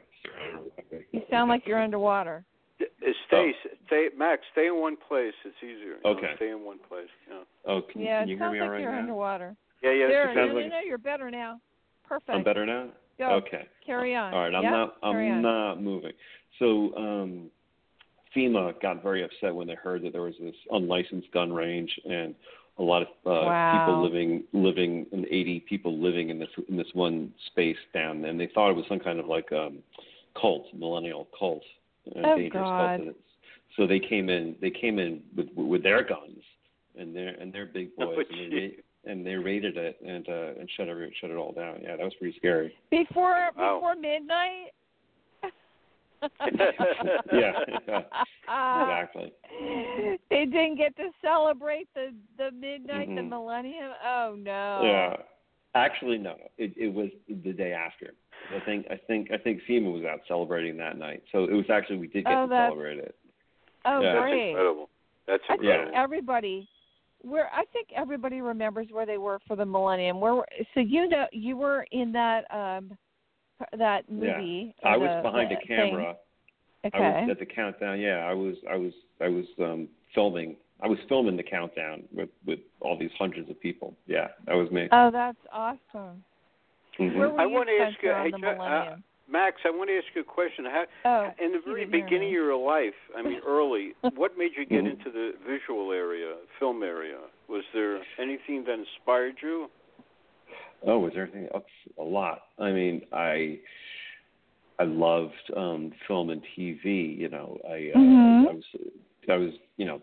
You 1.12 1.22
sound 1.30 1.50
like 1.50 1.64
you're 1.66 1.82
underwater. 1.82 2.44
D- 2.80 2.86
uh, 3.06 3.12
Stay, 3.28 3.52
stay, 3.88 4.08
Max. 4.18 4.42
Stay 4.54 4.68
in 4.68 4.80
one 4.80 4.96
place. 5.08 5.34
It's 5.46 5.56
easier. 5.64 5.96
you 5.96 5.98
know, 6.04 6.10
Okay. 6.12 6.32
Stay 6.38 6.50
in 6.50 6.64
one 6.64 6.80
place. 6.88 7.08
Yeah. 7.30 7.40
Oh, 7.66 7.82
can, 7.92 8.02
Yeah, 8.02 8.20
can 8.22 8.30
it 8.30 8.32
you 8.32 8.38
hear 8.38 8.46
sounds 8.48 8.54
me 8.54 8.60
like 8.60 8.66
all 8.68 8.72
right 8.74 8.82
you're 8.82 8.92
now? 8.92 9.00
underwater. 9.00 9.56
Yeah, 9.84 9.92
yeah. 9.92 10.08
there, 10.08 10.30
it's 10.30 10.36
no, 10.36 10.42
sounds 10.46 10.54
no, 10.56 10.62
like- 10.62 10.70
no, 10.72 10.80
you're 10.80 10.98
better 10.98 11.32
now. 11.32 11.60
Perfect. 12.08 12.30
I'm 12.30 12.44
better 12.44 12.66
now. 12.66 12.90
Go. 13.18 13.26
Okay. 13.46 13.68
Carry 13.86 14.16
on. 14.16 14.34
All 14.34 14.40
right, 14.42 14.56
I'm 14.56 14.64
Yep, 14.64 14.72
not. 14.72 14.96
I'm 15.04 15.14
carry 15.14 15.30
on. 15.32 15.42
not 15.42 15.82
moving. 15.82 16.12
So 16.60 16.96
um, 16.98 17.50
FEMA 18.36 18.80
got 18.82 19.02
very 19.04 19.24
upset 19.24 19.54
when 19.54 19.68
they 19.68 19.76
heard 19.76 20.04
that 20.04 20.14
there 20.14 20.22
was 20.24 20.34
this 20.40 20.56
unlicensed 20.72 21.32
gun 21.32 21.52
range 21.54 21.92
and 22.06 22.34
a 22.82 22.84
lot 22.84 23.04
of 23.04 23.08
uh, 23.26 23.46
Wow. 23.46 23.72
people 23.72 24.02
living 24.02 24.44
living 24.54 25.06
and 25.12 25.26
80 25.26 25.60
people 25.70 25.98
living 25.98 26.30
in 26.30 26.40
this 26.40 26.50
in 26.68 26.76
this 26.76 26.88
one 26.94 27.32
space 27.48 27.78
down, 27.94 28.26
and 28.26 28.40
they 28.40 28.48
thought 28.48 28.72
it 28.72 28.76
was 28.76 28.86
some 28.90 29.00
kind 29.00 29.20
of 29.20 29.28
like 29.28 29.52
um, 29.52 29.80
cult, 30.40 30.66
millennial 30.74 31.28
cult, 31.38 31.64
uh, 32.16 32.22
Oh, 32.24 32.36
dangerous 32.36 32.68
God. 32.70 32.98
cult. 32.98 33.16
So 33.78 33.88
they 33.88 34.00
came 34.00 34.30
in. 34.30 34.56
They 34.60 34.72
came 34.72 35.00
in 35.00 35.22
with 35.38 35.48
with 35.56 35.84
their 35.84 36.04
guns 36.04 36.44
and 36.98 37.16
their 37.16 37.30
and 37.40 37.54
their 37.54 37.68
big 37.68 37.92
Oh, 38.00 38.08
boys, 38.08 38.26
and 38.32 38.52
they, 38.52 38.76
and 39.06 39.26
they 39.26 39.36
raided 39.36 39.78
it 39.78 39.98
and 40.06 40.28
uh, 40.28 40.60
and 40.60 40.70
shut 40.76 40.90
every 40.90 41.16
shut 41.22 41.30
it 41.30 41.36
all 41.38 41.52
down. 41.54 41.80
Yeah, 41.84 41.96
that 41.98 42.04
was 42.04 42.14
pretty 42.16 42.36
scary. 42.38 42.74
Before 42.90 43.50
Wow. 43.56 43.76
before 43.76 43.96
midnight. 43.96 44.72
Yeah, 47.34 47.54
exactly. 48.82 49.34
They 50.30 50.46
didn't 50.46 50.76
get 50.78 50.96
to 50.98 51.10
celebrate 51.22 51.88
the 51.96 52.14
the 52.38 52.52
midnight, 52.52 53.08
the 53.08 53.22
Mhm. 53.22 53.30
millennium. 53.30 53.92
Oh 54.04 54.36
no. 54.38 54.82
Yeah. 54.84 55.18
Actually, 55.74 56.18
no. 56.18 56.36
It 56.58 56.74
it 56.78 56.94
was 56.94 57.10
the 57.28 57.54
day 57.54 57.74
after. 57.74 58.14
I 58.56 58.60
think 58.66 58.88
I 58.92 58.98
think 58.98 59.32
I 59.32 59.38
think 59.38 59.62
FEMA 59.68 59.92
was 59.92 60.04
out 60.04 60.22
celebrating 60.28 60.78
that 60.78 60.98
night. 60.98 61.24
So 61.32 61.46
it 61.46 61.54
was 61.54 61.70
actually 61.70 61.98
we 61.98 62.08
did 62.08 62.26
get 62.26 62.34
Oh, 62.38 62.48
to 62.48 62.56
celebrate 62.56 63.00
it. 63.00 63.16
Oh 63.86 64.02
Yeah. 64.02 64.14
That's 64.14 64.34
incredible. 64.34 64.90
That's 65.28 65.44
I 65.50 65.54
think 65.54 65.64
incredible. 65.64 65.98
everybody 65.98 66.68
where 67.22 67.50
I 67.54 67.66
think 67.66 67.90
everybody 67.96 68.42
remembers 68.42 68.88
where 68.92 69.06
they 69.06 69.18
were 69.20 69.40
for 69.48 69.56
the 69.56 69.66
millennium. 69.66 70.20
Where 70.20 70.44
so 70.74 70.80
you 70.80 71.08
know 71.08 71.28
you 71.32 71.56
were 71.56 71.86
in 71.92 72.12
that 72.14 72.46
um 72.54 72.98
that 73.78 74.10
movie. 74.10 74.26
Yeah. 74.28 74.38
movie. 74.38 74.76
I 74.84 74.98
was 74.98 75.10
the- 75.10 75.22
behind 75.30 75.52
the 75.52 75.58
a 75.58 75.66
camera. 75.68 76.04
Thing. 76.14 76.16
I 76.84 76.88
Okay. 76.98 77.22
was 77.22 77.30
at 77.32 77.40
the 77.40 77.46
countdown. 77.46 78.00
Yeah, 78.00 78.26
I 78.28 78.34
was 78.34 78.56
I 78.70 78.76
was 78.76 78.94
I 79.22 79.28
was 79.30 79.46
um 79.60 79.88
filming. 80.16 80.56
I 80.82 80.88
was 80.88 80.98
filming 81.08 81.38
the 81.38 81.44
countdown 81.44 82.04
with 82.12 82.30
with 82.46 82.60
all 82.80 82.98
these 82.98 83.12
hundreds 83.20 83.50
of 83.52 83.60
people. 83.62 83.96
Yeah, 84.08 84.30
that 84.48 84.56
was 84.56 84.72
me. 84.72 84.88
oh, 84.92 85.12
that's 85.12 85.38
awesome. 85.52 86.24
Mhm. 86.98 87.16
Where 87.18 87.30
were 87.30 87.40
I 87.40 87.46
you, 87.46 87.50
wanna 87.52 87.72
ask 87.74 88.02
you, 88.02 88.10
hey, 88.12 88.32
the 88.32 88.48
uh. 88.50 88.98
Max, 89.30 89.62
I 89.64 89.70
want 89.70 89.90
to 89.90 89.96
ask 89.98 90.08
you 90.14 90.22
a 90.22 90.26
question. 90.26 90.66
How, 90.66 90.84
oh, 91.06 91.32
in 91.42 91.54
the 91.54 91.60
very 91.64 91.86
beginning 91.86 92.20
me. 92.32 92.36
of 92.36 92.44
your 92.44 92.56
life, 92.58 92.96
I 93.16 93.22
mean, 93.22 93.40
early, 93.48 93.94
what 94.16 94.38
made 94.38 94.52
you 94.58 94.66
get 94.66 94.84
Mhm. 94.84 94.92
into 94.92 95.10
the 95.10 95.36
visual 95.48 95.94
area, 95.94 96.36
film 96.60 96.84
area? 96.84 97.18
Was 97.48 97.64
there 97.74 98.02
anything 98.18 98.66
that 98.66 98.74
inspired 98.80 99.36
you? 99.42 99.70
Oh, 100.86 101.00
was 101.00 101.14
there 101.14 101.24
anything 101.24 101.48
else? 101.54 101.64
A 102.00 102.04
lot. 102.04 102.44
I 102.60 102.72
mean, 102.72 103.02
I 103.14 103.60
I 104.80 104.84
loved 104.84 105.52
um 105.56 105.92
film 106.08 106.30
and 106.32 106.42
TV. 106.58 107.18
You 107.18 107.30
know, 107.30 107.58
I 107.68 107.92
uh, 107.94 108.00
Mhm. 108.00 108.48
I 108.50 108.54
was 108.54 108.64
I 109.30 109.38
was 109.38 109.54
you 109.78 109.86
know 109.86 110.02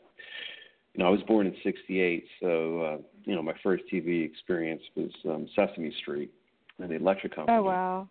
you 0.95 1.03
know 1.03 1.07
I 1.07 1.11
was 1.11 1.23
born 1.23 1.47
in 1.47 1.57
'68, 1.63 2.25
so 2.41 2.81
uh, 2.83 2.99
you 3.25 3.35
know 3.35 3.43
my 3.43 3.55
first 3.63 3.85
TV 3.93 4.25
experience 4.25 4.83
was 4.95 5.11
um, 5.29 5.49
Sesame 5.57 5.93
Street 6.01 6.31
and 6.79 6.91
the 6.91 6.95
Electric 6.95 7.35
Company, 7.35 7.59
Oh 7.59 7.63
wow. 7.63 8.09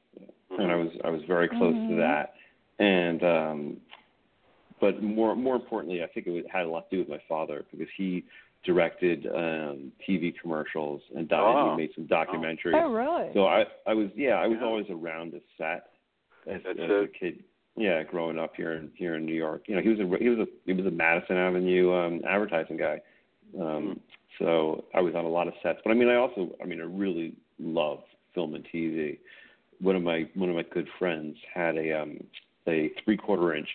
and 0.60 0.72
I 0.72 0.76
was 0.76 0.90
I 1.06 1.10
was 1.10 1.22
very 1.28 1.48
close 1.48 1.76
to 1.88 1.94
Mhm. 1.94 1.98
that. 1.98 2.34
And 2.80 3.24
um 3.24 3.78
but 4.80 5.02
more 5.02 5.36
more 5.36 5.56
importantly, 5.56 6.04
I 6.04 6.08
think 6.08 6.28
it 6.28 6.46
had 6.52 6.66
a 6.66 6.70
lot 6.70 6.90
to 6.90 6.96
do 6.98 7.00
with 7.00 7.10
my 7.10 7.22
father 7.28 7.66
because 7.72 7.88
he 7.98 8.24
directed 8.68 9.26
um 9.28 9.91
TV 10.07 10.34
commercials 10.39 11.01
and 11.15 11.28
doc- 11.28 11.55
Oh. 11.55 11.72
he 11.72 11.78
made 11.78 11.91
some 11.95 12.05
documentaries. 12.05 12.76
Oh 12.76 12.91
really? 12.93 13.30
So 13.34 13.47
I 13.47 13.65
I 13.88 13.93
was 13.95 14.09
yeah 14.15 14.36
I 14.36 14.45
was 14.47 14.57
Yeah. 14.61 14.68
always 14.68 14.86
around 14.91 15.32
the 15.32 15.41
set 15.57 15.89
as, 16.45 16.61
as 16.70 16.78
a 16.78 17.07
kid. 17.20 17.43
Yeah, 17.80 18.03
growing 18.03 18.38
up 18.38 18.55
here 18.55 18.74
in 18.74 18.91
here 18.95 19.15
in 19.15 19.26
New 19.26 19.36
York, 19.36 19.63
you 19.68 19.76
know, 19.76 19.82
he 19.82 19.89
was 19.89 19.99
a 19.99 20.07
he 20.24 20.30
was 20.30 20.39
a 20.39 20.47
he 20.65 20.74
was 20.74 20.86
a 20.86 20.91
Madison 20.91 21.38
Avenue 21.38 21.93
um 21.93 22.22
advertising 22.28 22.78
guy. 22.78 22.99
Um 23.59 23.99
so 24.39 24.84
I 24.93 24.99
was 25.01 25.15
on 25.15 25.26
a 25.26 25.30
lot 25.30 25.47
of 25.47 25.53
sets. 25.63 25.80
But 25.84 25.91
I 25.91 25.93
mean 25.93 26.09
I 26.09 26.15
also 26.15 26.51
I 26.61 26.65
mean 26.65 26.82
I 26.82 26.84
really 26.86 27.34
love 27.59 28.01
film 28.36 28.53
and 28.55 28.68
TV. 28.74 29.18
One 29.80 29.95
of 29.95 30.03
my 30.03 30.28
one 30.36 30.49
of 30.49 30.55
my 30.55 30.65
good 30.74 30.88
friends 30.99 31.38
had 31.53 31.78
a 31.78 32.01
um 32.01 32.20
a 32.68 32.91
three 33.05 33.15
quarter 33.18 33.55
inch 33.55 33.70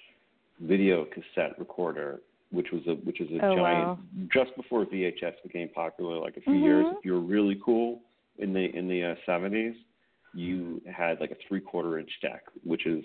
video 0.61 1.07
cassette 1.07 1.59
recorder 1.59 2.21
which 2.53 2.69
was 2.73 2.83
a 2.87 2.95
which 3.07 3.21
is 3.21 3.29
a 3.31 3.45
Oh, 3.47 3.57
giant 3.57 3.87
wow. 3.89 3.99
just 4.33 4.55
before 4.57 4.85
VHS 4.87 5.35
became 5.43 5.69
popular 5.71 6.19
like 6.21 6.37
a 6.37 6.41
few 6.43 6.55
years 6.59 6.87
Mhm. 6.87 6.99
if 6.99 7.05
you 7.05 7.15
were 7.15 7.21
really 7.21 7.57
cool 7.65 8.03
in 8.39 8.53
the 8.53 8.65
in 8.77 8.89
the 8.89 9.03
uh, 9.03 9.15
70s 9.27 9.75
you 10.35 10.81
had 10.91 11.21
like 11.21 11.31
a 11.31 11.37
three 11.49 11.61
quarter 11.61 11.99
inch 11.99 12.11
deck 12.23 12.45
which 12.65 12.87
is 12.87 13.05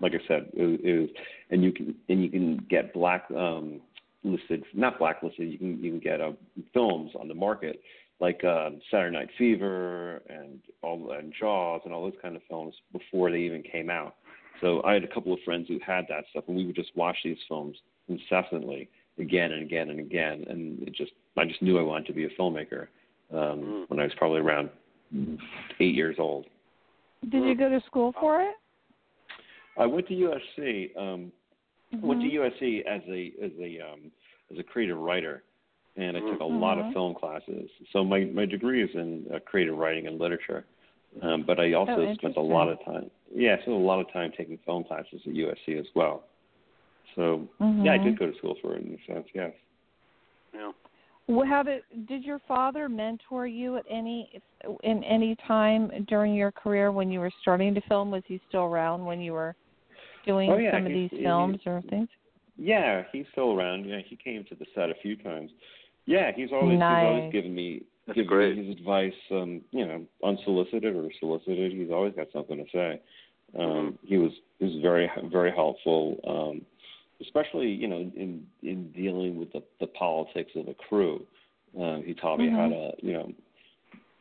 like 0.00 0.12
I 0.14 0.20
said 0.28 0.50
it, 0.54 0.80
it 0.84 1.00
was 1.00 1.10
and 1.50 1.62
you 1.64 1.72
can 1.72 1.94
and 2.08 2.22
you 2.22 2.30
can 2.30 2.56
get 2.68 2.92
black 2.92 3.24
um 3.30 3.80
listed 4.22 4.64
not 4.74 4.98
blacklisted 4.98 5.50
you 5.50 5.58
can 5.58 5.82
you 5.82 5.90
can 5.92 6.00
get 6.00 6.20
uh, 6.20 6.32
films 6.74 7.10
on 7.18 7.26
the 7.28 7.34
market 7.34 7.80
like 8.20 8.42
um 8.44 8.80
Saturday 8.90 9.16
Night 9.16 9.30
Fever 9.38 10.22
and 10.28 10.60
all 10.82 11.12
and 11.12 11.32
Jaws 11.38 11.80
and 11.84 11.92
all 11.94 12.04
those 12.04 12.20
kind 12.20 12.36
of 12.36 12.42
films 12.48 12.74
before 12.92 13.30
they 13.30 13.38
even 13.38 13.62
came 13.62 13.88
out 13.90 14.16
so 14.60 14.82
I 14.84 14.92
had 14.94 15.04
a 15.04 15.08
couple 15.08 15.32
of 15.32 15.40
friends 15.44 15.68
who 15.68 15.78
had 15.84 16.04
that 16.08 16.24
stuff 16.30 16.44
and 16.48 16.56
we 16.56 16.66
would 16.66 16.76
just 16.76 16.94
watch 16.96 17.16
these 17.24 17.38
films 17.48 17.76
incessantly 18.10 18.88
again 19.18 19.52
and 19.52 19.62
again 19.62 19.90
and 19.90 20.00
again 20.00 20.44
and 20.48 20.82
it 20.86 20.94
just 20.94 21.12
I 21.36 21.44
just 21.44 21.62
knew 21.62 21.78
I 21.78 21.82
wanted 21.82 22.06
to 22.06 22.12
be 22.12 22.24
a 22.24 22.30
filmmaker 22.30 22.88
um 23.32 23.38
Mm. 23.38 23.84
when 23.88 24.00
I 24.00 24.04
was 24.04 24.12
probably 24.16 24.40
around 24.40 24.70
eight 25.80 25.94
years 25.94 26.16
old. 26.18 26.46
Did 27.30 27.44
you 27.44 27.54
go 27.54 27.68
to 27.68 27.80
school 27.86 28.14
for 28.18 28.40
it? 28.42 28.54
I 29.76 29.86
went 29.86 30.06
to 30.08 30.14
USC. 30.14 30.96
Um, 30.96 31.32
I 31.92 31.96
went 32.06 32.20
to. 32.22 32.28
USC 32.28 32.84
as 32.86 33.02
a 33.08 33.32
as 33.42 33.50
a 33.60 33.80
um, 33.80 34.10
as 34.52 34.58
a 34.58 34.62
creative 34.62 34.96
writer, 34.98 35.42
and 35.96 36.16
I 36.16 36.20
took 36.20 36.40
a 36.40 36.44
lot 36.44 36.78
of 36.78 36.86
Mhm. 36.86 36.92
film 36.92 37.14
classes. 37.14 37.68
So 37.92 38.04
my 38.04 38.24
my 38.26 38.46
degree 38.46 38.82
is 38.82 38.90
in 38.94 39.26
uh, 39.34 39.38
creative 39.40 39.76
writing 39.76 40.06
and 40.06 40.18
literature. 40.20 40.64
Um, 41.22 41.42
but 41.42 41.58
I 41.58 41.72
also 41.72 42.06
oh, 42.06 42.14
spent 42.14 42.36
a 42.36 42.40
lot 42.40 42.68
of 42.68 42.82
time. 42.84 43.10
Yeah, 43.34 43.56
I 43.56 43.62
spent 43.62 43.76
a 43.76 43.86
lot 43.92 44.00
of 44.00 44.10
time 44.12 44.30
taking 44.36 44.58
film 44.58 44.84
classes 44.84 45.20
at 45.26 45.32
USC 45.32 45.76
as 45.78 45.86
well. 45.94 46.24
So 47.16 47.48
mm-hmm. 47.60 47.84
yeah, 47.84 47.92
I 47.94 47.98
did 47.98 48.18
go 48.18 48.26
to 48.26 48.36
school 48.38 48.56
for 48.62 48.76
it 48.76 48.84
in 48.84 48.94
a 48.94 49.12
sense. 49.12 49.26
Yes. 49.34 49.52
Yeah. 50.54 50.72
Well, 51.28 51.46
how 51.46 51.62
did 51.62 51.82
did 52.08 52.24
your 52.24 52.40
father 52.48 52.88
mentor 52.88 53.46
you 53.46 53.76
at 53.76 53.84
any 53.88 54.40
in 54.82 55.04
any 55.04 55.36
time 55.46 55.90
during 56.08 56.34
your 56.34 56.50
career 56.50 56.90
when 56.90 57.10
you 57.10 57.20
were 57.20 57.30
starting 57.40 57.74
to 57.74 57.80
film? 57.82 58.10
Was 58.10 58.24
he 58.26 58.40
still 58.48 58.62
around 58.62 59.04
when 59.04 59.20
you 59.20 59.32
were 59.32 59.54
doing 60.26 60.50
oh, 60.50 60.58
yeah, 60.58 60.72
some 60.72 60.86
of 60.86 60.92
these 60.92 61.10
films 61.22 61.58
or 61.66 61.82
things? 61.88 62.08
Yeah, 62.56 63.04
he's 63.12 63.26
still 63.32 63.52
around. 63.52 63.86
Yeah, 63.86 64.00
he 64.04 64.16
came 64.16 64.44
to 64.48 64.54
the 64.56 64.66
set 64.74 64.90
a 64.90 64.94
few 65.02 65.16
times. 65.16 65.50
Yeah, 66.06 66.32
he's 66.34 66.48
always 66.52 66.78
nice. 66.78 67.04
he's 67.04 67.08
always 67.08 67.32
given 67.32 67.54
me 67.54 67.82
That's 68.06 68.16
giving 68.16 68.28
great. 68.28 68.56
me 68.56 68.66
his 68.66 68.76
advice, 68.76 69.12
um, 69.30 69.60
you 69.70 69.86
know, 69.86 70.04
unsolicited 70.24 70.96
or 70.96 71.08
solicited. 71.20 71.72
He's 71.72 71.90
always 71.90 72.14
got 72.14 72.26
something 72.32 72.56
to 72.56 72.64
say. 72.72 73.00
Um. 73.56 73.98
He 74.02 74.16
was 74.16 74.32
he 74.58 74.64
was 74.64 74.74
very 74.82 75.08
very 75.30 75.52
helpful, 75.52 76.16
um, 76.26 76.62
especially 77.20 77.68
you 77.68 77.88
know 77.88 77.98
in 77.98 78.46
in 78.62 78.90
dealing 78.92 79.38
with 79.38 79.52
the 79.52 79.62
the 79.80 79.86
politics 79.88 80.52
of 80.56 80.66
the 80.66 80.74
crew. 80.74 81.26
Uh, 81.80 81.98
he 81.98 82.14
taught 82.14 82.38
me 82.38 82.48
how 82.48 82.66
Mhm. 82.68 82.96
to 82.98 83.06
you 83.06 83.12
know 83.12 83.32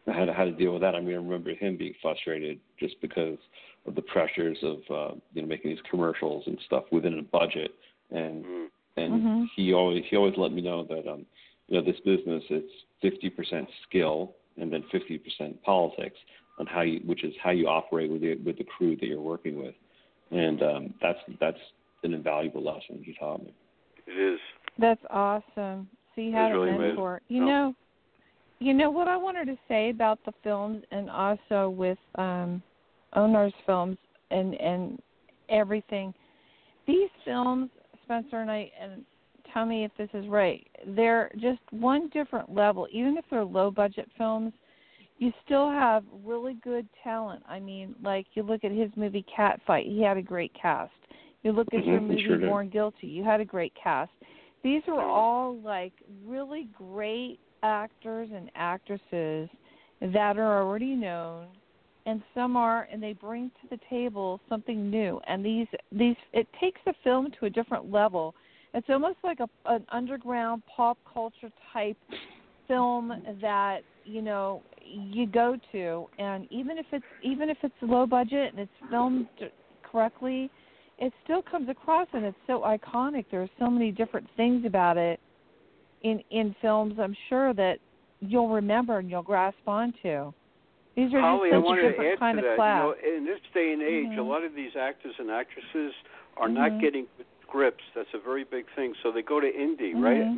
how 0.08 0.26
to 0.26 0.34
how 0.34 0.46
to 0.46 0.52
deal 0.52 0.74
with 0.74 0.82
that. 0.82 0.96
I 0.96 1.00
mean, 1.02 1.14
I 1.14 1.18
remember 1.18 1.54
him 1.54 1.78
being 1.78 1.94
frustrated 2.02 2.60
just 2.80 3.00
because 3.02 3.38
of 3.86 3.96
the 3.96 4.02
pressures 4.02 4.58
of 4.64 4.78
uh, 4.92 5.16
you 5.34 5.42
know 5.42 5.48
making 5.48 5.72
these 5.72 5.82
commercials 5.90 6.44
and 6.48 6.60
stuff 6.66 6.86
within 6.92 7.18
a 7.20 7.24
budget, 7.24 7.72
and 8.12 8.46
Mm. 8.46 8.70
and 8.98 9.14
Mhm. 9.14 9.50
he 9.56 9.74
always 9.74 10.04
he 10.06 10.16
always 10.18 10.38
let 10.38 10.52
me 10.52 10.62
know 10.62 10.84
that 10.84 11.08
um 11.08 11.26
you 11.68 11.76
know 11.78 11.82
this 11.82 12.00
business 12.02 12.44
it's 12.50 12.74
fifty 13.02 13.30
percent 13.30 13.68
skill 13.84 14.36
and 14.58 14.72
then 14.72 14.84
fifty 14.92 15.18
percent 15.18 15.62
politics 15.64 16.18
on 16.60 16.66
how 16.66 16.82
you 16.82 17.00
which 17.06 17.24
is 17.24 17.34
how 17.38 17.52
you 17.52 17.68
operate 17.68 18.12
with 18.12 18.22
the 18.22 18.36
with 18.46 18.58
the 18.58 18.64
crew 18.64 18.96
that 18.96 19.08
you're 19.08 19.22
working 19.22 19.58
with, 19.58 19.76
and 20.32 20.62
um 20.64 20.94
that's 21.02 21.20
that's 21.40 21.60
an 22.04 22.14
invaluable 22.14 22.64
lesson 22.64 23.02
he 23.04 23.14
taught 23.14 23.44
me. 23.44 23.54
It 24.08 24.34
is. 24.34 24.40
That's 24.78 25.02
awesome. 25.10 25.90
So 26.16 26.22
you 26.22 26.34
had 26.34 26.52
really 26.52 26.70
a 26.70 26.76
amazing. 26.76 27.20
You 27.28 27.42
No. 27.42 27.46
know, 27.46 27.76
you 28.60 28.74
know 28.74 28.90
what 28.90 29.08
I 29.08 29.18
wanted 29.18 29.46
to 29.46 29.58
say 29.68 29.90
about 29.90 30.20
the 30.26 30.34
films 30.44 30.84
and 30.92 31.10
also 31.10 31.70
with 31.70 31.98
um 32.16 32.62
Onur's 33.14 33.54
films 33.66 33.98
and 34.32 34.54
and 34.56 35.02
everything. 35.50 36.14
These 36.88 37.10
films, 37.26 37.70
Spencer 38.04 38.42
and 38.42 38.52
I, 38.52 38.72
and 38.80 39.06
tell 39.54 39.66
me 39.66 39.84
if 39.84 39.92
this 39.98 40.10
is 40.14 40.28
right. 40.28 40.66
They're 40.88 41.32
just 41.40 41.62
one 41.72 42.10
different 42.10 42.54
level. 42.54 42.88
Even 42.92 43.18
if 43.18 43.26
they're 43.30 43.44
low 43.46 43.72
budget 43.72 44.10
films, 44.18 44.54
you 45.18 45.32
still 45.46 45.70
have 45.70 46.04
really 46.26 46.56
good 46.64 46.88
talent. 47.04 47.44
I 47.48 47.60
mean, 47.60 47.96
like 48.04 48.26
you 48.34 48.44
look 48.44 48.64
at 48.64 48.72
his 48.72 48.90
movie 48.96 49.26
Catfight, 49.38 49.86
he 49.86 50.02
had 50.02 50.18
a 50.18 50.22
great 50.22 50.52
cast. 50.60 50.92
You 51.44 51.52
look 51.54 51.68
at 51.74 51.86
your 51.86 52.00
Mhm, 52.00 52.18
he 52.18 52.24
movie 52.24 52.24
sure. 52.24 52.50
Born 52.50 52.70
Guilty, 52.70 53.08
you 53.08 53.24
had 53.24 53.40
a 53.40 53.46
great 53.46 53.74
cast. 53.76 54.12
These 54.62 54.82
are 54.88 55.02
all 55.02 55.58
like 55.58 55.94
really 56.26 56.66
great 56.74 57.40
actors 57.64 58.30
and 58.32 58.52
actresses 58.56 59.50
that 60.02 60.38
are 60.38 60.62
already 60.62 60.96
known 60.96 61.48
and 62.06 62.24
some 62.34 62.56
are 62.56 62.88
and 62.92 63.02
they 63.02 63.14
bring 63.14 63.52
to 63.62 63.68
the 63.70 63.80
table 63.90 64.40
something 64.48 64.90
new 64.90 65.20
and 65.28 65.44
these 65.46 65.68
these 65.92 66.16
it 66.34 66.48
takes 66.60 66.80
the 66.86 66.94
film 67.04 67.30
to 67.38 67.46
a 67.46 67.50
different 67.50 67.92
level 67.92 68.34
it's 68.74 68.88
almost 68.90 69.18
like 69.24 69.40
a 69.42 69.50
an 69.66 69.86
underground 69.92 70.64
pop 70.74 70.98
culture 71.12 71.52
type 71.74 71.98
film 72.68 73.14
that 73.42 73.82
you 74.06 74.22
know 74.22 74.64
you 74.82 75.28
go 75.28 75.58
to 75.72 76.08
and 76.18 76.48
even 76.50 76.78
if 76.78 76.86
it's 76.92 77.06
even 77.22 77.50
if 77.50 77.58
it's 77.62 77.76
low 77.82 78.06
budget 78.06 78.54
and 78.54 78.60
it's 78.60 78.90
filmed 78.90 79.28
correctly 79.84 80.50
it 81.00 81.14
still 81.24 81.42
comes 81.42 81.70
across 81.70 82.08
and 82.14 82.26
it's 82.26 82.38
so 82.48 82.62
iconic 82.62 83.26
there's 83.32 83.50
so 83.58 83.70
many 83.70 83.92
different 83.92 84.28
things 84.38 84.66
about 84.66 84.98
it 84.98 85.20
in 86.02 86.22
in 86.32 86.56
films 86.62 86.96
i'm 87.00 87.16
sure 87.30 87.54
that 87.54 87.80
you'll 88.22 88.50
remember 88.50 89.00
and 89.00 89.10
you'll 89.10 89.24
grasp 89.24 89.58
onto 89.68 90.32
these 90.96 91.14
are 91.14 91.22
Holly, 91.22 91.50
just 91.52 91.66
such 91.66 91.78
a 91.80 91.90
different 91.92 92.20
kind 92.20 92.40
to 92.40 92.44
of 92.44 92.50
that. 92.50 92.56
class 92.58 92.76
You 92.76 92.84
know, 92.84 93.18
in 93.18 93.24
this 93.24 93.40
day 93.54 93.72
and 93.72 93.82
age, 93.82 94.18
a 94.18 94.20
Mhm. 94.20 94.28
lot 94.28 94.44
of 94.44 94.54
these 94.54 94.76
actors 94.76 95.16
and 95.18 95.32
actresses 95.32 95.94
are 96.36 96.50
Mhm. 96.50 96.54
not 96.56 96.80
getting 96.82 97.08
scripts. 97.42 97.84
That's 97.96 98.14
a 98.14 98.20
very 98.20 98.44
big 98.44 98.70
thing. 98.76 98.94
So 99.02 99.10
they 99.10 99.22
go 99.22 99.40
to 99.40 99.50
indie, 99.50 99.96
right? 99.96 100.28
Mhm. 100.28 100.36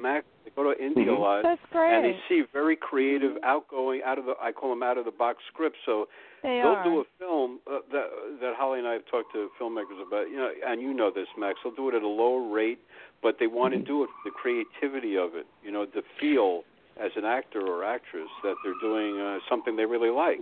Mac, 0.56 0.66
they 0.66 0.74
go 0.74 0.74
to 0.74 1.10
indie 1.10 1.18
a 1.18 1.20
lot, 1.20 1.43
that's 1.43 1.62
great 1.72 1.93
and 1.93 2.06
they 2.06 2.16
see 2.30 2.43
very 2.54 2.76
creative, 2.76 3.38
outgoing, 3.43 4.02
out 4.06 4.18
of 4.18 4.26
the 4.26 4.34
I 4.41 4.52
call 4.52 4.70
them 4.70 4.84
out 4.84 4.97
of 4.97 5.06
the 5.06 5.12
box 5.12 5.39
scripts. 5.52 5.80
So 5.86 6.08
they 6.43 6.60
they'll 6.64 6.72
are 6.72 6.84
do 6.84 6.99
a 6.99 7.04
film 7.20 7.60
uh, 7.68 7.80
that 7.91 8.08
that 8.41 8.54
Holly 8.56 8.80
and 8.80 8.88
I 8.88 8.93
have 8.93 9.06
talked 9.10 9.34
to 9.34 9.49
filmmakers 9.60 10.06
about. 10.06 10.30
You 10.30 10.38
know, 10.38 10.52
and 10.66 10.82
you 10.82 10.93
know 10.93 11.12
this, 11.14 11.28
Max. 11.38 11.60
They'll 11.64 11.76
do 11.76 11.89
it 11.89 11.95
at 11.95 12.04
a 12.04 12.08
lower 12.08 12.47
rate, 12.49 12.80
but 13.22 13.38
they 13.39 13.47
want 13.47 13.74
Mhm. 13.74 13.80
to 13.80 13.84
do 13.86 14.04
it 14.04 14.08
for 14.08 14.30
the 14.30 14.32
creativity 14.32 15.18
of 15.18 15.36
it. 15.36 15.47
You 15.64 15.72
know, 15.72 15.86
the 15.86 16.04
feel 16.20 16.64
as 16.97 17.12
an 17.16 17.26
actor 17.26 17.62
or 17.62 17.84
actress 17.84 18.30
that 18.43 18.56
they're 18.64 18.80
doing 18.82 19.20
uh, 19.20 19.39
something 19.49 19.76
they 19.76 19.86
really 19.86 20.10
like. 20.10 20.41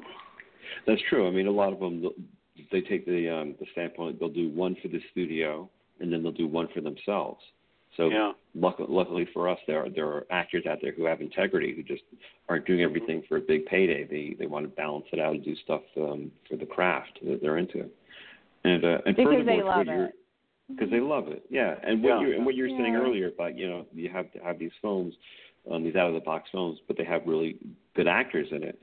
That's 0.86 1.02
true. 1.10 1.28
I 1.28 1.32
mean, 1.32 1.48
a 1.48 1.52
lot 1.52 1.74
of 1.74 1.80
them 1.80 2.10
they 2.72 2.82
take 2.82 3.06
the 3.06 3.30
um, 3.30 3.56
the 3.60 3.66
standpoint 3.72 4.20
they'll 4.20 4.30
do 4.30 4.50
one 4.50 4.76
for 4.82 4.90
the 4.90 5.02
studio 5.12 5.70
and 6.00 6.12
then 6.12 6.24
they'll 6.24 6.32
do 6.32 6.48
one 6.48 6.68
for 6.74 6.82
themselves. 6.82 7.42
So 7.98 8.10
Yeah. 8.10 8.34
luck- 8.56 8.80
luckily 8.80 9.26
for 9.26 9.48
us, 9.50 9.60
there 9.66 9.84
are 9.84 9.90
there 9.90 10.08
are 10.08 10.26
actors 10.30 10.66
out 10.66 10.80
there 10.82 10.92
who 10.92 11.06
have 11.06 11.22
integrity 11.22 11.74
who 11.74 11.84
just 11.84 12.04
aren't 12.48 12.66
doing 12.66 12.82
everything 12.82 13.22
for 13.24 13.38
a 13.38 13.42
big 13.42 13.66
payday. 13.66 14.04
They 14.04 14.36
they 14.38 14.46
want 14.46 14.66
to 14.66 14.70
balance 14.70 15.08
it 15.12 15.20
out 15.20 15.36
and 15.36 15.44
do 15.44 15.56
stuff 15.56 15.82
um, 15.98 16.32
for 16.48 16.56
the 16.56 16.66
craft 16.66 17.20
that 17.24 17.42
they're 17.42 17.58
into. 17.58 17.90
And 18.64 18.84
uh, 18.84 19.00
and 19.06 19.16
because 19.16 19.46
they 19.46 19.62
love 19.62 19.88
it 19.88 20.16
because 20.70 20.92
they 20.92 21.00
love 21.00 21.28
it. 21.30 21.44
Yeah, 21.50 21.80
and 21.84 22.04
what 22.04 22.22
Yeah. 22.22 22.28
you 22.28 22.36
and 22.36 22.46
what 22.46 22.56
you 22.56 22.64
were 22.64 22.70
saying 22.70 22.96
earlier 22.96 23.28
about 23.30 23.58
you 23.58 23.68
know 23.68 23.86
you 23.94 24.10
have 24.10 24.32
to 24.34 24.40
have 24.40 24.60
these 24.60 24.74
films, 24.82 25.16
um, 25.70 25.84
these 25.84 25.96
out 25.96 26.08
of 26.08 26.14
the 26.14 26.20
box 26.20 26.50
films, 26.52 26.80
but 26.88 26.98
they 26.98 27.04
have 27.04 27.26
really 27.26 27.58
good 27.96 28.08
actors 28.08 28.52
in 28.52 28.64
it. 28.64 28.80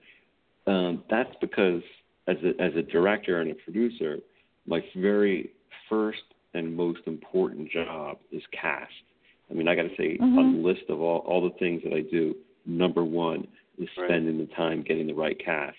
Um, 0.67 1.05
that's 1.09 1.35
because 1.41 1.83
as 2.27 2.37
a 2.43 2.61
as 2.61 2.75
a 2.75 2.83
director 2.83 3.41
and 3.41 3.51
a 3.51 3.55
producer, 3.55 4.19
my 4.67 4.85
very 4.97 5.53
first 5.89 6.23
and 6.57 6.75
most 6.75 7.01
important 7.07 7.71
job 7.71 8.19
is 8.33 8.43
cast. 8.53 8.93
I 9.51 9.55
mean, 9.55 9.69
I 9.69 9.75
got 9.77 9.83
to 9.83 9.97
say 9.97 10.17
Mhm. 10.19 10.39
on 10.39 10.53
the 10.55 10.69
list 10.69 10.89
of 10.89 11.01
all 11.01 11.19
all 11.21 11.41
the 11.43 11.57
things 11.59 11.83
that 11.85 11.93
I 11.93 12.01
do, 12.01 12.35
number 12.65 13.05
one 13.05 13.47
is 13.79 13.89
Right. 13.97 14.07
spending 14.09 14.39
the 14.39 14.47
time 14.47 14.83
getting 14.83 15.07
the 15.07 15.15
right 15.15 15.39
cast. 15.39 15.77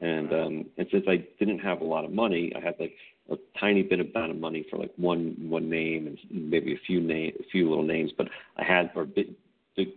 And 0.00 0.32
um, 0.32 0.64
and 0.76 0.86
since 0.90 1.06
I 1.08 1.16
didn't 1.40 1.58
have 1.58 1.80
a 1.80 1.84
lot 1.84 2.04
of 2.04 2.12
money, 2.12 2.54
I 2.54 2.60
had 2.60 2.78
like 2.78 2.94
a 3.30 3.36
tiny 3.58 3.82
bit 3.82 4.00
amount 4.00 4.30
of 4.30 4.38
money 4.38 4.62
for 4.70 4.76
like 4.76 4.92
one 4.96 5.34
one 5.48 5.68
name 5.68 6.06
and 6.06 6.18
maybe 6.30 6.72
a 6.74 6.78
few 6.78 7.00
name 7.00 7.32
a 7.40 7.42
few 7.44 7.68
little 7.68 7.84
names, 7.84 8.12
but 8.12 8.28
I 8.56 8.62
had 8.64 8.90
or 8.94 9.04
bit, 9.06 9.30
big, 9.74 9.88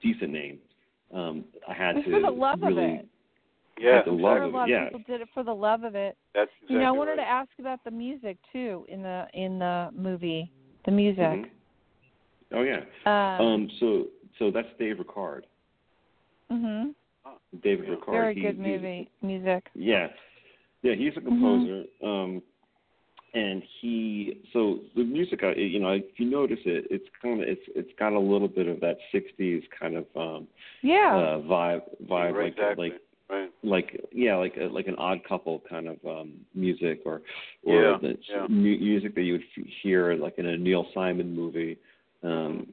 decent 0.00 0.32
name. 0.32 0.58
Um, 1.12 1.44
I 1.68 1.74
had 1.74 1.96
It's 1.98 2.06
to 2.06 2.12
for 2.12 2.20
the 2.20 2.30
love 2.30 2.62
of 2.62 2.68
really 2.68 2.92
it. 2.94 3.08
Yeah, 3.78 4.02
the 4.04 4.10
I'm 4.10 4.20
love 4.20 4.36
sure 4.36 4.42
a 4.42 4.46
of 4.48 4.54
it, 4.54 4.56
lot 4.56 4.68
yeah. 4.68 4.86
of 4.86 4.92
people 4.92 5.04
did 5.06 5.20
it 5.22 5.28
for 5.34 5.42
the 5.42 5.54
love 5.54 5.82
of 5.84 5.94
it. 5.94 6.16
That's 6.34 6.50
exactly 6.60 6.74
you 6.76 6.82
know, 6.82 6.88
I 6.88 6.90
wanted 6.92 7.12
right. 7.12 7.16
to 7.24 7.28
ask 7.28 7.50
about 7.58 7.82
the 7.84 7.90
music 7.90 8.36
too 8.52 8.84
in 8.88 9.02
the 9.02 9.26
in 9.34 9.58
the 9.58 9.90
movie. 9.96 10.50
The 10.84 10.90
music. 10.92 11.22
Mhm. 11.24 11.50
Oh 12.54 12.62
yeah. 12.62 12.80
Um, 13.06 13.46
Um, 13.46 13.70
so 13.80 14.06
so 14.38 14.50
that's 14.50 14.68
Dave 14.78 14.96
Ricard. 14.96 15.42
mhm. 16.50 16.94
David 17.62 17.86
Yeah. 17.88 17.94
Ricard. 17.96 18.10
Very 18.12 18.34
he- 18.34 18.40
good 18.42 18.56
he's- 18.56 18.66
movie 18.66 19.10
music. 19.22 19.68
Yeah, 19.74 20.08
yeah, 20.82 20.94
he's 20.94 21.16
a 21.16 21.20
Mm-hmm. 21.20 21.28
composer, 21.28 21.84
um, 22.02 22.42
and 23.34 23.62
he 23.80 24.38
so 24.52 24.80
the 24.94 25.04
music, 25.04 25.42
uh, 25.42 25.52
you 25.54 25.80
know, 25.80 25.90
if 25.92 26.18
you 26.20 26.26
notice 26.26 26.60
it, 26.66 26.86
it's 26.90 27.08
kind 27.22 27.42
of 27.42 27.48
it's 27.48 27.62
it's 27.74 27.92
got 27.98 28.12
a 28.12 28.18
little 28.18 28.48
bit 28.48 28.66
of 28.66 28.80
that 28.80 28.98
'60s 29.12 29.62
kind 29.70 29.96
of 29.96 30.06
um, 30.16 30.46
Yeah. 30.82 31.16
uh, 31.16 31.38
vibe, 31.40 31.82
vibe 32.04 32.34
right, 32.34 32.44
like 32.44 32.52
exactly. 32.52 32.90
like 32.90 33.00
right. 33.32 33.50
like 33.62 34.00
yeah, 34.12 34.36
like 34.36 34.56
a, 34.56 34.64
like 34.64 34.86
an 34.86 34.96
odd 34.96 35.24
couple 35.28 35.62
kind 35.68 35.88
of 35.88 35.96
um, 36.06 36.34
music, 36.54 37.00
or 37.04 37.22
or 37.64 37.82
Yeah, 37.82 37.98
the 38.00 38.18
yeah. 38.30 38.46
mu- 38.48 38.78
music 38.78 39.14
that 39.14 39.22
you 39.22 39.32
would 39.34 39.44
f- 39.56 39.64
hear 39.82 40.14
like 40.14 40.38
in 40.38 40.46
a 40.46 40.56
Neil 40.56 40.86
Simon 40.94 41.34
movie. 41.34 41.78
Um, 42.22 42.68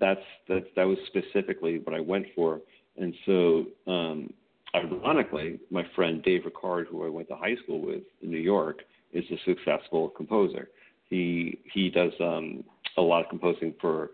that's 0.00 0.20
that's 0.48 0.66
that 0.76 0.84
was 0.84 0.98
specifically 1.06 1.78
what 1.84 1.94
I 1.94 2.00
went 2.00 2.26
for, 2.34 2.60
and 2.98 3.14
so 3.24 3.66
um, 3.86 4.32
ironically, 4.74 5.60
my 5.70 5.84
friend 5.94 6.22
Dave 6.22 6.42
Ricard, 6.42 6.86
who 6.88 7.06
I 7.06 7.08
went 7.08 7.28
to 7.28 7.36
high 7.36 7.56
school 7.62 7.80
with 7.80 8.02
in 8.22 8.30
New 8.30 8.38
York, 8.38 8.82
is 9.12 9.24
a 9.30 9.36
successful 9.44 10.08
composer. 10.08 10.68
He 11.08 11.58
he 11.72 11.88
does 11.88 12.12
um, 12.20 12.64
a 12.96 13.02
lot 13.02 13.22
of 13.22 13.30
composing 13.30 13.74
for 13.80 14.10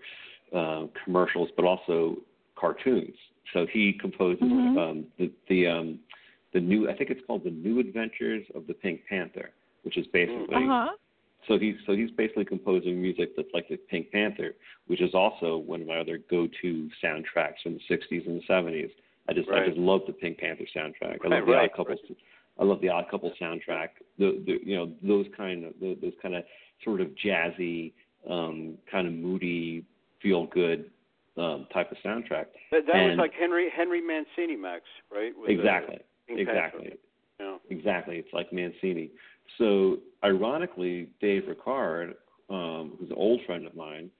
uh, 0.54 0.86
commercials, 1.04 1.48
but 1.56 1.64
also 1.64 2.16
cartoons. 2.58 3.16
So 3.52 3.66
he 3.66 3.92
composes 3.92 4.42
Mhm. 4.42 4.76
um, 4.78 5.06
the 5.18 5.30
the 5.48 5.66
um, 5.66 5.98
the 6.52 6.60
new 6.60 6.88
I 6.90 6.94
think 6.96 7.10
it's 7.10 7.24
called 7.26 7.44
the 7.44 7.50
New 7.50 7.78
Adventures 7.80 8.44
of 8.54 8.66
the 8.66 8.74
Pink 8.74 9.02
Panther, 9.08 9.50
which 9.82 9.96
is 9.96 10.06
basically 10.08 10.54
Uh 10.54 10.66
huh. 10.66 10.96
so 11.46 11.58
he's 11.58 11.76
so 11.86 11.94
he's 11.94 12.10
basically 12.12 12.44
composing 12.44 13.00
music 13.00 13.36
that's 13.36 13.52
like 13.54 13.68
the 13.68 13.76
Pink 13.76 14.10
Panther, 14.10 14.54
which 14.86 15.00
is 15.00 15.14
also 15.14 15.56
one 15.58 15.80
of 15.80 15.86
my 15.86 15.98
other 15.98 16.18
go-to 16.30 16.90
soundtracks 17.02 17.60
from 17.62 17.74
the 17.74 17.80
'60s 17.88 18.26
and 18.26 18.40
the 18.40 18.46
'70s. 18.46 18.90
I 19.28 19.32
just 19.32 19.48
I 19.50 19.66
just 19.66 19.78
love 19.78 20.02
the 20.06 20.12
Pink 20.12 20.38
Panther 20.38 20.64
soundtrack. 20.74 21.18
I 21.24 21.28
Right, 21.28 21.30
love 21.30 21.46
the 21.46 21.52
right, 21.52 21.70
Odd 21.70 21.76
Couple. 21.76 21.94
right. 21.94 22.16
I 22.58 22.64
love 22.64 22.80
the 22.80 22.88
Odd 22.88 23.08
Couple 23.10 23.30
soundtrack. 23.40 23.90
The, 24.18 24.42
the 24.46 24.58
you 24.64 24.76
know 24.76 24.92
those 25.02 25.26
kind 25.36 25.64
of 25.64 25.74
those 25.80 26.14
kind 26.20 26.34
of 26.34 26.44
sort 26.84 27.00
of 27.00 27.08
jazzy, 27.24 27.92
um, 28.28 28.76
kind 28.90 29.06
of 29.06 29.12
moody, 29.12 29.84
feel 30.20 30.46
good 30.46 30.90
um, 31.38 31.66
type 31.72 31.90
of 31.90 31.98
soundtrack. 32.04 32.46
That, 32.70 32.86
that 32.86 32.96
and 32.96 33.10
was 33.10 33.18
like 33.18 33.32
Henry 33.38 33.68
Henry 33.74 34.00
Mancini, 34.00 34.56
Max, 34.56 34.82
right? 35.12 35.32
Exactly, 35.46 35.98
Pink 36.26 36.40
exactly, 36.40 36.92
Yeah. 37.40 37.56
exactly. 37.70 38.16
It's 38.18 38.32
like 38.32 38.52
Mancini. 38.52 39.10
So 39.56 39.98
ironically, 40.24 41.08
Dave 41.20 41.44
Ricard, 41.44 42.14
um, 42.50 42.96
who's 42.98 43.10
an 43.10 43.16
old 43.16 43.40
friend 43.46 43.66
of 43.66 43.74
mine, 43.74 44.10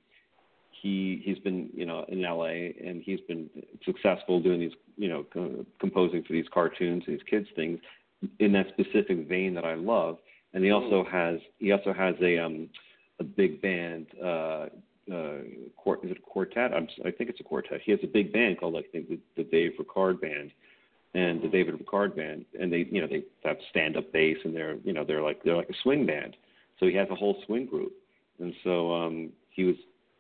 he 0.82 1.20
he's 1.24 1.38
been 1.38 1.68
you 1.74 1.86
know 1.86 2.04
in 2.08 2.22
LA 2.22 2.70
and 2.86 3.02
he's 3.02 3.20
been 3.28 3.48
successful 3.84 4.40
doing 4.40 4.60
these 4.60 4.72
you 4.96 5.08
know 5.08 5.24
co- 5.32 5.66
composing 5.80 6.22
for 6.22 6.32
these 6.32 6.46
cartoons, 6.52 7.04
these 7.06 7.20
kids 7.28 7.46
things, 7.56 7.78
in 8.38 8.52
that 8.52 8.66
specific 8.68 9.28
vein 9.28 9.54
that 9.54 9.64
I 9.64 9.74
love. 9.74 10.18
And 10.54 10.64
he 10.64 10.70
also 10.70 11.04
has 11.10 11.40
he 11.58 11.72
also 11.72 11.92
has 11.92 12.14
a 12.22 12.38
um 12.38 12.68
a 13.20 13.24
big 13.24 13.60
band 13.60 14.06
uh 14.24 14.66
uh 15.12 15.38
quart 15.76 16.00
is 16.04 16.10
it 16.10 16.18
a 16.18 16.20
quartet? 16.20 16.72
I'm 16.74 16.88
I 17.04 17.10
think 17.10 17.30
it's 17.30 17.40
a 17.40 17.44
quartet. 17.44 17.80
He 17.84 17.90
has 17.92 18.00
a 18.02 18.06
big 18.06 18.32
band 18.32 18.58
called 18.58 18.76
I 18.76 18.82
think 18.92 19.08
the, 19.08 19.18
the 19.36 19.44
Dave 19.44 19.72
Ricard 19.80 20.20
band 20.20 20.50
and 21.14 21.42
the 21.42 21.48
David 21.48 21.74
Ricard 21.78 22.14
band 22.16 22.44
and 22.58 22.72
they 22.72 22.86
you 22.90 23.00
know 23.00 23.06
they 23.06 23.24
have 23.44 23.56
stand 23.70 23.96
up 23.96 24.12
bass 24.12 24.36
and 24.44 24.54
they're 24.54 24.76
you 24.84 24.92
know 24.92 25.04
they're 25.04 25.22
like 25.22 25.42
they're 25.42 25.56
like 25.56 25.70
a 25.70 25.82
swing 25.82 26.06
band. 26.06 26.36
So 26.80 26.86
he 26.86 26.94
has 26.94 27.08
a 27.10 27.14
whole 27.14 27.42
swing 27.46 27.66
group. 27.66 27.92
And 28.40 28.52
so 28.64 28.92
um 28.92 29.30
he 29.50 29.64
was 29.64 29.76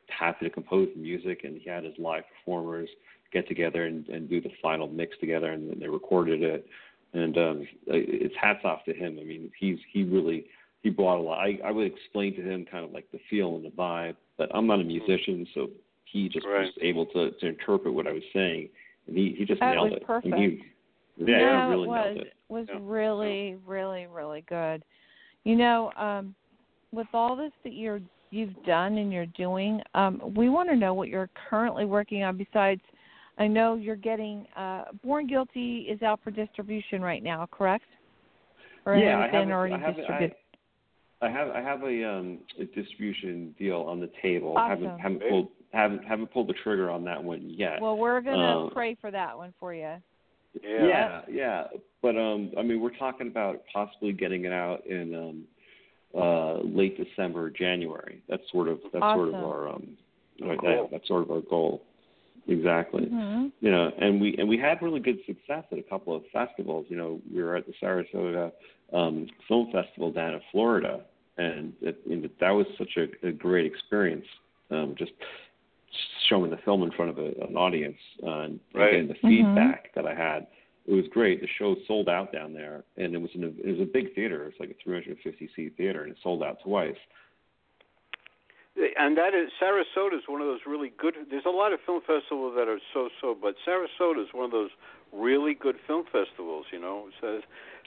happy 0.08 0.46
to 0.46 0.50
compose 0.50 0.88
the 0.94 1.00
music 1.00 1.42
and 1.44 1.60
he 1.60 1.68
had 1.68 1.84
his 1.84 1.94
live 1.98 2.24
performers 2.34 2.88
get 3.32 3.46
together 3.46 3.84
and, 3.84 4.08
and 4.08 4.28
do 4.28 4.40
the 4.40 4.50
final 4.62 4.88
mix 4.88 5.16
together 5.18 5.52
and 5.52 5.70
then 5.70 5.78
they 5.78 5.88
recorded 5.88 6.42
it 6.42 6.66
and 7.12 7.36
um 7.38 7.68
it's 7.86 8.34
hats 8.40 8.60
off 8.64 8.84
to 8.84 8.92
him. 8.92 9.18
I 9.20 9.24
mean, 9.24 9.50
he's 9.58 9.78
he 9.92 10.04
really 10.04 10.46
he 10.88 10.94
brought 10.94 11.18
a 11.18 11.20
lot. 11.20 11.38
I, 11.38 11.58
I 11.64 11.70
would 11.70 11.86
explain 11.86 12.34
to 12.36 12.42
him 12.42 12.64
kind 12.70 12.84
of 12.84 12.92
like 12.92 13.10
the 13.12 13.20
feel 13.28 13.56
and 13.56 13.64
the 13.64 13.70
vibe, 13.70 14.16
but 14.38 14.50
I'm 14.54 14.66
not 14.66 14.80
a 14.80 14.84
musician, 14.84 15.46
so 15.54 15.68
he 16.04 16.28
just 16.28 16.46
Right. 16.46 16.64
was 16.64 16.72
able 16.80 17.06
to 17.06 17.30
to 17.32 17.46
interpret 17.46 17.92
what 17.92 18.06
I 18.06 18.12
was 18.12 18.22
saying, 18.32 18.70
and 19.06 19.16
he 19.16 19.34
he 19.38 19.44
just 19.44 19.60
That 19.60 19.72
nailed 19.72 19.92
was 19.92 19.98
it. 19.98 20.06
perfect. 20.06 20.34
And 20.34 20.42
he, 20.42 20.64
yeah, 21.18 21.38
no, 21.38 21.62
he 21.64 21.70
really 21.70 21.84
it 21.84 21.90
was 21.90 22.14
nailed 22.14 22.26
it. 22.26 22.34
was 22.48 22.66
Yeah. 22.68 22.78
really, 22.80 23.56
really, 23.66 24.06
really 24.06 24.44
good. 24.48 24.82
You 25.44 25.56
know, 25.56 25.92
um, 25.96 26.34
with 26.92 27.08
all 27.12 27.36
this 27.36 27.52
that 27.64 27.74
you're 27.74 28.00
you've 28.30 28.62
done 28.64 28.98
and 28.98 29.12
you're 29.12 29.26
doing, 29.26 29.82
um, 29.94 30.20
we 30.36 30.48
want 30.48 30.68
to 30.70 30.76
know 30.76 30.94
what 30.94 31.08
you're 31.08 31.30
currently 31.50 31.84
working 31.84 32.22
on. 32.22 32.36
Besides, 32.36 32.80
I 33.38 33.46
know 33.46 33.74
you're 33.76 33.96
getting 33.96 34.46
uh, 34.56 34.84
Born 35.04 35.26
Guilty 35.26 35.86
is 35.88 36.02
out 36.02 36.20
for 36.22 36.30
distribution 36.30 37.02
right 37.02 37.22
now, 37.22 37.46
correct? 37.50 37.84
Or 38.86 38.96
yeah, 38.96 39.16
has 39.16 39.24
I 39.24 39.26
it 39.26 39.34
have 39.34 39.46
been 39.46 39.52
already 39.52 39.74
I 39.74 39.78
have, 39.78 39.96
distributed? 39.96 40.32
I, 40.32 40.47
I 41.20 41.28
have 41.30 41.48
I 41.50 41.60
have 41.60 41.82
a 41.82 42.08
um 42.08 42.38
a 42.60 42.64
distribution 42.64 43.54
deal 43.58 43.80
on 43.88 44.00
the 44.00 44.10
table. 44.22 44.56
Haven't 44.56 44.98
haven't 44.98 45.22
pulled 45.28 45.48
haven't 45.72 46.04
haven't 46.04 46.32
pulled 46.32 46.48
the 46.48 46.54
trigger 46.64 46.90
on 46.90 47.04
that 47.04 47.22
one 47.22 47.42
yet. 47.44 47.80
well, 47.80 47.96
we're 47.96 48.20
gonna 48.20 48.64
um, 48.64 48.70
pray 48.70 48.96
for 49.00 49.10
that 49.10 49.36
one 49.36 49.52
for 49.58 49.74
you. 49.74 49.94
Yeah. 50.62 50.86
yeah, 50.86 51.20
yeah. 51.30 51.64
But 52.02 52.16
um, 52.16 52.52
I 52.58 52.62
mean, 52.62 52.80
we're 52.80 52.96
talking 52.96 53.26
about 53.26 53.62
possibly 53.72 54.12
getting 54.12 54.44
it 54.44 54.52
out 54.52 54.86
in 54.86 55.14
um, 55.14 55.44
uh, 56.16 56.60
late 56.62 56.96
December, 56.96 57.50
January. 57.50 58.22
That's 58.28 58.42
sort 58.50 58.68
of 58.68 58.78
that's 58.92 59.02
sort 59.02 59.28
of 59.28 59.34
our 59.34 59.68
um, 59.68 59.96
Oh, 60.40 60.54
cool. 60.60 60.70
yeah, 60.70 60.82
that's 60.90 61.08
sort 61.08 61.22
of 61.22 61.30
our 61.30 61.40
goal. 61.40 61.82
Exactly. 62.48 63.04
hmm 63.04 63.48
You 63.60 63.70
know, 63.70 63.90
and 64.00 64.20
we 64.20 64.36
and 64.38 64.48
we 64.48 64.58
had 64.58 64.80
really 64.82 65.00
good 65.00 65.18
success 65.26 65.64
at 65.70 65.78
a 65.78 65.82
couple 65.82 66.14
of 66.16 66.22
festivals. 66.32 66.86
You 66.88 66.96
know, 66.96 67.20
we 67.32 67.42
were 67.42 67.56
at 67.56 67.66
the 67.66 67.74
Sarasota 67.82 68.52
um, 68.92 69.26
Film 69.46 69.70
Festival 69.70 70.10
down 70.10 70.34
in 70.34 70.40
Florida, 70.50 71.00
and 71.36 71.72
it, 71.82 72.00
and 72.10 72.28
that 72.40 72.50
was 72.50 72.66
such 72.78 72.96
a, 72.96 73.28
a 73.28 73.32
great 73.32 73.66
experience. 73.66 74.24
Um, 74.70 74.94
just 74.98 75.12
showing 76.28 76.50
the 76.50 76.58
film 76.58 76.82
in 76.82 76.90
front 76.92 77.10
of 77.10 77.18
a, 77.18 77.28
an 77.48 77.56
audience 77.56 77.96
uh, 78.22 78.40
and 78.40 78.60
Right. 78.74 78.92
getting 78.92 79.08
the 79.08 79.14
Mhm. 79.14 79.28
feedback 79.28 79.94
that 79.94 80.06
I 80.06 80.14
had. 80.14 80.46
It 80.86 80.94
was 80.94 81.06
great. 81.08 81.40
The 81.40 81.46
show 81.58 81.76
sold 81.86 82.08
out 82.08 82.32
down 82.32 82.52
there, 82.54 82.84
and 82.96 83.14
it 83.14 83.18
was 83.18 83.30
in 83.34 83.44
a, 83.44 83.48
it 83.48 83.72
was 83.78 83.80
a 83.80 83.90
big 83.90 84.14
theater. 84.14 84.46
It's 84.46 84.58
like 84.60 84.70
a 84.70 84.74
350 84.82 85.48
seat 85.54 85.74
theater, 85.76 86.02
and 86.02 86.12
it 86.12 86.18
sold 86.22 86.42
out 86.42 86.60
twice. 86.62 86.96
And 88.78 89.16
that 89.18 89.34
is 89.34 89.50
Sarasota 89.60 90.14
is 90.14 90.22
one 90.28 90.40
of 90.40 90.46
those 90.46 90.60
really 90.66 90.92
good. 90.98 91.14
There's 91.30 91.46
a 91.46 91.50
lot 91.50 91.72
of 91.72 91.80
film 91.84 92.00
festivals 92.06 92.54
that 92.56 92.68
are 92.68 92.78
so-so, 92.94 93.36
but 93.40 93.56
Sarasota 93.66 94.22
is 94.22 94.28
one 94.32 94.44
of 94.44 94.50
those 94.52 94.70
really 95.12 95.54
good 95.54 95.76
film 95.86 96.04
festivals. 96.12 96.66
You 96.72 96.80
know, 96.80 97.08
it 97.08 97.14
says, 97.20 97.42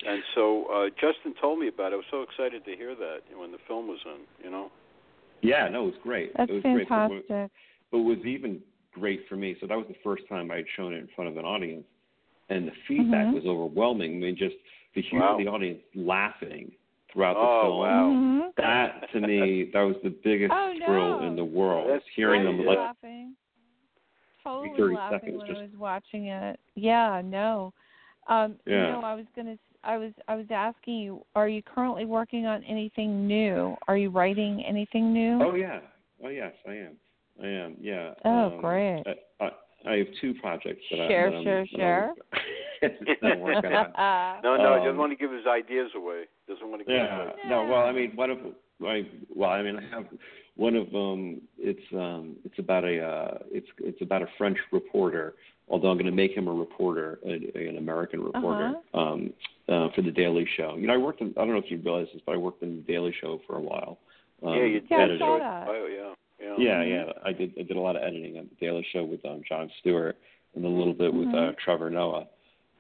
and 0.05 0.21
so 0.35 0.65
uh, 0.65 0.89
Justin 0.89 1.33
told 1.39 1.59
me 1.59 1.67
about 1.69 1.93
it. 1.93 1.95
I 1.95 1.97
was 1.97 2.05
so 2.11 2.23
excited 2.23 2.65
to 2.65 2.75
hear 2.75 2.95
that 2.95 3.19
when 3.35 3.51
the 3.51 3.57
film 3.67 3.87
was 3.87 3.99
in. 4.05 4.43
You 4.43 4.51
know. 4.51 4.71
Yeah, 5.41 5.69
no, 5.69 5.83
it 5.83 5.85
was 5.85 6.01
great. 6.03 6.33
That's 6.35 6.49
it 6.49 6.53
was 6.53 6.63
great. 6.63 6.89
But 6.89 7.09
what- 7.09 7.27
fantastic. 7.27 7.51
But 7.91 7.99
was 7.99 8.19
even 8.25 8.61
great 8.93 9.27
for 9.27 9.35
me, 9.35 9.55
so 9.59 9.67
that 9.67 9.77
was 9.77 9.87
the 9.87 9.99
first 10.03 10.23
time 10.27 10.51
I 10.51 10.57
had 10.57 10.65
shown 10.75 10.93
it 10.93 10.97
in 10.97 11.07
front 11.15 11.29
of 11.29 11.37
an 11.37 11.45
audience, 11.45 11.85
and 12.49 12.67
the 12.67 12.73
feedback 12.87 13.27
Mhm. 13.27 13.33
was 13.33 13.45
overwhelming. 13.45 14.15
I 14.15 14.19
mean, 14.19 14.35
just 14.35 14.55
to 14.95 15.01
hear 15.01 15.21
Wow. 15.21 15.37
the 15.37 15.47
audience 15.47 15.81
laughing 15.95 16.71
throughout 17.13 17.33
the 17.33 17.39
Oh, 17.39 17.61
film. 17.63 17.79
wow. 17.79 18.09
Mhm. 18.09 18.55
That 18.57 19.09
to 19.11 19.19
me, 19.21 19.69
that 19.73 19.81
was 19.81 19.95
the 20.03 20.09
biggest 20.09 20.53
Oh, 20.55 20.73
thrill 20.85 21.19
no. 21.21 21.27
in 21.27 21.35
the 21.35 21.45
world. 21.45 21.89
That's 21.89 22.05
hearing 22.15 22.41
I 22.41 22.43
them 22.45 22.57
was 22.59 22.67
like 22.67 22.77
laughing. 22.77 23.35
Totally 24.43 24.75
30 24.77 24.95
laughing 24.95 25.19
seconds, 25.19 25.37
when 25.37 25.47
just- 25.47 25.59
I 25.59 25.63
was 25.63 25.75
watching 25.77 26.25
it. 26.27 26.59
Yeah, 26.75 27.21
no. 27.23 27.73
Um, 28.27 28.57
Yeah. 28.65 28.85
You 28.87 28.91
know, 28.93 29.01
I 29.01 29.13
was 29.15 29.25
gonna. 29.35 29.57
I 29.83 29.97
was. 29.97 30.13
I 30.27 30.35
was 30.35 30.45
asking 30.51 30.99
you. 30.99 31.25
Are 31.35 31.47
you 31.47 31.61
currently 31.63 32.05
working 32.05 32.45
on 32.45 32.63
anything 32.65 33.27
new? 33.27 33.75
Are 33.87 33.97
you 33.97 34.09
writing 34.11 34.63
anything 34.63 35.11
new? 35.11 35.41
Oh 35.41 35.55
yeah. 35.55 35.79
Oh 36.23 36.29
yes, 36.29 36.53
I 36.67 36.73
am. 36.73 36.97
I 37.41 37.47
am. 37.47 37.77
Yeah. 37.79 38.13
Oh, 38.25 38.53
um, 38.53 38.57
great. 38.61 39.03
I, 39.07 39.15
I, 39.85 39.89
I 39.89 39.97
have 39.97 40.07
two 40.19 40.33
projects 40.35 40.81
that 40.91 40.97
Share, 40.97 41.27
I 41.27 41.31
that 41.31 41.37
I'm, 41.37 41.43
share, 41.43 41.61
that 41.61 41.69
share. 41.69 42.13
I'm, 42.81 42.89
that 43.21 43.31
I'm 43.33 43.39
working 43.39 43.71
on. 43.73 44.41
No, 44.43 44.57
no, 44.57 44.73
he 44.73 44.79
Um, 44.79 44.85
doesn't 44.85 44.97
want 44.97 45.11
to 45.11 45.15
give 45.15 45.31
his 45.31 45.45
ideas 45.45 45.91
away. 45.95 46.23
Doesn't 46.47 46.67
want 46.67 46.81
to 46.81 46.85
give. 46.85 46.95
Yeah. 46.95 47.25
His 47.25 47.35
No. 47.49 47.65
Well, 47.65 47.85
I 47.85 47.91
mean, 47.91 48.11
one 48.15 48.31
of 48.31 48.39
I 48.85 49.07
well, 49.33 49.51
I 49.51 49.61
mean, 49.61 49.77
I 49.77 49.95
have 49.95 50.05
one 50.55 50.75
of 50.75 50.91
them. 50.91 51.41
It's 51.57 51.81
um, 51.93 52.35
it's 52.43 52.57
about 52.59 52.83
a 52.83 52.99
uh, 52.99 53.37
it's 53.51 53.67
it's 53.79 54.01
about 54.01 54.21
a 54.21 54.27
French 54.37 54.57
reporter. 54.71 55.35
Although 55.69 55.89
I'm 55.89 55.95
going 55.97 56.05
to 56.07 56.11
make 56.11 56.31
him 56.31 56.47
a 56.47 56.53
reporter, 56.53 57.19
a, 57.25 57.31
an 57.69 57.77
American 57.77 58.21
reporter, 58.21 58.73
um, 58.93 59.31
uh, 59.69 59.87
for 59.95 60.01
the 60.01 60.11
Daily 60.11 60.45
Show. 60.57 60.75
You 60.77 60.87
know, 60.87 60.93
I 60.93 60.97
worked. 60.97 61.21
In, 61.21 61.33
I 61.37 61.41
don't 61.41 61.51
know 61.51 61.59
if 61.59 61.69
you 61.71 61.77
realize 61.77 62.07
this, 62.13 62.21
but 62.25 62.33
I 62.33 62.37
worked 62.37 62.61
in 62.61 62.77
the 62.77 62.81
Daily 62.81 63.13
Show 63.21 63.39
for 63.47 63.57
a 63.57 63.61
while. 63.61 63.99
Um, 64.45 64.55
yeah, 64.55 64.63
you 64.65 64.81
Yeah, 64.89 64.97
I 64.97 65.17
saw 65.17 65.37
that. 65.39 65.67
Bio, 65.67 65.85
yeah, 65.85 66.13
yeah. 66.41 66.55
yeah, 66.57 66.83
yeah. 66.83 67.03
I 67.25 67.31
did. 67.33 67.53
I 67.59 67.63
did 67.63 67.77
a 67.77 67.79
lot 67.79 67.95
of 67.95 68.03
editing 68.03 68.37
on 68.37 68.47
the 68.49 68.65
Daily 68.65 68.85
Show 68.91 69.03
with 69.03 69.23
um, 69.25 69.41
Jon 69.47 69.69
Stewart, 69.79 70.17
and 70.55 70.65
a 70.65 70.67
little 70.67 70.93
bit 70.93 71.13
with 71.13 71.27
uh, 71.29 71.31
Mhm. 71.31 71.57
Trevor 71.57 71.89
Noah. 71.89 72.27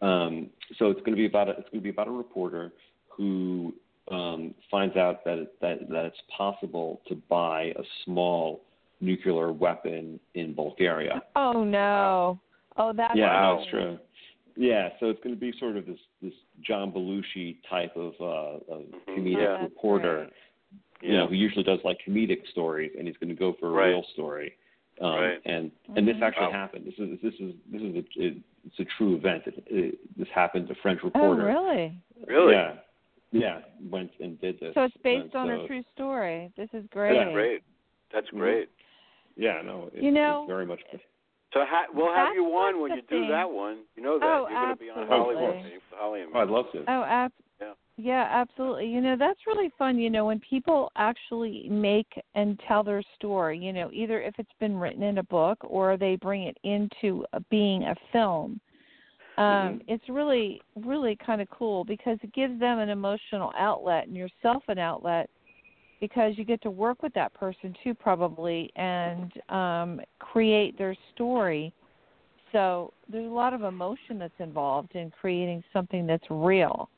Um, 0.01 0.49
so 0.77 0.89
it's 0.89 0.99
going 1.01 1.11
to 1.11 1.17
be 1.17 1.27
about 1.27 1.47
a, 1.47 1.51
it's 1.51 1.69
going 1.69 1.81
to 1.81 1.81
be 1.81 1.89
about 1.89 2.07
a 2.07 2.11
reporter 2.11 2.71
who 3.09 3.73
um, 4.09 4.55
finds 4.69 4.95
out 4.97 5.23
that 5.25 5.37
it, 5.37 5.53
that 5.61 5.89
that 5.89 6.05
it's 6.05 6.21
possible 6.35 7.01
to 7.07 7.15
buy 7.29 7.73
a 7.77 7.83
small 8.05 8.61
nuclear 8.99 9.51
weapon 9.51 10.19
in 10.35 10.53
Bulgaria. 10.53 11.21
Oh 11.35 11.63
no. 11.63 12.39
Oh, 12.77 12.93
that's 12.93 13.15
yeah, 13.15 13.55
that's 13.57 13.69
true. 13.69 13.97
Yeah, 14.57 14.89
so 14.99 15.09
it's 15.09 15.19
going 15.23 15.33
to 15.35 15.39
be 15.39 15.53
sort 15.59 15.77
of 15.77 15.85
this 15.85 15.99
this 16.21 16.33
John 16.61 16.91
Belushi 16.91 17.57
type 17.69 17.95
of, 17.95 18.13
uh, 18.19 18.73
of 18.73 18.81
Mhm. 18.81 19.17
comedic 19.17 19.37
Yeah. 19.41 19.63
Reporter 19.63 20.29
great. 21.01 21.11
you 21.11 21.17
know, 21.17 21.27
who 21.27 21.35
usually 21.35 21.63
does 21.63 21.79
like 21.83 21.97
comedic 22.07 22.47
stories, 22.51 22.91
and 22.97 23.07
he's 23.07 23.17
going 23.17 23.29
to 23.29 23.35
go 23.35 23.53
for 23.59 23.67
a 23.67 23.71
Right. 23.71 23.87
real 23.89 24.03
story. 24.13 24.53
Um, 25.01 25.13
Right. 25.15 25.39
And 25.45 25.71
and 25.95 26.07
this 26.07 26.15
actually 26.21 26.47
Wow. 26.47 26.51
happened. 26.51 26.85
This 26.85 26.93
is 26.99 27.19
this 27.21 27.33
is 27.39 27.53
this 27.71 27.81
is 27.81 27.95
a 27.95 28.03
it, 28.15 28.37
it's 28.67 28.79
a 28.79 28.85
true 28.97 29.15
event. 29.15 29.43
It, 29.47 29.63
it, 29.67 30.17
this 30.17 30.27
happened. 30.33 30.69
A 30.69 30.75
French 30.75 31.01
reporter. 31.03 31.49
Oh, 31.49 31.61
really? 31.63 31.93
Really? 32.27 32.53
Yeah. 32.53 32.73
Yeah. 33.31 33.59
Went 33.89 34.11
and 34.19 34.39
did 34.39 34.59
this. 34.59 34.73
So 34.75 34.83
it's 34.83 34.97
based 35.03 35.33
And 35.33 35.35
on 35.35 35.47
so- 35.57 35.63
a 35.63 35.67
true 35.67 35.83
story. 35.95 36.51
This 36.57 36.69
is 36.73 36.85
great. 36.91 37.17
That's 37.17 37.31
great. 37.33 37.63
That's 38.13 38.27
Mhm. 38.29 38.39
great. 38.39 38.69
Yeah. 39.37 39.61
No. 39.63 39.89
It, 39.93 40.03
You 40.03 40.11
know- 40.11 40.43
it's 40.43 40.49
very 40.49 40.65
much. 40.65 40.81
So 41.53 41.65
ha- 41.65 41.87
we'll 41.93 42.13
have 42.13 42.27
That's 42.27 42.35
you 42.35 42.45
on 42.55 42.79
when 42.79 42.91
the 42.91 42.97
you 42.97 43.01
do 43.09 43.27
that 43.27 43.49
one. 43.51 43.79
You 43.97 44.03
know 44.03 44.19
that 44.19 44.25
Oh, 44.25 44.47
you're 44.49 44.57
going 44.59 44.69
to 44.69 44.75
be 44.83 44.89
on. 44.89 45.07
Hollywood. 45.07 45.63
Dave, 45.63 45.81
Hollywood. 45.91 46.29
Oh, 46.35 46.39
I'd 46.39 46.49
love 46.49 46.71
to. 46.73 46.79
Oh, 46.87 47.03
ab- 47.03 47.33
Yeah. 48.03 48.27
absolutely. 48.31 48.87
You 48.87 49.01
know, 49.01 49.15
that's 49.17 49.39
really 49.45 49.69
fun, 49.77 49.99
you 49.99 50.09
know, 50.09 50.25
when 50.25 50.39
people 50.39 50.91
actually 50.95 51.67
make 51.69 52.07
and 52.35 52.59
tell 52.67 52.83
their 52.83 53.03
story, 53.15 53.57
you 53.57 53.71
know, 53.73 53.89
either 53.93 54.21
if 54.21 54.33
it's 54.39 54.49
been 54.59 54.75
written 54.75 55.03
in 55.03 55.19
a 55.19 55.23
book 55.23 55.59
or 55.61 55.97
they 55.97 56.15
bring 56.15 56.43
it 56.43 56.57
into 56.63 57.25
being 57.49 57.83
a 57.83 57.95
film. 58.11 58.59
Um, 59.37 59.45
Mhm. 59.45 59.81
It's 59.87 60.09
really, 60.09 60.61
really 60.75 61.15
kind 61.15 61.41
of 61.41 61.49
cool 61.51 61.83
because 61.85 62.17
it 62.23 62.33
gives 62.33 62.59
them 62.59 62.79
an 62.79 62.89
emotional 62.89 63.53
outlet 63.55 64.07
and 64.07 64.15
yourself 64.15 64.63
an 64.67 64.79
outlet 64.79 65.29
because 65.99 66.37
you 66.37 66.43
get 66.43 66.61
to 66.63 66.71
work 66.71 67.03
with 67.03 67.13
that 67.13 67.33
person 67.33 67.73
too, 67.83 67.93
probably, 67.93 68.71
and 68.75 69.31
um, 69.49 70.01
create 70.19 70.77
their 70.77 70.95
story. 71.13 71.71
So 72.51 72.93
there's 73.07 73.29
a 73.29 73.33
lot 73.33 73.53
of 73.53 73.61
emotion 73.63 74.17
that's 74.17 74.39
involved 74.39 74.95
in 74.95 75.11
creating 75.11 75.63
something 75.71 76.07
that's 76.07 76.29
real. 76.29 76.89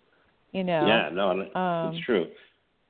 You 0.54 0.64
know. 0.64 0.86
Yeah, 0.88 1.10
no, 1.12 1.32
um, 1.32 1.48
it's 1.96 2.06
true. 2.06 2.28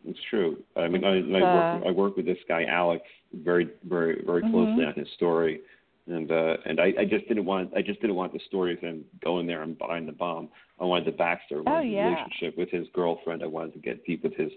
It's 0.06 0.20
true. 0.30 0.58
I 0.76 0.88
mean, 0.90 1.04
I, 1.06 1.20
I 1.20 1.42
uh, 1.42 1.54
work 1.56 1.84
I 1.88 1.92
work 1.92 2.18
with 2.18 2.26
this 2.26 2.38
guy 2.48 2.66
Alex 2.66 3.04
very 3.34 3.70
very 3.88 4.22
very 4.26 4.42
closely 4.42 4.84
Mhm. 4.84 4.88
on 4.88 4.94
his 4.96 5.08
story, 5.16 5.62
and 6.08 6.30
uh, 6.30 6.58
and 6.66 6.80
I, 6.82 6.94
I 7.00 7.06
just 7.06 7.28
didn't 7.30 7.46
want 7.46 7.72
I 7.76 7.82
just 7.82 8.02
didn't 8.02 8.18
want 8.18 8.34
the 8.34 8.40
story 8.48 8.74
of 8.74 8.80
him 8.80 9.06
going 9.24 9.48
there 9.48 9.62
and 9.64 9.78
buying 9.78 10.06
the 10.06 10.12
bomb. 10.12 10.50
I 10.80 10.84
wanted 10.84 11.06
the 11.06 11.18
backstory, 11.18 11.40
I 11.54 11.58
Oh, 11.60 11.64
wanted 11.76 11.92
yeah. 11.92 12.06
relationship 12.10 12.58
with 12.58 12.70
his 12.70 12.86
girlfriend. 12.94 13.42
I 13.44 13.48
wanted 13.48 13.74
to 13.74 13.80
get 13.80 14.06
deep 14.06 14.24
with 14.24 14.36
his 14.36 14.52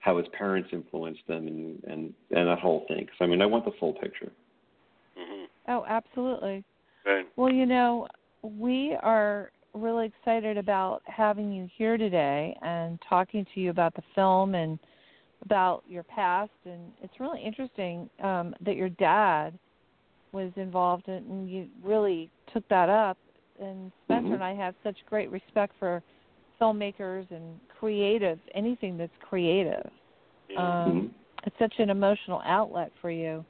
how 0.00 0.16
his 0.18 0.26
parents 0.36 0.70
influenced 0.72 1.24
them 1.28 1.46
and 1.46 1.84
and 1.84 2.14
and 2.32 2.48
that 2.48 2.58
whole 2.58 2.84
thing. 2.88 3.06
So 3.16 3.24
I 3.24 3.28
mean, 3.28 3.42
I 3.42 3.46
want 3.46 3.64
the 3.64 3.72
full 3.78 3.92
picture. 3.92 4.32
hmm 5.16 5.44
Oh, 5.68 5.84
absolutely. 5.86 6.64
Right. 7.06 7.26
Well, 7.36 7.52
you 7.52 7.64
know, 7.66 8.08
we 8.42 8.96
are 9.02 9.52
really 9.74 10.06
excited 10.06 10.56
about 10.56 11.02
having 11.06 11.52
you 11.52 11.68
here 11.76 11.96
today 11.96 12.56
and 12.62 13.00
talking 13.08 13.46
to 13.54 13.60
you 13.60 13.70
about 13.70 13.94
the 13.94 14.02
film 14.14 14.54
and 14.54 14.78
about 15.42 15.82
your 15.88 16.02
past. 16.02 16.50
And 16.64 16.92
it's 17.02 17.20
really 17.20 17.42
interesting 17.42 18.10
um, 18.22 18.54
that 18.60 18.76
your 18.76 18.88
dad 18.90 19.58
was 20.32 20.52
involved 20.56 21.08
in, 21.08 21.14
and 21.14 21.50
you 21.50 21.68
really 21.82 22.30
took 22.52 22.66
that 22.68 22.88
up. 22.88 23.18
And 23.60 23.92
Spencer 24.04 24.30
Mhm. 24.30 24.34
and 24.34 24.44
I 24.44 24.54
have 24.54 24.74
such 24.82 24.96
great 25.06 25.30
respect 25.30 25.74
for 25.78 26.02
filmmakers 26.60 27.30
and 27.30 27.60
creative, 27.68 28.38
anything 28.54 28.96
that's 28.96 29.16
creative. 29.20 29.90
Yeah. 30.48 30.86
Um, 30.88 30.96
Mhm. 30.96 31.14
it's 31.46 31.58
such 31.58 31.78
an 31.78 31.90
emotional 31.90 32.42
outlet 32.44 32.92
for 33.00 33.10
you. 33.10 33.44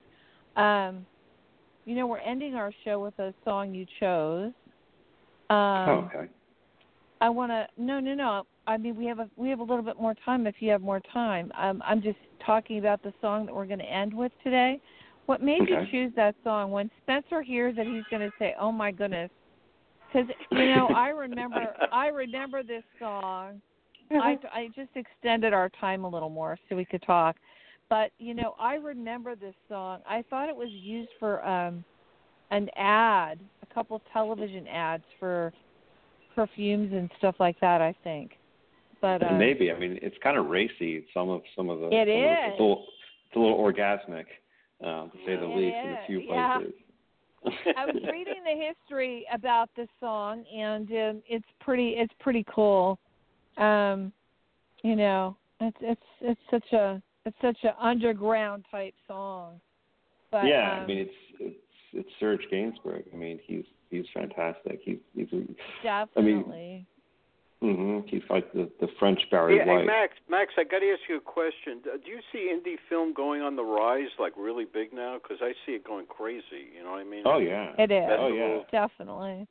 Um, 0.57 1.07
you 1.85 1.95
know, 1.95 2.07
we're 2.07 2.19
ending 2.19 2.55
our 2.55 2.73
show 2.85 3.01
with 3.01 3.19
a 3.19 3.35
song 3.45 3.75
you 3.75 3.87
chose. 3.99 4.53
Um, 5.51 5.57
oh, 5.89 6.11
okay. 6.15 6.31
I 7.21 7.29
want 7.29 7.51
to. 7.51 7.67
No, 7.77 8.01
no, 8.01 8.15
no. 8.15 8.47
I 8.67 8.77
mean, 8.77 8.97
we 8.97 9.05
have 9.07 9.19
a 9.19 9.29
we 9.37 9.51
have 9.51 9.59
a 9.59 9.65
little 9.65 9.83
bit 9.83 10.01
more 10.01 10.15
time 10.25 10.47
if 10.47 10.57
you 10.61 10.71
have 10.71 10.81
more 10.81 11.01
time. 11.13 11.51
Um, 11.59 11.83
I'm 11.85 12.01
just 12.01 12.19
talking 12.45 12.79
about 12.79 13.03
the 13.03 13.13
song 13.21 13.47
that 13.47 13.55
we're 13.55 13.67
going 13.67 13.81
to 13.81 13.85
end 13.85 14.15
with 14.15 14.33
today. 14.45 14.81
What 15.27 15.43
made 15.43 15.69
you 15.69 15.77
choose 15.91 16.13
that 16.17 16.35
song? 16.43 16.71
When 16.71 16.91
Spencer 17.03 17.43
hears 17.43 17.77
it, 17.79 17.87
he's 17.87 18.05
going 18.11 18.29
to 18.29 18.33
say, 18.39 18.55
"Oh 18.59 18.73
my 18.73 18.91
goodness," 18.91 19.31
because 20.07 20.29
you 20.53 20.67
know 20.67 20.89
I 20.95 21.09
remember 21.09 21.75
I 21.93 22.09
remember 22.09 22.63
this 22.63 22.85
song. 22.99 23.61
I 24.13 24.39
I 24.55 24.69
just 24.75 24.91
extended 24.95 25.53
our 25.53 25.69
time 25.81 26.05
a 26.05 26.09
little 26.09 26.31
more 26.31 26.59
so 26.69 26.77
we 26.77 26.85
could 26.85 27.03
talk. 27.03 27.37
But 27.89 28.13
you 28.19 28.35
know, 28.35 28.55
I 28.59 28.75
remember 28.75 29.35
this 29.35 29.55
song. 29.69 30.01
I 30.09 30.25
thought 30.31 30.49
it 30.49 30.57
was 30.57 30.71
used 30.71 31.11
for 31.19 31.45
um 31.47 31.85
an 32.51 32.69
ad, 32.77 33.39
a 33.63 33.75
couple 33.75 33.97
of 33.97 34.03
television 34.13 34.67
ads 34.67 35.05
for 35.19 35.53
perfumes 36.35 36.93
and 36.93 37.11
stuff 37.19 37.37
like 37.39 37.59
that, 37.61 37.81
I 37.81 37.95
think. 38.05 38.33
But 39.01 39.23
uh, 39.23 39.33
Maybe 39.33 39.73
I 39.73 39.79
mean 39.79 39.99
it's 40.03 40.17
kind 40.23 40.37
of 40.37 40.47
racy. 40.47 41.05
Some 41.15 41.31
of 41.31 41.43
some 41.57 41.71
of 41.71 41.81
the 41.81 41.87
It 41.87 41.91
some 41.91 41.99
Of, 42.01 42.09
is. 42.09 42.39
it's, 42.53 42.59
a 42.59 42.63
little, 42.63 42.87
it's 43.27 43.37
a 43.37 43.39
little 43.39 43.59
orgasmic, 43.59 44.27
um, 44.85 45.11
to 45.11 45.19
say 45.27 45.37
the 45.37 45.45
It 45.45 45.57
least, 45.57 45.77
in 45.83 45.89
a 45.89 45.93
is, 45.93 45.99
few 46.07 46.21
yeah. 46.21 46.59
places. 46.59 46.75
I 47.77 47.87
was 47.87 47.97
reading 48.13 48.43
the 48.45 48.67
history 48.69 49.25
about 49.33 49.71
this 49.77 49.89
song, 50.01 50.45
and 50.55 50.91
um, 50.91 51.23
it's 51.29 51.47
pretty 51.61 51.91
it's 51.97 52.13
pretty 52.21 52.45
cool. 52.55 52.99
Um, 53.57 54.13
you 54.83 54.97
know, 54.97 55.37
it's 55.61 55.77
it's 55.81 56.01
it's 56.21 56.41
such 56.51 56.73
a 56.73 57.03
it's 57.25 57.37
such 57.41 57.59
a 57.65 57.75
underground 57.85 58.65
type 58.71 58.95
song. 59.09 59.61
But 60.31 60.47
yeah, 60.47 60.75
um, 60.75 60.81
I 60.81 60.87
mean 60.87 60.99
it's 60.99 61.57
it's 61.93 62.07
it's 62.07 62.09
Serge 62.21 62.47
Gainsbourg. 62.53 63.05
I 63.13 63.17
mean 63.17 63.41
he's 63.47 63.65
he's 63.91 64.05
fantastic. 64.15 64.81
He's 64.85 64.99
he's 65.15 65.29
definitely. 65.83 66.87
hmm 67.61 68.01
he's 68.07 68.23
like 68.31 68.53
the 68.53 68.71
the 68.81 68.89
French 68.99 69.21
Barry 69.31 69.59
Hey, 69.59 69.65
hey, 69.65 69.71
White. 69.71 69.87
Max, 69.87 70.13
Max, 70.29 70.53
I 70.57 70.65
got 70.65 70.79
to 70.81 70.91
ask 70.93 71.01
you 71.09 71.17
a 71.19 71.21
question. 71.21 71.81
Do 71.85 71.91
do 72.05 72.11
you 72.11 72.21
see 72.33 72.51
indie 72.53 72.77
film 72.89 73.13
going 73.13 73.43
on 73.43 73.57
the 73.57 73.65
rise, 73.65 74.09
like 74.19 74.33
really 74.37 74.65
big 74.65 74.93
now? 74.93 75.19
Because 75.23 75.39
I 75.43 75.53
see 75.67 75.73
it 75.73 75.85
going 75.85 76.07
crazy. 76.07 76.73
You 76.77 76.85
know 76.85 76.93
what 76.93 77.01
I 77.01 77.05
mean? 77.05 77.23
oh 77.27 77.39
yeah. 77.39 77.73
it 77.79 77.91
is 77.91 78.05
Oh 78.19 78.29
yeah. 78.29 78.61
definitely. 78.71 79.47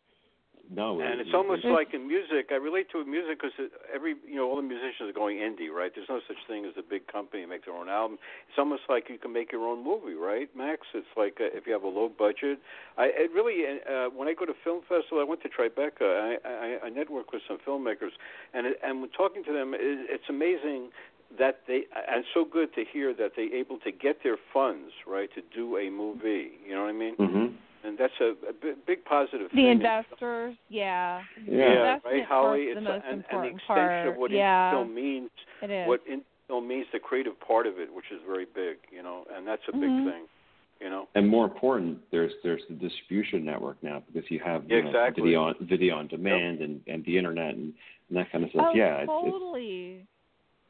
No. 0.72 1.00
And 1.02 1.20
it- 1.20 1.26
it's 1.26 1.34
almost 1.34 1.66
It's- 1.66 1.74
like 1.74 1.94
in 1.96 2.08
music. 2.08 2.52
I 2.52 2.56
relate 2.56 2.90
to 2.90 3.00
it 3.02 3.08
music 3.08 3.40
because 3.42 3.70
every 3.92 4.16
you 4.28 4.36
know 4.36 4.48
all 4.48 4.56
the 4.56 4.62
musicians 4.62 5.10
are 5.10 5.14
going 5.14 5.38
indie, 5.40 5.72
right? 5.72 5.94
There's 5.94 6.08
no 6.10 6.20
such 6.28 6.38
thing 6.46 6.66
as 6.66 6.78
a 6.78 6.84
big 6.84 7.08
company 7.08 7.42
that 7.42 7.50
makes 7.50 7.66
their 7.66 7.74
own 7.74 7.90
album. 7.90 8.20
It's 8.48 8.58
almost 8.60 8.84
like 8.88 9.10
you 9.10 9.18
can 9.18 9.34
make 9.34 9.52
your 9.52 9.66
own 9.68 9.84
movie, 9.84 10.14
right, 10.14 10.48
Max? 10.56 10.86
It's 10.94 11.08
like 11.18 11.42
uh, 11.42 11.46
if 11.46 11.66
you 11.66 11.74
have 11.74 11.84
a 11.84 11.88
low 11.90 12.08
budget. 12.08 12.60
I 12.98 13.08
it 13.08 13.32
really 13.32 13.66
uh, 13.66 14.10
when 14.12 14.28
I 14.28 14.34
go 14.34 14.46
to 14.46 14.54
film 14.64 14.82
festival, 14.84 15.20
I 15.20 15.24
went 15.24 15.42
to 15.42 15.50
Tribeca. 15.50 16.04
I 16.04 16.48
I, 16.48 16.86
I 16.86 16.90
network 16.90 17.32
with 17.32 17.42
some 17.48 17.58
filmmakers, 17.60 18.12
and 18.54 18.68
it, 18.68 18.80
and 18.84 19.02
when 19.02 19.10
talking 19.10 19.44
to 19.46 19.52
them, 19.52 19.74
it, 19.74 19.80
it's 19.82 20.30
amazing 20.30 20.92
that 21.38 21.62
they 21.68 21.86
and 22.08 22.26
so 22.34 22.46
good 22.46 22.74
to 22.76 22.84
hear 22.86 23.14
that 23.16 23.36
they're 23.36 23.54
able 23.54 23.80
to 23.80 23.92
get 23.92 24.22
their 24.24 24.38
funds 24.54 24.94
right 25.08 25.32
to 25.34 25.42
do 25.42 25.78
a 25.78 25.90
movie. 25.90 26.52
You 26.66 26.76
know 26.76 26.82
what 26.84 26.90
I 26.90 26.94
mean? 26.94 27.16
Mhm. 27.16 27.54
And 27.84 27.98
that's 27.98 28.14
a, 28.20 28.34
a 28.50 28.54
big, 28.62 28.86
big 28.86 29.06
positive 29.06 29.50
thing. 29.52 29.56
The 29.56 29.62
thing. 29.64 29.72
investors, 29.72 30.56
yeah. 30.70 31.22
Yeah. 31.48 31.56
Yeah, 31.56 31.98
right, 32.04 32.26
Holly. 32.26 32.62
It's 32.64 32.76
the 32.76 32.82
most 32.82 33.04
and, 33.06 33.06
and 33.06 33.20
the 33.22 33.26
important 33.26 33.56
extension 33.56 34.08
of 34.10 34.18
what 34.18 34.32
yeah, 34.32 34.72
indie 34.72 34.72
film 34.72 34.96
means, 34.96 35.30
it 35.62 35.72
is. 35.72 35.88
what 35.88 36.06
indie 36.08 36.24
film 36.48 36.68
means, 36.68 36.86
the 36.92 37.00
creative 37.00 37.40
part 37.40 37.68
of 37.68 37.80
it, 37.80 37.94
which 37.94 38.06
is 38.12 38.20
very 38.28 38.46
big, 38.54 38.78
you 38.92 39.02
know, 39.02 39.24
and 39.34 39.48
that's 39.48 39.62
a 39.70 39.72
Mhm. 39.72 39.80
big 39.80 40.14
thing, 40.14 40.24
you 40.82 40.90
know. 40.90 41.08
And 41.16 41.28
more 41.28 41.46
important, 41.46 42.00
there's 42.12 42.34
there's 42.44 42.64
the 42.68 42.76
distribution 42.76 43.46
network 43.46 43.82
now 43.82 44.04
because 44.12 44.30
you 44.30 44.40
have 44.40 44.64
you 44.70 44.76
Yeah, 44.76 44.82
know, 44.84 44.90
exactly. 44.90 45.24
video 45.24 45.44
on 45.44 45.56
video 45.62 45.96
on 45.98 46.08
demand 46.08 46.60
and 46.62 46.82
and 46.88 47.06
the 47.06 47.18
internet 47.18 47.56
and, 47.56 47.74
and 48.10 48.18
that 48.18 48.30
kind 48.32 48.44
of 48.44 48.50
stuff. 48.50 48.66
oh, 48.72 48.76
yeah, 48.76 48.98
it's, 48.98 49.08
totally. 49.08 50.02
it's 50.02 50.08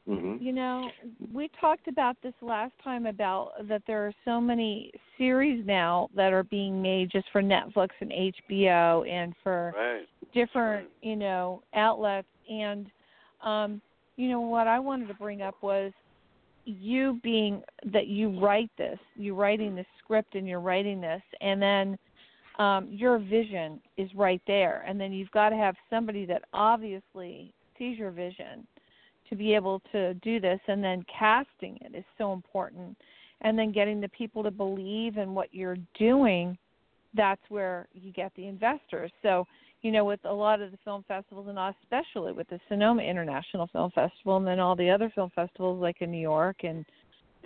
hmm 0.10 0.38
You 0.44 0.54
know, 0.54 0.90
we 1.34 1.50
talked 1.60 1.88
about 1.88 2.18
this 2.24 2.34
last 2.42 2.74
time 2.84 3.06
about 3.06 3.52
that 3.68 3.84
there 3.86 4.06
are 4.08 4.14
so 4.26 4.42
many 4.42 4.92
series 5.18 5.66
now 5.66 6.10
that 6.16 6.34
are 6.34 6.44
being 6.44 6.82
made 6.82 7.12
just 7.12 7.28
for 7.32 7.42
Netflix 7.42 7.90
and 8.00 8.12
HBO 8.12 9.08
and 9.10 9.34
for 9.44 9.74
Right. 9.78 10.08
different, 10.34 10.88
you 11.02 11.16
know, 11.16 11.62
outlets. 11.74 12.28
And 12.50 12.88
um 13.44 13.82
you 14.18 14.28
know 14.30 14.42
what 14.42 14.68
I 14.68 14.80
wanted 14.80 15.08
to 15.10 15.14
bring 15.14 15.42
up 15.42 15.56
was 15.62 15.94
you 16.66 17.20
being 17.24 17.62
that 17.86 18.08
you 18.08 18.40
write 18.40 18.70
this, 18.78 19.00
you 19.16 19.34
writing 19.36 19.76
the 19.76 19.86
script 20.04 20.36
and 20.36 20.48
you're 20.48 20.60
writing 20.60 21.00
this 21.02 21.22
and 21.42 21.62
then 21.62 21.98
um 22.58 22.88
your 22.90 23.20
vision 23.20 23.80
is 23.98 24.10
right 24.16 24.42
there. 24.48 24.84
And 24.88 25.00
then 25.00 25.14
you've 25.14 25.32
got 25.32 25.50
to 25.50 25.56
have 25.56 25.76
somebody 25.90 26.26
that 26.26 26.44
obviously 26.54 27.54
sees 27.78 27.98
your 27.98 28.12
vision 28.12 28.68
to 29.30 29.36
be 29.36 29.54
able 29.54 29.82
to 29.92 30.14
do 30.16 30.40
this 30.40 30.60
and 30.68 30.84
then 30.84 31.04
casting 31.18 31.78
it 31.82 31.96
is 31.96 32.06
so 32.18 32.34
important. 32.34 32.98
And 33.42 33.58
then 33.58 33.72
getting 33.72 34.02
the 34.02 34.10
people 34.10 34.44
to 34.44 34.52
believe 34.52 35.18
in 35.18 35.34
what 35.34 35.54
you're 35.54 35.78
doing 35.98 36.58
that's 37.16 37.42
where 37.50 37.88
you 37.94 38.12
get 38.12 38.32
the 38.36 38.48
investors. 38.48 39.12
So 39.24 39.46
you 39.82 39.92
know 39.92 40.04
with 40.04 40.20
a 40.26 40.34
lot 40.34 40.62
of 40.62 40.72
the 40.72 40.78
film 40.84 41.04
festivals 41.08 41.48
and 41.48 41.58
especially 41.82 42.34
with 42.34 42.48
the 42.50 42.60
sonoma 42.68 43.02
international 43.02 43.68
film 43.72 43.92
festival 43.92 44.38
and 44.38 44.46
then 44.46 44.60
all 44.60 44.76
the 44.76 44.90
other 44.90 45.12
film 45.16 45.32
festivals 45.34 45.82
like 45.82 46.02
in 46.02 46.12
new 46.12 46.20
york 46.20 46.58
and 46.64 46.86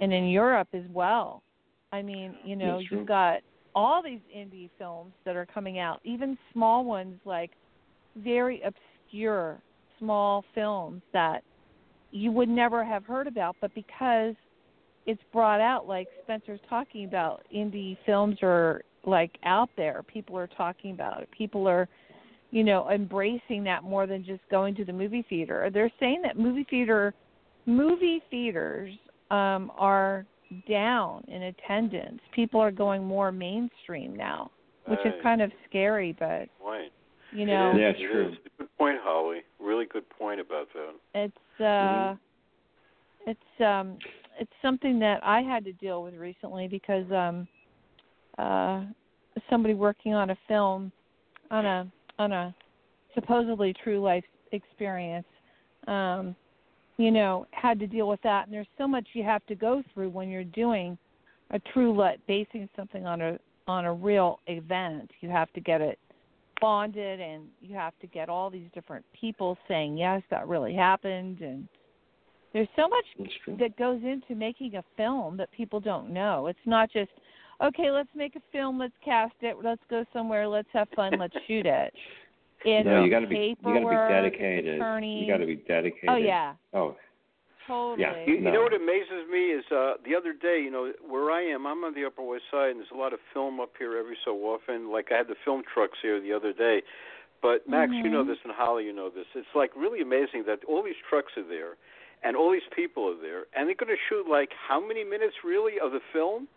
and 0.02 0.12
in 0.12 0.26
europe 0.26 0.68
as 0.74 0.84
well. 0.92 1.44
I 1.92 2.02
mean 2.02 2.34
you 2.44 2.56
know 2.56 2.80
you've 2.90 3.08
got 3.08 3.42
all 3.76 4.02
these 4.04 4.22
indie 4.36 4.70
films 4.78 5.14
that 5.26 5.36
are 5.36 5.46
coming 5.46 5.80
out 5.80 6.00
even 6.04 6.38
small 6.52 6.84
ones 6.84 7.20
like 7.26 7.52
very 8.18 8.62
obscure 8.62 9.60
small 10.00 10.44
films 10.54 11.02
that 11.14 11.44
you 12.14 12.32
would 12.32 12.48
never 12.50 12.84
have 12.86 13.06
heard 13.06 13.28
about, 13.28 13.56
but 13.60 13.74
because 13.74 14.36
it's 15.06 15.22
brought 15.34 15.60
out, 15.60 15.88
like 15.88 16.08
Spencer's 16.24 16.60
talking 16.70 17.06
about, 17.06 17.42
indie 17.54 17.98
films 18.06 18.38
are 18.42 18.84
like 19.06 19.32
out 19.44 19.70
there. 19.76 20.02
People 20.04 20.38
are 20.38 20.48
talking 20.48 20.92
about 20.92 21.22
it. 21.22 21.30
People 21.38 21.68
are, 21.68 21.90
you 22.52 22.64
know, 22.64 22.90
embracing 22.90 23.64
that 23.66 23.84
more 23.84 24.06
than 24.08 24.24
just 24.24 24.42
going 24.50 24.76
to 24.76 24.86
the 24.86 24.94
movie 24.94 25.26
theater. 25.28 25.70
They're 25.74 25.92
saying 26.00 26.22
that 26.24 26.38
movie 26.38 26.66
theater, 26.70 27.14
movie 27.66 28.22
theaters 28.30 28.94
um, 29.32 29.72
are 29.78 30.26
down 30.70 31.24
in 31.28 31.44
attendance. 31.44 32.22
People 32.34 32.62
are 32.62 32.72
going 32.72 33.04
more 33.04 33.32
mainstream 33.32 34.16
now, 34.16 34.52
which 34.86 35.00
is 35.04 35.14
kind 35.24 35.42
of 35.42 35.52
scary, 35.68 36.16
but 36.18 36.48
Right. 36.64 36.92
you 37.32 37.46
know. 37.48 37.72
It 37.72 37.76
is, 37.76 37.80
Yeah, 37.82 37.88
it's 37.90 38.00
true. 38.00 38.36
Good 38.60 38.78
point, 38.78 39.00
Holly. 39.02 39.40
Really 39.60 39.86
good 39.86 40.08
point 40.12 40.40
about 40.40 40.68
that. 40.74 40.94
it's 41.16 41.38
uh 41.60 42.16
it's 43.26 43.62
um 43.62 43.98
it's 44.40 44.52
something 44.62 45.00
that 45.00 45.24
I 45.24 45.42
had 45.42 45.64
to 45.66 45.74
deal 45.74 46.04
with 46.04 46.16
recently 46.16 46.68
because 46.68 47.10
um 47.12 47.48
uh 48.38 48.84
somebody 49.50 49.74
working 49.74 50.14
on 50.14 50.32
a 50.32 50.38
film 50.48 50.92
on 51.52 51.66
a 51.66 51.92
on 52.20 52.32
a 52.32 52.56
supposedly 53.14 53.74
true 53.84 54.02
life 54.02 54.24
experience 54.52 55.28
um 55.88 56.36
you 56.98 57.12
know 57.12 57.46
had 57.52 57.80
to 57.80 57.88
deal 57.88 58.08
with 58.08 58.22
that. 58.24 58.46
And 58.46 58.54
there's 58.54 58.68
so 58.78 58.88
much 58.88 59.08
you 59.14 59.24
have 59.24 59.46
to 59.48 59.56
go 59.56 59.84
through 59.94 60.10
when 60.10 60.30
you're 60.30 60.44
doing 60.44 60.98
a 61.52 61.60
true 61.60 61.96
life 61.96 62.20
basing 62.28 62.70
something 62.76 63.06
on 63.06 63.22
a 63.22 63.40
on 63.68 63.86
a 63.86 63.94
real 63.94 64.40
event. 64.48 65.10
You 65.22 65.30
have 65.30 65.52
to 65.54 65.62
get 65.62 65.82
it 65.82 65.98
bonded 66.64 67.20
and 67.20 67.44
you 67.62 67.76
have 67.76 67.92
to 68.00 68.08
get 68.08 68.30
all 68.30 68.50
these 68.50 68.70
different 68.74 69.04
people 69.20 69.58
saying 69.68 69.98
yes 69.98 70.22
that 70.32 70.48
really 70.48 70.74
happened 70.74 71.42
and 71.42 71.68
there's 72.54 72.70
so 72.78 72.88
much 72.88 73.30
that 73.60 73.78
goes 73.78 74.00
into 74.02 74.34
making 74.34 74.76
a 74.76 74.84
film 74.96 75.36
that 75.36 75.52
people 75.52 75.82
don't 75.82 76.10
know 76.10 76.48
it's 76.48 76.58
not 76.66 76.90
just 76.90 77.12
okay 77.62 77.92
let's 77.92 78.08
make 78.16 78.38
a 78.38 78.42
film 78.54 78.80
let's 78.80 78.94
cast 79.04 79.34
it 79.42 79.58
let's 79.62 79.82
go 79.90 80.06
somewhere 80.14 80.48
let's 80.48 80.70
have 80.72 80.88
fun 80.96 81.12
let's 81.20 81.36
shoot 81.48 81.66
it 81.66 81.94
it's 82.66 82.86
no, 82.86 83.04
you 83.04 83.12
got 83.12 83.20
to 83.20 83.28
be 83.28 83.58
you 83.62 83.74
got 83.74 83.80
to 83.80 83.90
be 83.90 84.14
dedicated. 84.14 84.76
attorneys. 84.76 85.28
You 85.28 85.34
got 85.34 85.40
to 85.40 85.46
be 85.46 85.62
oh, 85.62 85.68
dedicated. 85.68 86.10
oh 86.10 86.16
yeah 86.16 86.54
Oh, 86.74 86.96
totally 87.68 88.04
You, 88.28 88.36
you 88.36 88.42
No. 88.42 88.54
know 88.54 88.62
what 88.64 88.74
amazes 88.74 89.28
me 89.32 89.52
is 89.52 89.66
uh 89.72 89.96
the 90.06 90.16
other 90.16 90.34
day, 90.34 90.60
you 90.62 90.72
know, 90.72 90.92
where 91.08 91.32
I 91.32 91.42
am, 91.42 91.66
I'm 91.66 91.84
on 91.84 91.94
the 91.94 92.06
Upper 92.06 92.24
West 92.24 92.44
Side, 92.52 92.72
and 92.72 92.80
there's 92.80 92.92
a 92.94 92.98
lot 92.98 93.14
of 93.14 93.20
film 93.34 93.60
up 93.60 93.72
here 93.78 93.98
every 93.98 94.18
so 94.24 94.36
often. 94.46 94.92
Like 94.92 95.12
I 95.12 95.18
had 95.18 95.28
the 95.28 95.36
film 95.44 95.64
trucks 95.74 95.98
here 96.02 96.20
the 96.20 96.34
other 96.34 96.54
day. 96.54 96.82
But 97.42 97.68
Max, 97.68 97.92
you 98.04 98.10
know 98.10 98.24
Mhm. 98.24 98.28
this, 98.28 98.38
and 98.46 98.54
Holly, 98.54 98.86
you 98.86 98.94
know 98.94 99.10
this. 99.10 99.28
It's 99.36 99.54
like 99.54 99.76
really 99.76 100.00
amazing 100.02 100.46
that 100.46 100.64
all 100.64 100.82
these 100.82 100.96
trucks 101.10 101.36
are 101.36 101.44
there, 101.44 101.76
and 102.24 102.38
all 102.38 102.50
these 102.52 102.68
people 102.74 103.10
are 103.10 103.16
there, 103.22 103.48
and 103.54 103.68
they're 103.68 103.76
going 103.76 103.94
to 103.94 104.02
shoot 104.08 104.28
like 104.28 104.54
how 104.54 104.80
many 104.80 105.04
minutes 105.04 105.44
really 105.44 105.78
of 105.78 105.92
the 105.92 106.00
film? 106.14 106.48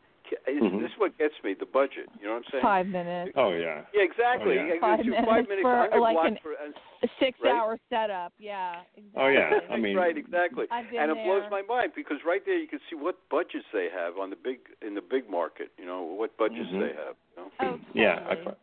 Is, 0.47 0.63
Mhm. 0.63 0.81
This 0.81 0.91
is 0.93 0.99
what 0.99 1.17
gets 1.19 1.35
me 1.45 1.55
the 1.55 1.67
budget. 1.67 2.09
You 2.21 2.27
know 2.27 2.35
what 2.35 2.45
I'm 2.47 2.51
saying? 2.53 2.63
five 2.63 2.87
minutes 2.87 3.33
oh 3.37 3.51
yeah. 3.51 3.83
Yeah, 3.95 4.03
exactly. 4.03 4.59
Oh, 4.59 4.65
yeah. 4.65 4.75
Yeah, 4.75 4.81
Five 4.81 4.99
minutes 5.05 5.27
five 5.27 5.49
minutes. 5.49 5.63
for, 5.63 5.95
I'm 5.95 6.01
like, 6.01 6.17
an- 6.27 6.39
for, 6.43 6.53
and 6.63 6.75
a 7.03 7.09
six 7.21 7.39
Right? 7.43 7.53
hour 7.55 7.79
setup 7.91 8.33
yeah 8.39 8.81
exactly. 8.97 9.23
Oh, 9.23 9.29
yeah. 9.29 9.61
I 9.71 9.77
mean- 9.77 9.97
right, 9.97 10.17
exactly. 10.17 10.67
I've 10.71 10.91
been 10.91 11.01
and 11.01 11.11
it 11.13 11.25
blows 11.25 11.45
my 11.51 11.63
mind 11.63 11.93
because 11.95 12.19
right 12.27 12.43
there 12.45 12.59
you 12.59 12.67
can 12.69 12.81
see 12.91 12.97
what 12.97 13.17
budgets 13.31 13.67
they 13.73 13.89
have 13.95 14.19
on 14.19 14.31
the 14.31 14.37
big 14.37 14.59
in 14.87 14.95
the 14.95 15.03
big 15.03 15.29
market. 15.29 15.71
You 15.79 15.87
know 15.87 16.03
what 16.03 16.37
budgets 16.39 16.71
Mhm. 16.71 16.81
they 16.81 16.95
have. 16.97 17.17
You 17.37 17.43
know? 17.43 17.51
oh 17.61 17.79
Yeah, 17.95 18.25
I, 18.29 18.35
pro- 18.37 18.57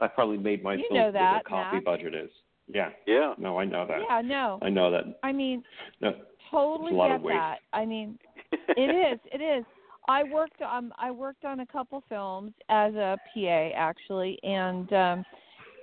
I 0.00 0.06
probably 0.08 0.38
made 0.38 0.62
my 0.62 0.74
You 0.74 0.84
film 0.88 0.98
know 1.00 1.04
what 1.06 1.14
that, 1.14 1.44
the 1.44 1.48
coffee 1.50 1.76
Matt. 1.76 1.84
budget 1.84 2.14
is. 2.14 2.30
Yeah. 2.68 2.90
Yeah. 3.06 3.34
No, 3.38 3.58
I 3.58 3.64
know 3.64 3.86
that. 3.86 4.00
yeah 4.08 4.20
no 4.22 4.58
I 4.62 4.68
know 4.70 4.90
that. 4.90 5.18
I 5.22 5.32
mean 5.32 5.64
No. 6.00 6.14
totally 6.50 6.92
a 6.92 6.94
lot 6.94 7.08
get 7.08 7.16
of 7.16 7.22
that. 7.24 7.58
I 7.72 7.84
mean, 7.86 8.18
it 8.52 9.12
is. 9.12 9.18
It 9.32 9.40
is. 9.42 9.64
I 10.08 10.24
worked 10.24 10.60
um 10.62 10.92
I 10.98 11.10
worked 11.10 11.44
on 11.44 11.60
a 11.60 11.66
couple 11.66 12.02
films 12.08 12.52
as 12.68 12.94
a 12.94 13.18
PA 13.32 13.70
actually 13.76 14.38
and 14.42 14.92
um 14.92 15.24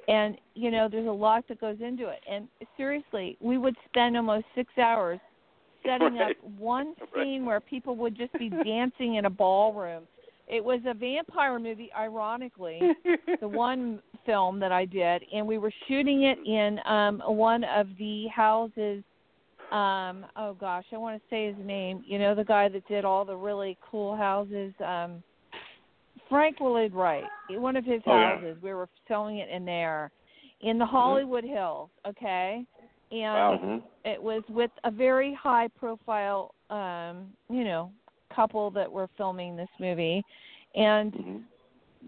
and 0.07 0.37
you 0.55 0.71
know 0.71 0.87
there's 0.89 1.07
a 1.07 1.11
lot 1.11 1.45
that 1.47 1.59
goes 1.61 1.77
into 1.81 2.07
it 2.09 2.19
and 2.29 2.47
seriously 2.77 3.37
we 3.39 3.57
would 3.57 3.75
spend 3.87 4.17
almost 4.17 4.45
6 4.55 4.71
hours 4.77 5.19
setting 5.85 6.15
Right. 6.17 6.27
up 6.27 6.33
one 6.57 6.93
Right. 7.15 7.23
scene 7.25 7.45
where 7.45 7.61
people 7.61 7.95
would 7.95 8.15
just 8.15 8.37
be 8.37 8.49
dancing 8.63 9.15
in 9.15 9.25
a 9.25 9.29
ballroom. 9.29 10.07
It 10.47 10.63
was 10.63 10.81
a 10.85 10.93
vampire 10.93 11.57
movie 11.59 11.89
ironically 11.97 12.79
the 13.39 13.47
one 13.47 14.01
film 14.25 14.59
that 14.59 14.71
I 14.71 14.85
did, 14.85 15.23
and 15.33 15.47
we 15.47 15.57
were 15.57 15.71
shooting 15.87 16.23
it 16.23 16.37
in 16.45 16.79
um 16.85 17.21
one 17.25 17.63
of 17.63 17.87
the 17.97 18.27
houses. 18.27 19.03
Um, 19.71 20.25
oh 20.35 20.55
gosh, 20.59 20.85
I 20.91 20.97
want 20.97 21.21
to 21.21 21.29
say 21.29 21.47
his 21.47 21.65
name. 21.65 22.03
You 22.05 22.19
know, 22.19 22.33
the 22.35 22.43
guy 22.43 22.69
that 22.69 22.87
did 22.87 23.05
all 23.05 23.25
the 23.25 23.35
really 23.35 23.77
cool 23.89 24.15
houses. 24.15 24.73
Um, 24.83 25.23
Frank 26.27 26.59
Willard 26.59 26.93
Wright. 26.93 27.23
One 27.49 27.75
of 27.75 27.85
his 27.85 28.01
Oh, 28.05 28.15
yeah. 28.15 28.35
houses. 28.35 28.57
We 28.61 28.73
were 28.73 28.87
filming 29.07 29.37
it 29.39 29.49
in 29.49 29.65
there, 29.65 30.11
in 30.61 30.77
the 30.77 30.85
Hollywood 30.85 31.43
Hills. 31.43 31.89
Okay, 32.07 32.65
and 33.11 33.21
Wow. 33.21 33.57
Mhm. 33.57 33.83
it 34.05 34.21
was 34.21 34.43
with 34.49 34.71
a 34.83 34.91
very 34.91 35.33
high 35.33 35.67
profile 35.69 36.53
um 36.69 37.33
you 37.49 37.63
know 37.63 37.91
couple 38.33 38.69
that 38.71 38.91
were 38.91 39.07
filming 39.17 39.55
this 39.55 39.69
movie 39.79 40.23
and 40.75 41.13
Mhm. 41.13 41.43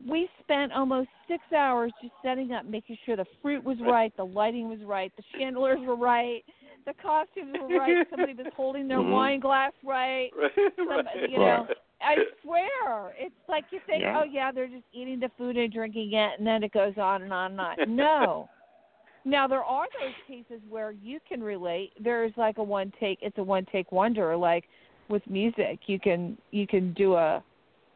we 0.07 0.29
spent 0.39 0.71
almost 0.71 1.09
six 1.27 1.43
hours 1.51 1.91
just 1.99 2.13
setting 2.21 2.51
up 2.53 2.63
making 2.65 2.95
sure 3.03 3.15
the 3.15 3.25
fruit 3.41 3.63
was 3.63 3.79
right 3.81 4.15
the 4.17 4.25
lighting 4.25 4.69
was 4.69 4.83
right 4.83 5.11
the 5.17 5.23
chandeliers 5.37 5.79
were 5.81 5.95
right 5.95 6.45
the 6.85 6.93
costumes 7.01 7.55
were 7.61 7.67
right 7.77 7.97
somebody 8.09 8.33
was 8.33 8.47
holding 8.55 8.87
their 8.87 8.99
Mhm. 8.99 9.11
wine 9.11 9.39
glass 9.39 9.73
right 9.83 10.31
right. 10.37 10.51
Somebody, 10.77 11.31
you 11.31 11.39
Right. 11.39 11.45
know 11.45 11.67
i 12.01 12.15
swear 12.41 13.13
it's 13.17 13.35
like 13.47 13.65
you 13.71 13.79
think 13.85 14.01
Yeah. 14.01 14.19
oh 14.19 14.23
yeah 14.23 14.51
they're 14.51 14.67
just 14.67 14.85
eating 14.91 15.19
the 15.19 15.29
food 15.37 15.55
and 15.57 15.71
drinking 15.71 16.13
it 16.13 16.39
and 16.39 16.47
then 16.47 16.63
it 16.63 16.71
goes 16.71 16.97
on 16.97 17.21
and 17.21 17.31
on 17.31 17.51
and 17.51 17.61
on 17.61 17.75
no 17.87 18.49
now 19.25 19.47
there 19.47 19.63
are 19.63 19.85
those 20.01 20.13
cases 20.27 20.61
where 20.67 20.91
you 20.91 21.19
can 21.29 21.43
relate. 21.43 21.93
There's 21.99 22.31
like 22.37 22.57
a 22.57 22.63
one 22.63 22.91
take. 22.99 23.19
It's 23.21 23.37
a 23.37 23.43
one 23.43 23.65
take 23.71 23.91
wonder. 23.91 24.35
Like 24.35 24.65
with 25.09 25.21
music, 25.29 25.81
you 25.85 25.99
can 25.99 26.37
you 26.49 26.65
can 26.65 26.91
do 26.93 27.13
a 27.13 27.43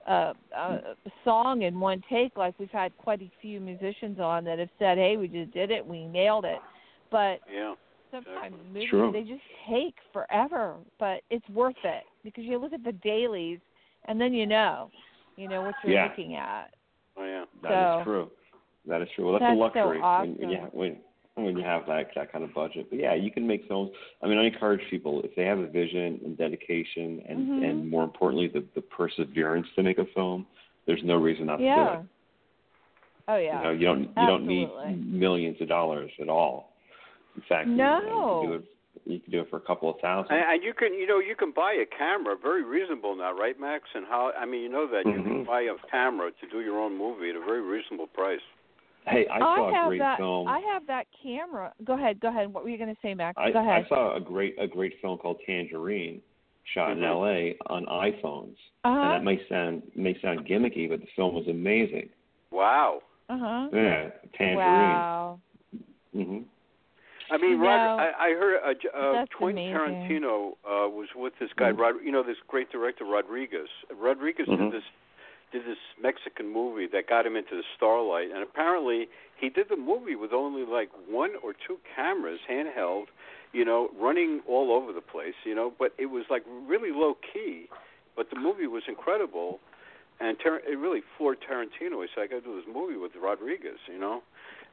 a, 0.08 0.34
a 0.56 0.80
song 1.24 1.64
in 1.64 1.80
one 1.80 2.04
take. 2.10 2.38
Like 2.38 2.54
we've 2.60 2.70
had 2.70 2.96
quite 2.98 3.22
a 3.24 3.32
few 3.42 3.60
musicians 3.60 4.20
on 4.20 4.44
that 4.44 4.60
have 4.60 4.70
said, 4.78 5.00
"Hey, 5.00 5.18
we 5.18 5.28
just 5.28 5.52
did 5.52 5.72
it. 5.72 5.86
We 5.86 6.06
nailed 6.06 6.46
it." 6.46 6.60
But 7.10 7.40
Yeah. 7.52 7.74
Sometimes 8.24 8.56
movies 8.74 8.90
True. 8.90 9.12
they 9.12 9.24
just 9.24 9.42
take 9.70 9.96
forever. 10.14 10.76
But 11.00 11.22
it's 11.30 11.48
worth 11.50 11.76
it 11.84 12.04
because 12.24 12.44
you 12.44 12.58
look 12.58 12.74
at 12.74 12.84
the 12.84 12.92
dailies 12.94 13.60
and 14.08 14.20
then 14.20 14.34
you 14.34 14.46
know, 14.46 14.90
you 15.36 15.48
know 15.48 15.62
what 15.64 15.76
you're 15.84 15.94
Yeah. 15.94 16.08
looking 16.08 16.36
at. 16.36 16.74
Oh 17.18 17.26
yeah. 17.26 17.46
That 17.64 17.72
is 17.72 18.00
So- 18.00 18.04
true. 18.04 18.32
That 18.88 19.02
is 19.02 19.08
true. 19.16 19.26
Well, 19.26 19.34
that's, 19.34 19.42
That's 19.42 19.54
a 19.54 19.56
so 19.56 19.90
luxury 19.90 20.00
when, 20.02 20.36
when 20.38 20.50
you 20.52 20.58
awesome. 20.58 20.78
when 20.78 20.98
when 21.36 21.58
you 21.58 21.64
have 21.64 21.86
that 21.88 22.10
that 22.16 22.32
kind 22.32 22.44
of 22.44 22.54
budget. 22.54 22.88
But 22.90 23.00
yeah, 23.00 23.14
you 23.16 23.32
can 23.32 23.46
make 23.48 23.68
films. 23.68 23.92
I 24.22 24.28
mean, 24.28 24.38
I 24.38 24.46
encourage 24.46 24.82
people 24.90 25.22
if 25.24 25.34
they 25.36 25.44
have 25.46 25.58
a 25.60 25.68
vision 25.68 26.22
and 26.24 26.38
dedication, 26.38 27.22
and 27.28 27.40
Mhm. 27.50 27.70
and 27.70 27.90
more 27.90 28.04
importantly, 28.04 28.48
the 28.48 28.64
the 28.76 28.82
perseverance 28.82 29.68
to 29.76 29.84
make 29.84 29.98
a 29.98 30.06
film. 30.14 30.46
There's 30.86 31.04
no 31.04 31.16
reason 31.18 31.48
not 31.48 31.58
to 31.58 31.64
do 31.64 31.66
Yeah. 31.66 32.00
it. 32.02 32.06
Oh 33.28 33.38
yeah. 33.38 33.58
You 33.58 33.64
know, 33.64 33.72
you 33.72 33.86
don't 33.86 34.00
you 34.04 34.28
don't 34.28 34.46
need 34.46 34.66
Absolutely. 34.66 34.96
millions 35.20 35.60
of 35.62 35.68
dollars 35.68 36.12
at 36.22 36.30
all. 36.30 36.74
In 37.36 37.44
fact, 37.48 37.68
you, 37.68 37.76
No. 37.76 38.00
know, 38.00 38.06
you, 38.06 38.40
can 38.40 38.50
do 38.50 38.54
it, 38.56 38.64
you 39.06 39.20
can 39.20 39.32
do 39.32 39.40
it 39.42 39.50
for 39.50 39.58
a 39.58 39.62
couple 39.62 39.90
of 39.90 40.00
thousand. 40.00 40.36
And, 40.36 40.46
and 40.54 40.64
you 40.64 40.74
can, 40.74 40.94
you 40.94 41.06
know, 41.08 41.20
you 41.20 41.36
can 41.36 41.52
buy 41.52 41.74
a 41.74 41.86
camera, 41.86 42.36
very 42.42 42.64
reasonable 42.64 43.16
now, 43.16 43.34
right, 43.34 43.60
Max? 43.60 43.84
And 43.94 44.06
how? 44.08 44.32
I 44.40 44.46
mean, 44.46 44.62
you 44.62 44.70
know 44.70 44.88
that 44.88 45.06
you 45.06 45.22
can 45.22 45.44
Mhm. 45.44 45.48
buy 45.48 45.62
a 45.62 45.76
camera 45.92 46.32
to 46.32 46.48
do 46.48 46.62
your 46.62 46.80
own 46.80 46.98
movie 46.98 47.30
at 47.30 47.36
a 47.36 47.40
very 47.42 47.62
reasonable 47.62 48.08
price. 48.08 48.42
hey, 49.08 49.28
I 49.28 49.38
saw 49.40 49.72
have 49.72 49.86
a 49.86 49.88
great 49.90 50.00
that. 50.00 50.18
film. 50.18 50.48
I 50.48 50.60
have 50.74 50.88
that 50.88 51.06
camera. 51.22 51.72
Go 51.84 51.94
ahead. 51.94 52.20
Go 52.20 52.30
ahead. 52.30 52.52
What 52.52 52.64
were 52.64 52.72
you 52.72 52.78
going 52.80 52.90
to 52.96 53.00
say, 53.04 53.14
Max? 53.14 53.36
I, 53.38 53.52
go 53.52 53.60
ahead. 53.60 53.86
I 53.86 53.88
saw 53.88 54.16
a 54.16 54.20
great 54.20 54.56
a 54.58 54.66
great 54.68 54.94
film 55.00 55.20
called 55.20 55.38
Tangerine, 55.46 56.22
shot 56.74 56.92
in 56.94 57.00
Mhm. 57.00 57.04
L.A. 57.10 57.58
on 57.68 57.86
iPhones. 57.86 58.56
uh 58.84 58.88
And 58.90 59.12
that 59.12 59.24
may 59.24 59.46
sound 59.48 59.84
may 59.96 60.20
sound 60.22 60.48
gimmicky, 60.48 60.90
but 60.90 61.02
the 61.02 61.08
film 61.16 61.36
was 61.36 61.48
amazing. 61.48 62.10
Wow. 62.50 63.04
Uh 63.30 63.38
huh. 63.38 63.70
Yeah, 63.74 64.10
Tangerine. 64.38 64.98
Wow. 64.98 65.40
hmm 66.14 66.40
I 67.32 67.38
mean, 67.38 67.52
You 67.52 67.66
Rod, 67.66 68.00
I, 68.00 68.12
I 68.20 68.30
heard 68.32 68.60
uh, 68.64 68.98
uh, 68.98 69.26
Quentin 69.38 69.74
amazing. 69.74 69.74
Tarantino 69.76 70.52
uh, 70.64 70.88
was 70.90 71.08
with 71.16 71.34
this 71.40 71.50
guy, 71.56 71.72
Mhm. 71.72 71.80
Rod, 71.80 71.96
you 72.04 72.12
know, 72.12 72.24
this 72.24 72.38
great 72.48 72.70
director 72.72 73.04
Rodriguez. 73.06 73.70
Rodriguez 73.94 74.48
Mhm. 74.48 74.58
did 74.58 74.72
this 74.72 74.84
did 75.52 75.64
this 75.66 75.78
Mexican 76.02 76.48
movie 76.50 76.88
that 76.88 77.08
got 77.08 77.26
him 77.26 77.36
into 77.38 77.56
the 77.56 77.64
starlight, 77.78 78.30
and 78.32 78.42
apparently 78.44 79.08
he 79.38 79.48
did 79.50 79.70
the 79.70 79.76
movie 79.78 80.16
with 80.16 80.34
only 80.34 80.66
like 80.66 80.90
one 81.08 81.32
or 81.44 81.54
two 81.54 81.80
cameras, 81.96 82.40
handheld, 82.50 83.08
you 83.54 83.64
know, 83.64 83.90
running 83.98 84.42
all 84.48 84.72
over 84.74 84.92
the 84.92 85.02
place, 85.02 85.36
you 85.46 85.56
know, 85.56 85.72
but 85.80 85.94
it 85.98 86.08
was 86.08 86.26
like 86.30 86.44
really 86.68 86.92
low 86.92 87.16
key, 87.32 87.70
but 88.16 88.30
the 88.32 88.36
movie 88.40 88.68
was 88.68 88.84
incredible. 88.88 89.60
And 90.20 90.38
Tar- 90.40 90.62
it 90.66 90.78
really 90.78 91.02
floored 91.18 91.40
Tarantino. 91.42 92.02
He 92.02 92.08
said, 92.16 92.24
"I 92.24 92.28
got 92.28 92.36
to 92.38 92.42
do 92.42 92.56
this 92.56 92.66
movie 92.74 92.96
with 92.98 93.12
Rodriguez," 93.22 93.78
you 93.92 94.00
know, 94.00 94.24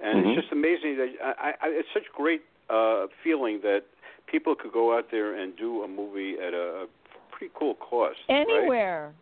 and 0.01 0.25
Mhm. 0.25 0.29
it's 0.37 0.41
just 0.43 0.53
amazing 0.53 0.97
that 0.99 1.09
I, 1.39 1.55
I, 1.61 1.69
it's 1.69 1.89
such 1.93 2.05
great 2.15 2.43
uh, 2.71 3.09
feeling 3.25 3.61
that 3.63 3.83
people 4.27 4.55
could 4.55 4.73
go 4.73 4.97
out 4.97 5.11
there 5.11 5.35
and 5.35 5.57
do 5.57 5.83
a 5.83 5.89
movie 5.89 6.37
at 6.39 6.55
a, 6.55 6.85
a 6.85 6.87
pretty 7.33 7.53
cool 7.59 7.75
cost. 7.75 8.19
right? 8.29 8.47
Anywhere. 8.49 9.13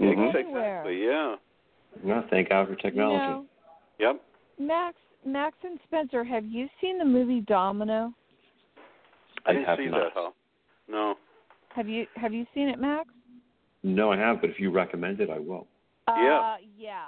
Ex- 0.00 0.02
Anywhere. 0.02 0.38
Exactly. 0.38 1.04
Yeah. 1.04 1.36
No, 2.04 2.24
thank 2.30 2.48
God 2.50 2.68
for 2.68 2.76
technology. 2.76 3.24
You 3.24 3.30
know, 3.30 3.46
Yep. 3.98 4.22
Max, 4.58 4.96
Max 5.24 5.56
and 5.64 5.80
Spencer, 5.86 6.22
have 6.22 6.44
you 6.44 6.68
seen 6.80 6.96
the 6.98 7.04
movie 7.04 7.40
Domino? 7.40 8.12
I 9.44 9.50
I 9.50 9.52
didn't 9.52 9.66
have 9.66 9.78
see 9.78 9.86
not. 9.86 9.98
that, 10.00 10.12
huh? 10.14 10.30
No. 10.88 11.14
Have 11.74 11.88
you 11.88 12.06
Have 12.14 12.32
you 12.32 12.46
seen 12.54 12.68
it, 12.68 12.78
Max? 12.78 13.08
No, 13.86 14.10
I 14.10 14.16
have, 14.16 14.40
but 14.40 14.50
if 14.50 14.58
you 14.58 14.72
recommend 14.72 15.20
it, 15.20 15.30
I 15.30 15.38
will. 15.38 15.68
Yeah. 16.08 16.38
Uh, 16.38 16.56
yeah. 16.76 17.04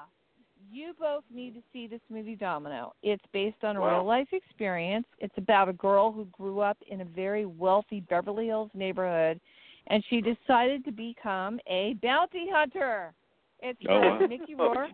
You 0.70 0.92
both 0.98 1.24
need 1.34 1.54
to 1.54 1.62
see 1.72 1.88
this 1.88 2.00
movie 2.08 2.36
Domino. 2.36 2.92
It's 3.02 3.22
based 3.32 3.64
on 3.64 3.76
a 3.76 3.80
Wow. 3.80 3.96
real 3.96 4.04
life 4.04 4.28
experience. 4.32 5.06
It's 5.18 5.36
about 5.38 5.68
a 5.68 5.72
girl 5.72 6.12
who 6.12 6.26
grew 6.26 6.60
up 6.60 6.76
in 6.88 7.00
a 7.00 7.04
very 7.04 7.46
wealthy 7.46 8.00
Beverly 8.00 8.46
Hills 8.46 8.70
neighborhood 8.74 9.40
and 9.88 10.04
she 10.08 10.20
decided 10.20 10.84
to 10.84 10.92
become 10.92 11.58
a 11.66 11.94
bounty 12.02 12.46
hunter. 12.52 13.12
It's 13.60 13.80
Oh, 13.88 13.98
wow. 14.00 14.18
Mickey 14.28 14.54
Rourke. 14.54 14.90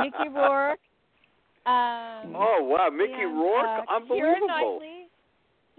Mickey 0.00 0.28
Rourke. 0.30 0.78
Um 1.64 2.34
Oh 2.34 2.58
wow, 2.62 2.90
Mickey 2.90 3.12
and, 3.12 3.38
Rourke, 3.38 3.64
uh, 3.64 3.82
Keira 3.86 3.94
unbelievable. 3.96 4.46
Knightley. 4.48 5.01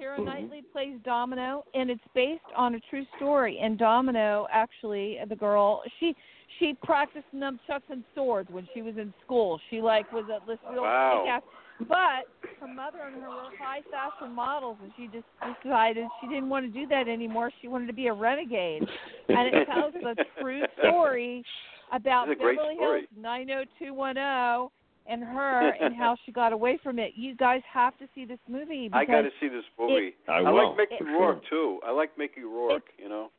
Keira 0.04 0.20
Mhm. 0.20 0.26
Knightley 0.26 0.62
plays 0.72 0.99
Domino, 1.04 1.64
and 1.74 1.89
it's 1.89 2.04
based 2.14 2.43
on 2.56 2.76
a 2.76 2.80
true 2.82 3.06
story. 3.16 3.60
And 3.60 3.78
Domino, 3.78 4.47
actually, 4.51 5.18
the 5.28 5.36
girl, 5.36 5.84
she 5.99 6.16
she 6.60 6.74
practiced 6.84 7.26
nunchucks 7.34 7.89
and 7.89 8.04
swords 8.14 8.49
when 8.51 8.68
she 8.74 8.82
was 8.82 8.97
in 8.97 9.14
school. 9.24 9.60
She 9.70 9.82
like 9.82 10.12
was 10.12 10.28
a 10.30 10.41
this 10.45 10.60
real 10.70 10.84
Wow. 10.84 11.24
kick-ass 11.24 11.41
but 11.88 12.28
her 12.60 12.68
mother 12.68 13.01
and 13.08 13.16
her 13.22 13.32
were 13.32 13.49
high 13.58 13.82
fashion 13.89 14.34
models, 14.34 14.78
and 14.82 14.93
she 14.95 15.08
just 15.08 15.26
decided 15.64 16.08
she 16.22 16.28
didn't 16.28 16.49
want 16.49 16.66
to 16.66 16.72
do 16.72 16.86
that 16.88 17.08
anymore. 17.08 17.51
She 17.62 17.68
wanted 17.68 17.88
to 17.88 17.93
be 17.93 18.08
a 18.08 18.14
renegade, 18.14 18.88
and 19.30 19.56
it 19.56 19.66
tells 19.66 19.93
the 19.93 20.16
true 20.39 20.64
story 20.80 21.43
about 21.91 22.30
It's 22.30 22.39
a 22.39 22.43
great 22.43 22.58
Beverly 22.58 22.76
story. 22.76 22.99
Hills 22.99 23.10
90210 23.18 24.70
and 25.08 25.24
her 25.24 25.70
and 25.82 25.95
how 25.95 26.16
she 26.26 26.32
got 26.32 26.54
away 26.54 26.80
from 26.82 26.97
it. 26.99 27.12
You 27.16 27.36
guys 27.36 27.62
have 27.72 27.97
to 27.99 28.06
see 28.16 28.26
this 28.26 28.39
movie 28.47 28.89
I 28.93 29.06
got 29.06 29.22
to 29.22 29.30
see 29.39 29.47
this 29.49 29.64
movie. 29.78 30.16
I 30.28 30.34
I 30.39 30.51
will. 30.51 30.70
like 30.70 30.78
Mickey 30.78 31.04
It- 31.04 31.06
Rourke 31.06 31.41
too. 31.49 31.80
I 31.86 31.91
like 31.91 32.18
Mickey 32.18 32.41
Rourke. 32.43 32.88
You 32.97 33.10
know. 33.10 33.30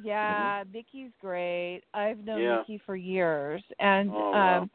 Yeah, 0.00 0.62
Mickey's 0.72 1.10
great. 1.20 1.82
I've 1.92 2.18
known 2.24 2.40
Yeah. 2.40 2.58
Mickey 2.58 2.78
for 2.86 2.94
years, 2.94 3.62
and 3.80 4.10
Oh, 4.10 4.30
wow. 4.30 4.58
um 4.62 4.70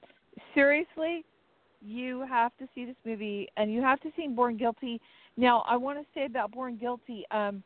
seriously, 0.53 1.23
you 1.81 2.21
have 2.27 2.51
to 2.57 2.67
see 2.75 2.85
this 2.85 2.95
movie, 3.05 3.47
and 3.57 3.71
you 3.71 3.81
have 3.81 3.99
to 4.01 4.11
see 4.15 4.27
Born 4.27 4.57
Guilty. 4.57 4.99
Now, 5.37 5.63
I 5.67 5.75
want 5.77 5.99
to 5.99 6.05
say 6.13 6.25
about 6.25 6.51
Born 6.51 6.75
Guilty. 6.77 7.25
Um, 7.31 7.63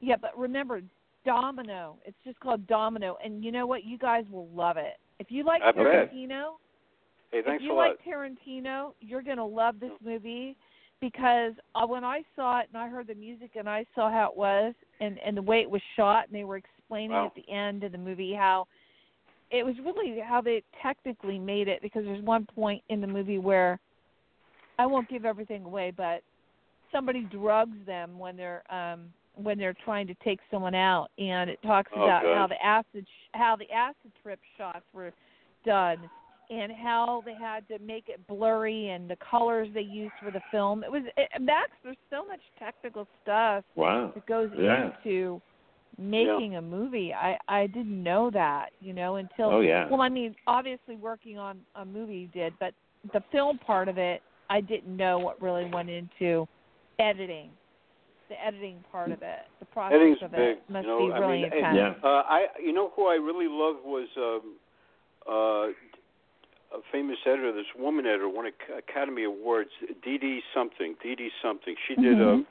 yeah, 0.00 0.16
but 0.20 0.36
remember, 0.38 0.82
Domino. 1.24 1.96
It's 2.04 2.16
just 2.24 2.38
called 2.40 2.66
Domino, 2.66 3.16
and 3.24 3.44
you 3.44 3.50
know 3.52 3.66
what? 3.66 3.84
You 3.84 3.98
guys 3.98 4.24
will 4.30 4.48
love 4.48 4.76
it. 4.76 4.94
If 5.18 5.30
you 5.30 5.44
like 5.44 5.62
I 5.62 5.72
bet. 5.72 6.12
Tarantino, 6.12 6.54
Hey, 7.32 7.42
if 7.44 7.62
you 7.62 7.72
a 7.72 7.74
lot. 7.74 7.88
like 7.88 7.98
Tarantino, 8.06 8.92
you're 9.00 9.22
gonna 9.22 9.46
love 9.46 9.80
this 9.80 9.90
movie 10.04 10.56
because 11.00 11.52
uh, 11.74 11.86
when 11.86 12.04
I 12.04 12.22
saw 12.34 12.60
it 12.60 12.68
and 12.72 12.80
I 12.82 12.88
heard 12.88 13.06
the 13.06 13.14
music 13.14 13.50
and 13.56 13.68
I 13.68 13.84
saw 13.94 14.10
how 14.10 14.30
it 14.30 14.36
was 14.36 14.74
and 15.00 15.18
and 15.24 15.36
the 15.36 15.42
way 15.42 15.60
it 15.60 15.70
was 15.70 15.82
shot 15.96 16.26
and 16.26 16.34
they 16.34 16.44
were 16.44 16.56
explaining 16.56 17.10
Wow. 17.10 17.26
at 17.26 17.34
the 17.34 17.52
end 17.52 17.84
of 17.84 17.92
the 17.92 17.98
movie 17.98 18.32
how 18.32 18.66
it 19.50 19.64
was 19.64 19.74
really 19.84 20.18
how 20.20 20.40
they 20.40 20.62
technically 20.82 21.38
made 21.38 21.68
it 21.68 21.82
because 21.82 22.04
there's 22.04 22.22
one 22.22 22.46
point 22.54 22.82
in 22.88 23.00
the 23.00 23.06
movie 23.06 23.38
where 23.38 23.78
I 24.78 24.86
won't 24.86 25.08
give 25.08 25.24
everything 25.24 25.64
away, 25.64 25.92
but 25.96 26.22
somebody 26.92 27.22
drugs 27.24 27.76
them 27.86 28.18
when 28.18 28.36
they're 28.36 28.62
um 28.72 29.12
when 29.34 29.58
they're 29.58 29.76
trying 29.84 30.06
to 30.06 30.14
take 30.24 30.40
someone 30.50 30.74
out 30.74 31.08
and 31.18 31.50
it 31.50 31.60
talks 31.62 31.92
Oh, 31.94 32.04
about 32.04 32.22
how 32.24 32.46
the 32.46 32.64
acid 32.64 33.06
sh- 33.06 33.28
how 33.34 33.54
the 33.56 33.70
acid 33.70 34.10
trip 34.22 34.40
shots 34.56 34.84
were 34.94 35.12
done 35.64 36.08
and 36.50 36.70
how 36.72 37.22
they 37.24 37.34
had 37.34 37.66
to 37.68 37.78
make 37.80 38.08
it 38.08 38.24
blurry 38.26 38.90
and 38.90 39.08
the 39.10 39.16
colors 39.16 39.68
they 39.74 39.80
used 39.80 40.12
for 40.22 40.30
the 40.30 40.40
film. 40.50 40.84
It 40.84 40.90
was 40.92 41.02
it, 41.16 41.28
Max. 41.40 41.70
There's 41.82 41.96
so 42.10 42.24
much 42.24 42.40
technical 42.58 43.06
stuff 43.22 43.64
Wow. 43.74 44.12
that 44.14 44.26
goes 44.26 44.50
Yeah. 44.56 44.90
into 45.04 45.40
making 45.98 46.56
a 46.56 46.62
movie. 46.62 47.12
I 47.14 47.38
I 47.48 47.66
didn't 47.66 48.02
know 48.02 48.30
that, 48.30 48.70
you 48.80 48.92
know, 48.92 49.16
until 49.16 49.50
Oh 49.50 49.60
yeah. 49.60 49.88
well, 49.90 50.02
I 50.02 50.08
mean, 50.08 50.34
obviously 50.46 50.96
working 50.96 51.38
on 51.38 51.60
a 51.74 51.84
movie 51.84 52.16
you 52.16 52.28
did, 52.28 52.52
but 52.60 52.74
the 53.12 53.22
film 53.32 53.58
part 53.58 53.88
of 53.88 53.98
it, 53.98 54.22
I 54.50 54.60
didn't 54.60 54.96
know 54.96 55.18
what 55.18 55.40
really 55.40 55.64
went 55.72 55.88
into 55.90 56.46
editing. 56.98 57.50
The 58.28 58.44
editing 58.44 58.82
part 58.90 59.12
of 59.12 59.22
it, 59.22 59.38
the 59.60 59.66
process 59.66 59.96
Editing's 59.96 60.22
of 60.22 60.32
big. 60.32 60.40
it 60.58 60.62
must 60.68 60.84
you 60.84 60.90
know, 60.92 61.06
be 61.06 61.12
I 61.12 61.18
really 61.18 61.42
mean, 61.42 61.52
intense. 61.52 61.76
Yeah. 61.76 61.92
Uh, 62.02 62.22
I, 62.26 62.46
you 62.60 62.72
know, 62.72 62.90
who 62.96 63.06
I 63.06 63.14
really 63.14 63.46
loved 63.48 63.84
was 63.84 64.08
um, 64.16 64.56
uh, 65.28 65.72
a 66.78 66.82
famous 66.92 67.18
editor. 67.26 67.52
This 67.52 67.66
woman 67.78 68.06
editor 68.06 68.28
won 68.28 68.46
Ac- 68.46 68.72
Academy 68.76 69.24
Awards. 69.24 69.70
Dee 70.04 70.18
Dee 70.18 70.42
something. 70.54 70.94
Dee 71.02 71.14
Dee 71.14 71.30
something. 71.42 71.74
She 71.86 71.94
did 71.94 72.16
Mhm. 72.18 72.42
a. 72.42 72.46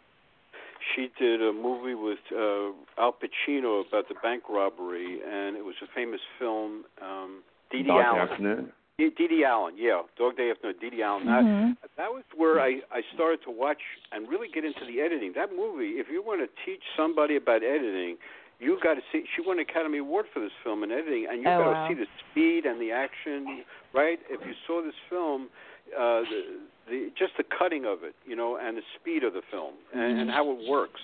She 0.94 1.10
did 1.18 1.42
a 1.42 1.52
movie 1.52 1.96
with 1.96 2.20
uh, 2.32 2.72
Al 3.02 3.14
Pacino 3.14 3.88
about 3.88 4.08
the 4.08 4.14
bank 4.22 4.44
robbery, 4.50 5.20
and 5.24 5.56
it 5.58 5.66
was 5.66 5.76
a 5.82 5.88
famous 5.88 6.22
film. 6.38 6.86
Um, 7.02 7.44
Dee 7.72 7.80
Dee 7.82 7.88
Dog 7.88 8.04
Allen. 8.06 8.20
Afternoon. 8.30 8.72
Dede 8.98 9.44
Allen, 9.44 9.74
yeah, 9.78 10.04
Dog 10.18 10.38
Day 10.38 10.52
Afternoon. 10.52 10.78
Dede 10.80 11.02
Allen. 11.02 11.26
That- 11.26 11.44
Mhm. 11.44 11.78
that 11.98 12.14
was 12.14 12.24
where 12.36 12.62
I, 12.62 12.82
I 12.92 13.02
started 13.14 13.42
to 13.44 13.52
watch 13.52 13.82
and 14.12 14.30
really 14.30 14.48
get 14.48 14.64
into 14.64 14.86
the 14.86 15.02
editing. 15.02 15.34
That 15.34 15.54
movie, 15.54 16.00
if 16.00 16.08
you 16.10 16.22
want 16.22 16.40
to 16.42 16.50
teach 16.66 16.84
somebody 16.96 17.36
about 17.36 17.62
editing, 17.64 18.18
you 18.60 18.78
got 18.82 18.96
to 18.96 19.02
see. 19.12 19.24
She 19.36 19.42
won 19.46 19.60
an 19.60 19.66
Academy 19.70 19.98
Award 20.00 20.26
for 20.34 20.40
this 20.40 20.52
film 20.64 20.84
in 20.84 20.92
editing, 20.92 21.28
and 21.30 21.42
you 21.42 21.48
Oh, 21.50 21.64
got 21.64 21.74
to 21.74 21.88
see 21.88 21.94
the 21.94 22.08
speed 22.32 22.66
and 22.66 22.80
the 22.80 22.92
action. 22.92 23.64
Right? 23.94 24.20
If 24.30 24.46
you 24.46 24.54
saw 24.68 24.82
this 24.84 24.96
film, 25.10 25.48
uh, 25.96 26.22
the, 26.22 26.42
the 26.90 27.12
just 27.18 27.34
the 27.38 27.44
cutting 27.58 27.86
of 27.86 28.04
it, 28.04 28.16
you 28.26 28.36
know, 28.36 28.58
and 28.62 28.78
the 28.78 28.82
speed 29.00 29.24
of 29.24 29.34
the 29.34 29.42
film 29.52 29.74
and, 29.94 30.20
and 30.22 30.30
how 30.30 30.50
it 30.52 30.68
works, 30.70 31.02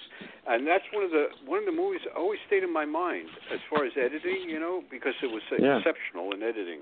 and 0.48 0.68
that's 0.68 0.84
one 0.94 1.04
of 1.04 1.12
the 1.12 1.28
one 1.46 1.60
of 1.60 1.66
the 1.66 1.72
movies 1.72 2.02
that 2.06 2.16
always 2.18 2.40
stayed 2.48 2.64
in 2.64 2.72
my 2.72 2.86
mind 2.86 3.28
as 3.54 3.60
far 3.70 3.86
as 3.86 3.92
editing, 3.96 4.50
you 4.50 4.60
know, 4.60 4.84
because 4.92 5.14
it 5.24 5.28
was 5.28 5.42
Yeah. 5.58 5.78
exceptional 5.78 6.34
in 6.34 6.44
editing. 6.44 6.82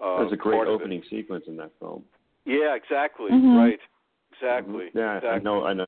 Uh, 0.00 0.18
There's 0.20 0.32
a 0.32 0.36
great 0.36 0.56
part 0.56 0.68
of 0.68 0.74
it. 0.74 0.76
opening 0.82 1.02
sequence 1.08 1.44
in 1.46 1.56
that 1.58 1.70
film. 1.78 2.04
Yeah, 2.44 2.74
exactly. 2.74 3.30
Mhm. 3.30 3.56
Right. 3.56 3.80
Exactly. 4.32 4.86
Mhm. 4.86 4.94
Yeah, 4.94 5.16
exactly. 5.18 5.28
I 5.28 5.38
know. 5.38 5.64
I 5.64 5.72
know. 5.74 5.86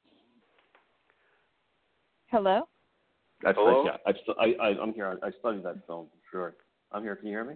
Hello. 2.31 2.69
I've, 3.47 3.55
Hello? 3.57 3.85
yeah, 3.85 3.97
I've, 4.07 4.17
stu- 4.23 4.35
I, 4.41 4.55
I, 4.61 4.69
I'm 4.81 4.93
here. 4.95 5.19
I 5.23 5.31
studied 5.41 5.63
that 5.65 5.87
film. 5.87 6.07
Sure. 6.31 6.55
I'm 6.93 7.03
here. 7.03 7.17
Can 7.17 7.27
you 7.27 7.33
hear 7.35 7.45
me? 7.45 7.55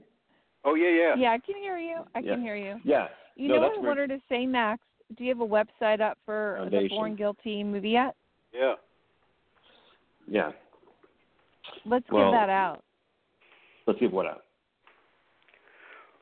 Oh 0.65 0.75
yeah, 0.75 0.89
yeah. 0.89 1.15
Yeah, 1.17 1.31
I 1.33 1.39
can 1.39 1.57
hear 1.57 1.79
you. 1.79 1.99
I 2.15 2.19
Yeah. 2.21 2.33
can 2.35 2.43
hear 2.43 2.57
you. 2.57 2.77
Yeah. 2.85 3.09
You 3.37 3.49
No, 3.49 3.55
know 3.57 3.61
that's 3.63 3.77
what 3.79 3.85
I 3.85 3.89
wanted 3.89 4.09
to 4.09 4.19
say, 4.29 4.47
Max? 4.47 4.83
Do 5.17 5.25
you 5.25 5.31
have 5.31 5.41
a 5.41 5.47
website 5.47 6.01
up 6.01 6.19
for 6.27 6.69
the 6.71 6.89
Born 6.89 7.17
Guilty 7.17 7.65
movie 7.65 7.91
yet? 7.91 8.15
Yeah. 8.53 8.75
Yeah. 10.27 10.51
Let's 11.87 12.05
Well- 12.11 12.27
give 12.31 12.33
that 12.33 12.51
out. 12.51 12.83
Let's 13.87 14.01
give 14.01 14.13
what 14.13 14.27
out. 14.27 14.45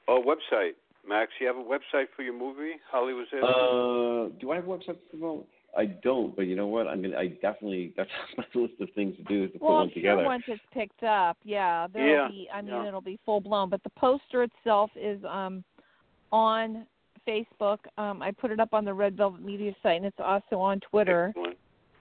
Oh, 0.07 0.23
website. 0.23 0.73
Max, 1.09 1.33
you 1.41 1.47
have 1.49 1.57
a 1.57 1.63
website 1.63 2.07
for 2.15 2.23
your 2.23 2.33
movie, 2.33 2.75
Hollywood's 2.91 3.29
Edge? 3.33 3.43
Uh, 3.43 4.29
do 4.41 4.51
I 4.53 4.57
have 4.57 4.65
a 4.65 4.69
website 4.69 4.97
for 5.11 5.13
the 5.13 5.19
moment? 5.19 5.47
I 5.77 5.87
don't, 5.87 6.35
but 6.35 6.43
you 6.43 6.57
know 6.57 6.67
what? 6.67 6.87
I'm 6.87 7.03
gonna. 7.03 7.17
I 7.17 7.29
definitely. 7.29 7.93
That's 7.97 8.11
on 8.39 8.45
my 8.55 8.61
list 8.61 8.75
of 8.81 8.89
things 8.95 9.17
to 9.17 9.23
do 9.25 9.45
is 9.45 9.53
to 9.53 9.59
put 9.59 9.67
Well, 9.67 9.75
one 9.75 9.83
I'm 9.85 9.89
sure 9.91 9.95
together. 9.95 10.25
once 10.25 10.45
it's 10.49 10.63
picked 10.73 11.03
up, 11.03 11.37
yeah, 11.45 11.87
there'll 11.93 12.09
Yeah, 12.25 12.29
be. 12.29 12.49
I 12.53 12.63
mean, 12.63 12.73
yeah. 12.73 12.89
it'll 12.89 13.01
be 13.01 13.19
full 13.25 13.41
blown. 13.41 13.69
But 13.71 13.83
the 13.83 13.91
poster 13.91 14.43
itself 14.45 14.91
is 14.97 15.23
um 15.29 15.63
on 16.33 16.87
Facebook. 17.27 17.79
Um, 17.99 18.23
I 18.23 18.31
put 18.31 18.51
it 18.51 18.61
up 18.61 18.73
on 18.73 18.85
the 18.85 18.95
Red 18.95 19.17
Velvet 19.17 19.43
Media 19.43 19.73
site, 19.83 19.97
and 19.97 20.07
it's 20.07 20.21
also 20.21 20.59
on 20.59 20.81
Twitter. 20.81 21.29
Excellent. 21.37 21.57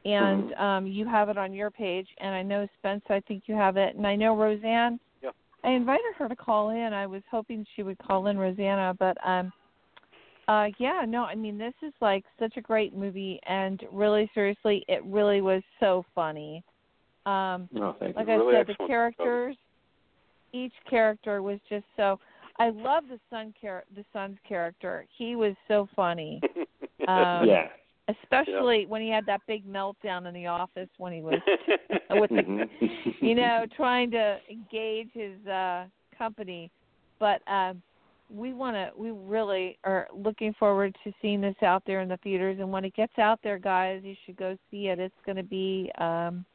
And 0.06 0.54
um, 0.54 0.86
you 0.88 1.08
have 1.08 1.30
it 1.30 1.38
on 1.38 1.52
your 1.52 1.72
page, 1.72 2.08
and 2.20 2.34
I 2.36 2.44
know 2.44 2.68
Spence. 2.78 3.02
I 3.10 3.22
think 3.28 3.44
you 3.48 3.56
have 3.56 3.76
it, 3.76 3.96
and 3.96 4.06
I 4.06 4.16
know 4.16 4.36
Roseanne. 4.38 5.00
Yeah. 5.24 5.32
I 5.64 5.72
invited 5.72 6.14
her 6.20 6.30
to 6.30 6.36
call 6.36 6.70
in. 6.70 6.94
I 6.94 7.08
was 7.08 7.24
hoping 7.32 7.66
she 7.76 7.82
would 7.82 7.98
call 7.98 8.28
in, 8.28 8.38
Rosanna, 8.38 8.96
but 9.00 9.18
um, 9.28 9.52
uh, 10.48 10.68
yeah, 10.78 11.06
no, 11.08 11.24
I 11.24 11.36
mean 11.36 11.58
this 11.58 11.74
is 11.82 11.94
like 12.02 12.24
such 12.40 12.58
a 12.58 12.62
great 12.62 12.96
movie, 12.96 13.40
and 13.48 13.84
really, 13.92 14.30
seriously, 14.34 14.86
it 14.88 15.04
really 15.06 15.42
was 15.42 15.64
so 15.80 16.06
funny. 16.14 16.64
Um, 17.26 17.68
No, 17.72 17.96
thank 18.00 18.16
like 18.16 18.28
you. 18.28 18.34
I 18.34 18.36
Really 18.38 18.54
said, 18.56 18.68
the 18.68 18.88
characters, 18.88 19.56
each 20.54 20.74
character 20.90 21.42
was 21.42 21.60
just 21.70 21.86
so. 21.98 22.20
I 22.60 22.70
love 22.70 23.06
the 23.10 23.20
son 23.30 23.54
char- 23.62 23.84
the 23.96 24.06
son's 24.14 24.38
character. 24.48 25.06
He 25.18 25.36
was 25.36 25.56
so 25.68 25.90
funny, 25.96 26.40
um, 27.08 27.48
yeah. 27.48 27.68
especially 28.08 28.86
when 28.86 29.02
he 29.02 29.10
had 29.10 29.26
that 29.26 29.42
big 29.48 29.66
meltdown 29.68 30.28
in 30.28 30.34
the 30.34 30.48
office 30.48 30.90
when 30.98 31.12
he 31.12 31.22
was 31.22 31.40
with 32.12 32.30
the, 32.30 32.44
Mhm. 32.44 32.70
you 33.20 33.36
know, 33.36 33.66
trying 33.76 34.12
to 34.12 34.40
engage 34.50 35.10
his 35.14 35.46
uh 35.48 35.86
company. 36.18 36.70
But 37.20 37.42
um 37.48 37.82
we 38.30 38.54
want 38.54 38.76
to 38.76 38.90
we 38.98 39.12
really 39.12 39.78
are 39.84 40.08
looking 40.14 40.54
forward 40.58 40.96
to 41.04 41.12
seeing 41.22 41.42
this 41.42 41.56
out 41.62 41.84
there 41.86 42.02
in 42.02 42.10
the 42.10 42.18
theaters 42.18 42.58
and 42.60 42.72
when 42.72 42.84
it 42.86 42.94
gets 42.96 43.18
out 43.20 43.40
there 43.44 43.60
guys, 43.60 44.02
you 44.04 44.16
should 44.26 44.36
go 44.38 44.58
see 44.72 44.88
it. 44.88 45.00
It's 45.00 45.14
going 45.26 45.38
to 45.38 45.44
be 45.44 45.92
um 46.00 46.46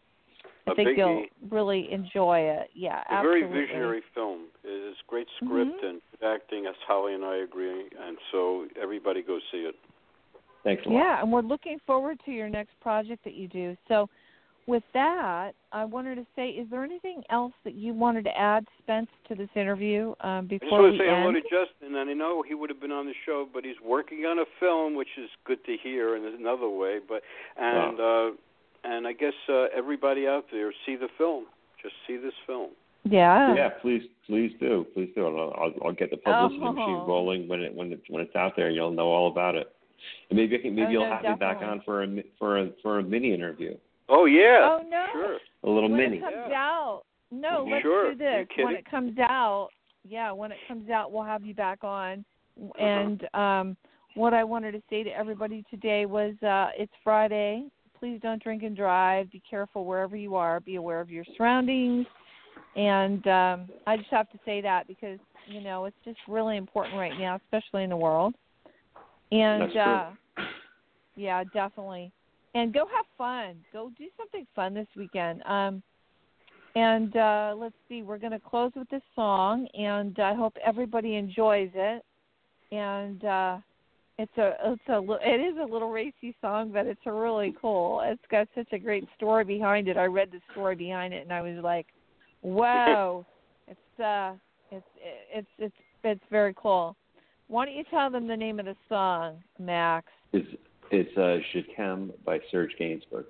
I 0.66 0.73
A 0.73 0.75
think 0.75 0.99
you'll 0.99 1.25
really 1.51 1.91
enjoy 1.91 2.41
it. 2.41 2.71
Yeah, 2.75 3.03
absolutely. 3.09 3.18
a 3.18 3.23
very 3.23 3.43
absolutely. 3.43 3.66
visionary 3.66 4.03
film. 4.14 4.41
It 4.62 4.68
is 4.68 4.97
great 5.07 5.27
script 5.37 5.83
Mhm. 5.83 5.89
and 5.89 6.03
acting, 6.23 6.66
as 6.66 6.77
Holly 6.87 7.14
and 7.14 7.25
I 7.25 7.37
agree, 7.37 7.89
and 7.99 8.18
so 8.31 8.66
everybody 8.81 9.23
go 9.23 9.39
see 9.51 9.64
it. 9.64 9.75
Thanks 10.62 10.85
a 10.85 10.91
lot. 10.91 10.99
Yeah, 10.99 11.21
and 11.23 11.33
we're 11.33 11.41
looking 11.41 11.79
forward 11.87 12.21
to 12.27 12.31
your 12.31 12.51
next 12.51 12.79
project 12.81 13.25
that 13.25 13.35
you 13.35 13.49
do. 13.49 13.77
So, 13.89 14.09
with 14.67 14.83
that, 14.95 15.53
I 15.73 15.85
wanted 15.85 16.17
to 16.17 16.27
say, 16.37 16.51
is 16.51 16.69
there 16.71 16.85
anything 16.85 17.23
else 17.31 17.53
that 17.65 17.75
you 17.75 17.93
wanted 17.93 18.25
to 18.25 18.39
add, 18.39 18.65
Spence, 18.83 19.09
to 19.29 19.35
this 19.35 19.49
interview 19.57 20.11
um, 20.21 20.31
I 20.31 20.41
just 20.43 20.61
before 20.61 20.83
want 20.83 20.93
to 20.95 20.99
say 20.99 21.07
hello 21.09 21.29
end? 21.29 21.37
to 21.37 21.43
Justin, 21.43 21.97
and 21.97 22.11
I 22.11 22.13
know 22.13 22.43
he 22.47 22.55
would 22.55 22.71
have 22.71 22.81
been 22.81 22.93
on 22.93 23.07
the 23.07 23.15
show, 23.27 23.47
but 23.53 23.65
he's 23.65 23.77
working 23.85 24.27
on 24.27 24.39
a 24.39 24.45
film, 24.61 24.95
which 24.95 25.09
is 25.19 25.29
good 25.45 25.65
to 25.65 25.77
hear 25.83 26.17
in 26.17 26.25
another 26.25 26.69
way. 26.69 26.99
But 27.07 27.23
and 27.57 28.01
uh, 28.01 28.31
and 28.85 29.07
I 29.07 29.13
guess 29.13 29.33
uh, 29.49 29.67
everybody 29.77 30.27
out 30.27 30.47
there 30.53 30.73
see 30.87 30.97
the 30.97 31.09
film. 31.19 31.47
Just 31.83 31.95
see 32.07 32.17
this 32.17 32.35
film. 32.47 32.71
yeah. 33.05 33.55
Yeah, 33.55 33.71
please, 33.81 34.03
please 34.27 34.53
do, 34.61 34.87
please 34.95 35.11
do. 35.15 35.27
I'll, 35.27 35.55
I'll, 35.59 35.73
I'll 35.87 35.93
get 35.95 36.11
the 36.11 36.19
publicity 36.19 36.61
Oh. 36.63 36.73
machine 36.73 37.09
rolling 37.09 37.49
when 37.49 37.61
it 37.63 37.75
when 37.75 37.93
it 37.93 38.03
when 38.09 38.23
it's 38.23 38.37
out 38.37 38.53
there. 38.57 38.67
And 38.67 38.77
you'll 38.77 38.91
know 38.93 39.09
all 39.09 39.29
about 39.31 39.55
it. 39.55 39.73
And 40.29 40.39
maybe 40.39 40.57
I 40.57 40.61
can 40.61 40.75
maybe 40.75 40.89
Oh, 40.89 40.91
you'll 40.91 41.09
no, 41.09 41.15
have 41.17 41.23
me 41.23 41.35
back 41.41 41.59
on 41.63 41.81
for 41.85 42.03
a 42.03 42.23
for 42.39 42.59
a 42.59 42.71
for 42.83 42.99
a 42.99 43.03
mini 43.03 43.33
interview, 43.35 43.75
Oh 44.11 44.25
yeah. 44.27 44.59
Oh 44.63 44.83
no. 44.89 45.07
Sure. 45.13 45.39
a 45.63 45.69
little 45.71 45.89
when 45.91 45.99
mini. 45.99 46.17
it 46.19 46.21
comes 46.21 46.35
Yeah. 46.49 46.55
out, 46.61 47.03
no, 47.31 47.67
let's 47.71 47.83
Sure. 47.83 48.11
do 48.13 48.17
this. 48.19 48.49
When 48.57 48.75
it 48.75 48.85
comes 48.91 49.17
out, 49.19 49.69
yeah, 50.09 50.33
when 50.33 50.51
it 50.53 50.59
comes 50.67 50.91
out, 50.91 51.13
we'll 51.13 51.23
have 51.23 51.45
you 51.45 51.55
back 51.55 51.85
on, 51.85 52.25
Uh-huh. 52.61 52.83
and 52.85 53.29
um, 53.35 53.77
what 54.15 54.35
I 54.35 54.43
wanted 54.43 54.73
to 54.73 54.83
say 54.91 55.03
to 55.05 55.11
everybody 55.11 55.63
today 55.71 56.07
was 56.07 56.35
uh, 56.43 56.71
it's 56.77 56.93
Friday. 57.05 57.67
Please 57.99 58.19
don't 58.23 58.43
drink 58.43 58.63
and 58.63 58.75
drive. 58.77 59.31
Be 59.31 59.41
careful 59.49 59.85
wherever 59.85 60.17
you 60.17 60.35
are. 60.35 60.59
Be 60.61 60.77
aware 60.77 61.01
of 61.01 61.11
your 61.11 61.25
surroundings. 61.37 62.07
And 62.75 63.27
um, 63.27 63.69
I 63.87 63.97
just 63.99 64.11
have 64.11 64.31
to 64.31 64.39
say 64.45 64.61
that 64.63 64.87
because 64.89 65.19
you 65.47 65.61
know 65.61 65.85
it's 65.85 65.97
just 66.05 66.19
really 66.27 66.57
important 66.57 66.97
right 66.97 67.17
now, 67.19 67.37
especially 67.37 67.85
in 67.85 67.91
the 67.91 67.97
world. 67.97 68.35
And 69.33 69.63
That's 69.63 69.73
true. 69.73 69.83
uh, 69.83 70.11
yeah, 71.17 71.45
definitely. 71.53 72.11
And 72.55 72.75
go 72.75 72.87
have 72.87 73.07
fun. 73.17 73.57
Go 73.73 73.91
do 73.97 74.07
something 74.17 74.47
fun 74.57 74.75
this 74.75 74.89
weekend. 74.97 75.43
Um, 75.45 75.83
and 76.75 77.17
uh, 77.17 77.55
let's 77.57 77.75
see, 77.89 78.03
we're 78.03 78.19
going 78.19 78.33
to 78.33 78.41
close 78.41 78.73
with 78.77 78.89
this 78.91 79.03
song, 79.15 79.67
and 79.75 80.19
I 80.19 80.35
hope 80.35 80.55
everybody 80.65 81.17
enjoys 81.17 81.71
it. 81.75 82.05
And 82.73 83.25
uh, 83.25 83.59
it's 84.19 84.37
a 84.37 84.53
it's 84.65 84.89
a 84.89 85.01
it 85.23 85.41
is 85.41 85.57
a 85.61 85.73
little 85.73 85.91
racy 85.91 86.37
song, 86.41 86.71
but 86.73 86.87
it's 86.87 87.01
a 87.07 87.13
really 87.13 87.55
cool. 87.61 88.03
It's 88.05 88.23
got 88.31 88.47
such 88.55 88.73
a 88.73 88.79
great 88.79 89.05
story 89.17 89.45
behind 89.45 89.89
it. 89.89 89.97
I 89.97 90.05
read 90.05 90.31
the 90.31 90.41
story 90.53 90.77
behind 90.77 91.15
it, 91.15 91.23
and 91.23 91.33
I 91.33 91.41
was 91.41 91.63
like, 91.65 91.87
"Wow!" 92.43 93.27
it's 93.69 94.01
uh, 94.01 94.35
it's 94.71 94.87
it's 95.35 95.49
it's 95.59 95.75
it's 96.05 96.25
very 96.31 96.55
cool. 96.57 96.97
Why 97.49 97.65
don't 97.65 97.75
you 97.75 97.85
tell 97.91 98.11
them 98.11 98.29
the 98.29 98.37
name 98.37 98.61
of 98.61 98.67
the 98.67 98.77
song, 98.89 99.43
Max? 99.59 100.07
It's 100.91 101.16
uh, 101.16 101.38
Shikem 101.55 102.11
by 102.24 102.41
Serge 102.51 102.74
Gainsbourg, 102.80 103.24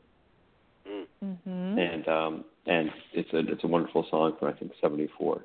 Mm. 0.88 1.06
hmm 1.44 1.78
and 1.78 2.08
um, 2.08 2.44
and 2.66 2.90
it's 3.12 3.32
a 3.32 3.38
it's 3.52 3.62
a 3.64 3.66
wonderful 3.66 4.06
song 4.10 4.34
from 4.38 4.48
I 4.48 4.52
think 4.52 4.72
'74. 4.80 5.42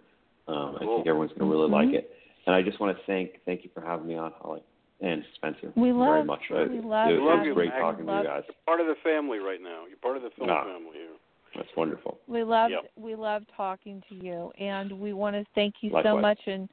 Um, 0.47 0.75
I 0.75 0.79
think 0.79 1.07
everyone's 1.07 1.31
going 1.31 1.49
to 1.49 1.55
really 1.57 1.67
Mhm. 1.69 1.71
like 1.71 1.93
it. 1.93 2.11
And 2.45 2.55
I 2.55 2.61
just 2.61 2.79
want 2.79 2.95
to 2.97 3.03
thank 3.05 3.43
thank 3.45 3.63
you 3.63 3.69
for 3.73 3.81
having 3.81 4.07
me 4.07 4.15
on, 4.15 4.31
Holly 4.39 4.61
and 5.01 5.23
Spencer. 5.35 5.73
We 5.75 5.89
very 5.91 5.93
love- 5.93 6.25
much. 6.25 6.39
we 6.49 6.55
love 6.55 7.09
it, 7.09 7.19
having 7.19 7.23
was 7.25 7.45
you, 7.47 7.53
great 7.53 7.69
Max. 7.69 7.81
talking 7.81 8.05
to 8.05 8.11
you 8.11 8.17
Love- 8.17 8.25
guys. 8.25 8.43
Part 8.65 8.79
of 8.79 8.87
the 8.87 8.95
family 9.03 9.39
right 9.39 9.61
now. 9.61 9.85
You're 9.87 9.97
part 9.97 10.15
of 10.17 10.23
the 10.23 10.29
film 10.31 10.49
Ah. 10.49 10.63
family 10.63 10.93
here. 10.93 11.09
That's 11.55 11.75
wonderful. 11.75 12.17
We 12.27 12.43
loved 12.43 12.71
Yep. 12.71 12.91
we 12.95 13.15
loved 13.15 13.49
talking 13.57 14.01
to 14.09 14.15
you, 14.15 14.51
and 14.57 14.91
we 14.99 15.13
want 15.13 15.35
to 15.35 15.45
thank 15.53 15.75
you 15.83 15.91
so 16.03 16.17
much 16.17 16.39
and 16.47 16.69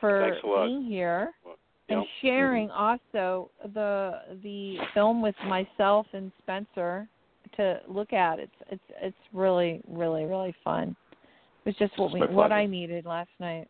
for 0.00 0.20
Thanks 0.22 0.42
a 0.42 0.46
lot. 0.46 0.66
being 0.66 0.82
here 0.82 1.34
and 1.92 2.00
Yep. 2.02 2.08
sharing 2.20 2.70
also 2.70 3.50
the 3.74 4.22
the 4.42 4.78
film 4.94 5.22
with 5.22 5.34
myself 5.46 6.06
and 6.12 6.32
Spencer 6.42 7.08
to 7.56 7.80
look 7.88 8.12
at. 8.12 8.38
It's 8.38 8.52
it's 8.70 8.84
it's 9.00 9.16
really 9.32 9.80
really 9.88 10.24
really 10.24 10.54
fun. 10.64 10.96
It 11.64 11.68
was 11.68 11.76
just 11.76 11.96
what 11.98 12.12
we 12.12 12.20
what. 12.20 12.52
I 12.52 12.66
needed 12.66 13.04
last 13.04 13.30
night. 13.38 13.68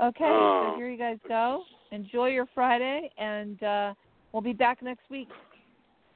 Okay, 0.00 0.24
Oh. 0.24 0.60
so 0.72 0.76
here 0.76 0.90
you 0.90 0.98
guys 0.98 1.18
go. 1.26 1.64
Enjoy 1.90 2.26
your 2.28 2.46
Friday, 2.54 3.10
and 3.16 3.62
uh, 3.62 3.94
we'll 4.32 4.42
be 4.42 4.52
back 4.52 4.82
next 4.82 5.08
week. 5.10 5.28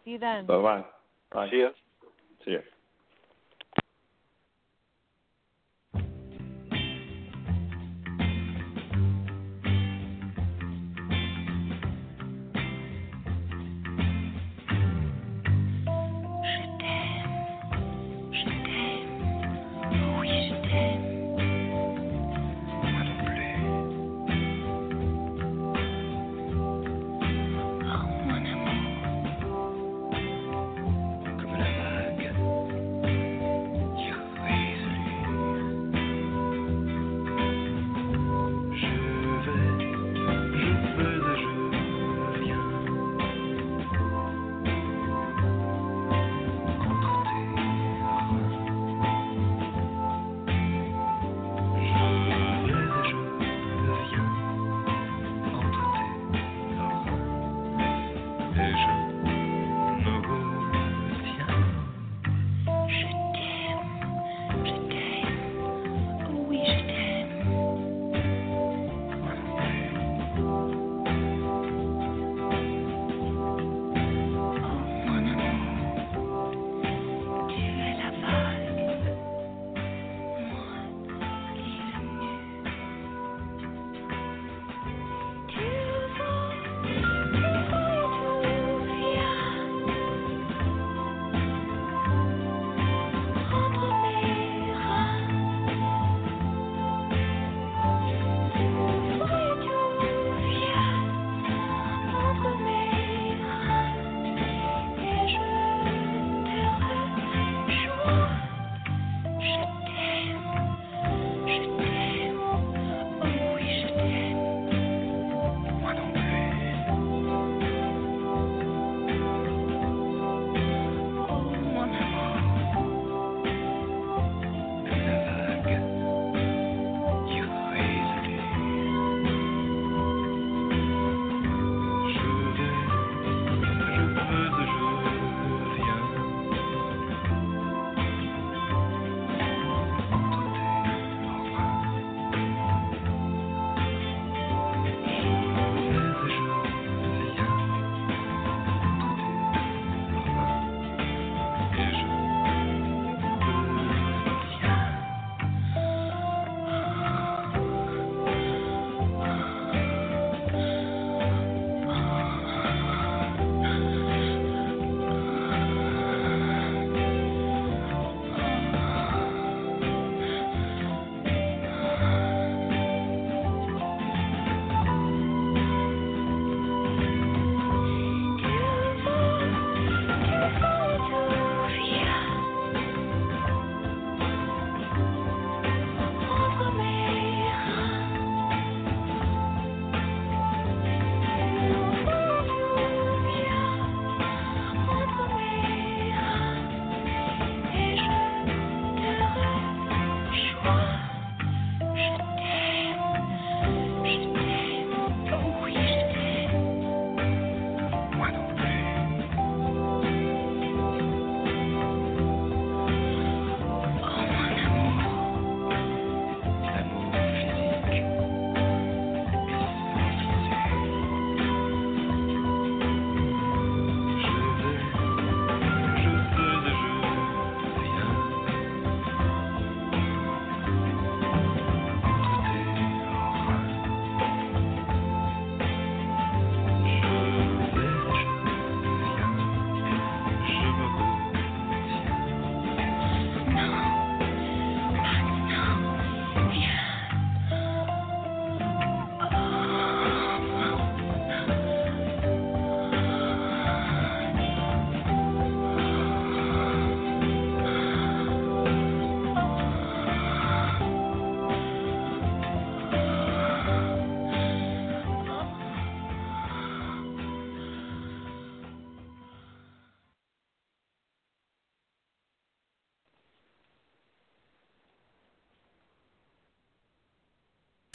See 0.04 0.12
you 0.12 0.18
then. 0.18 0.46
Bye 0.46 0.60
bye. 0.60 0.84
Bye. 1.32 1.50
See 1.50 1.60
ya. 1.60 1.70
See 2.44 2.52
you. 2.52 2.60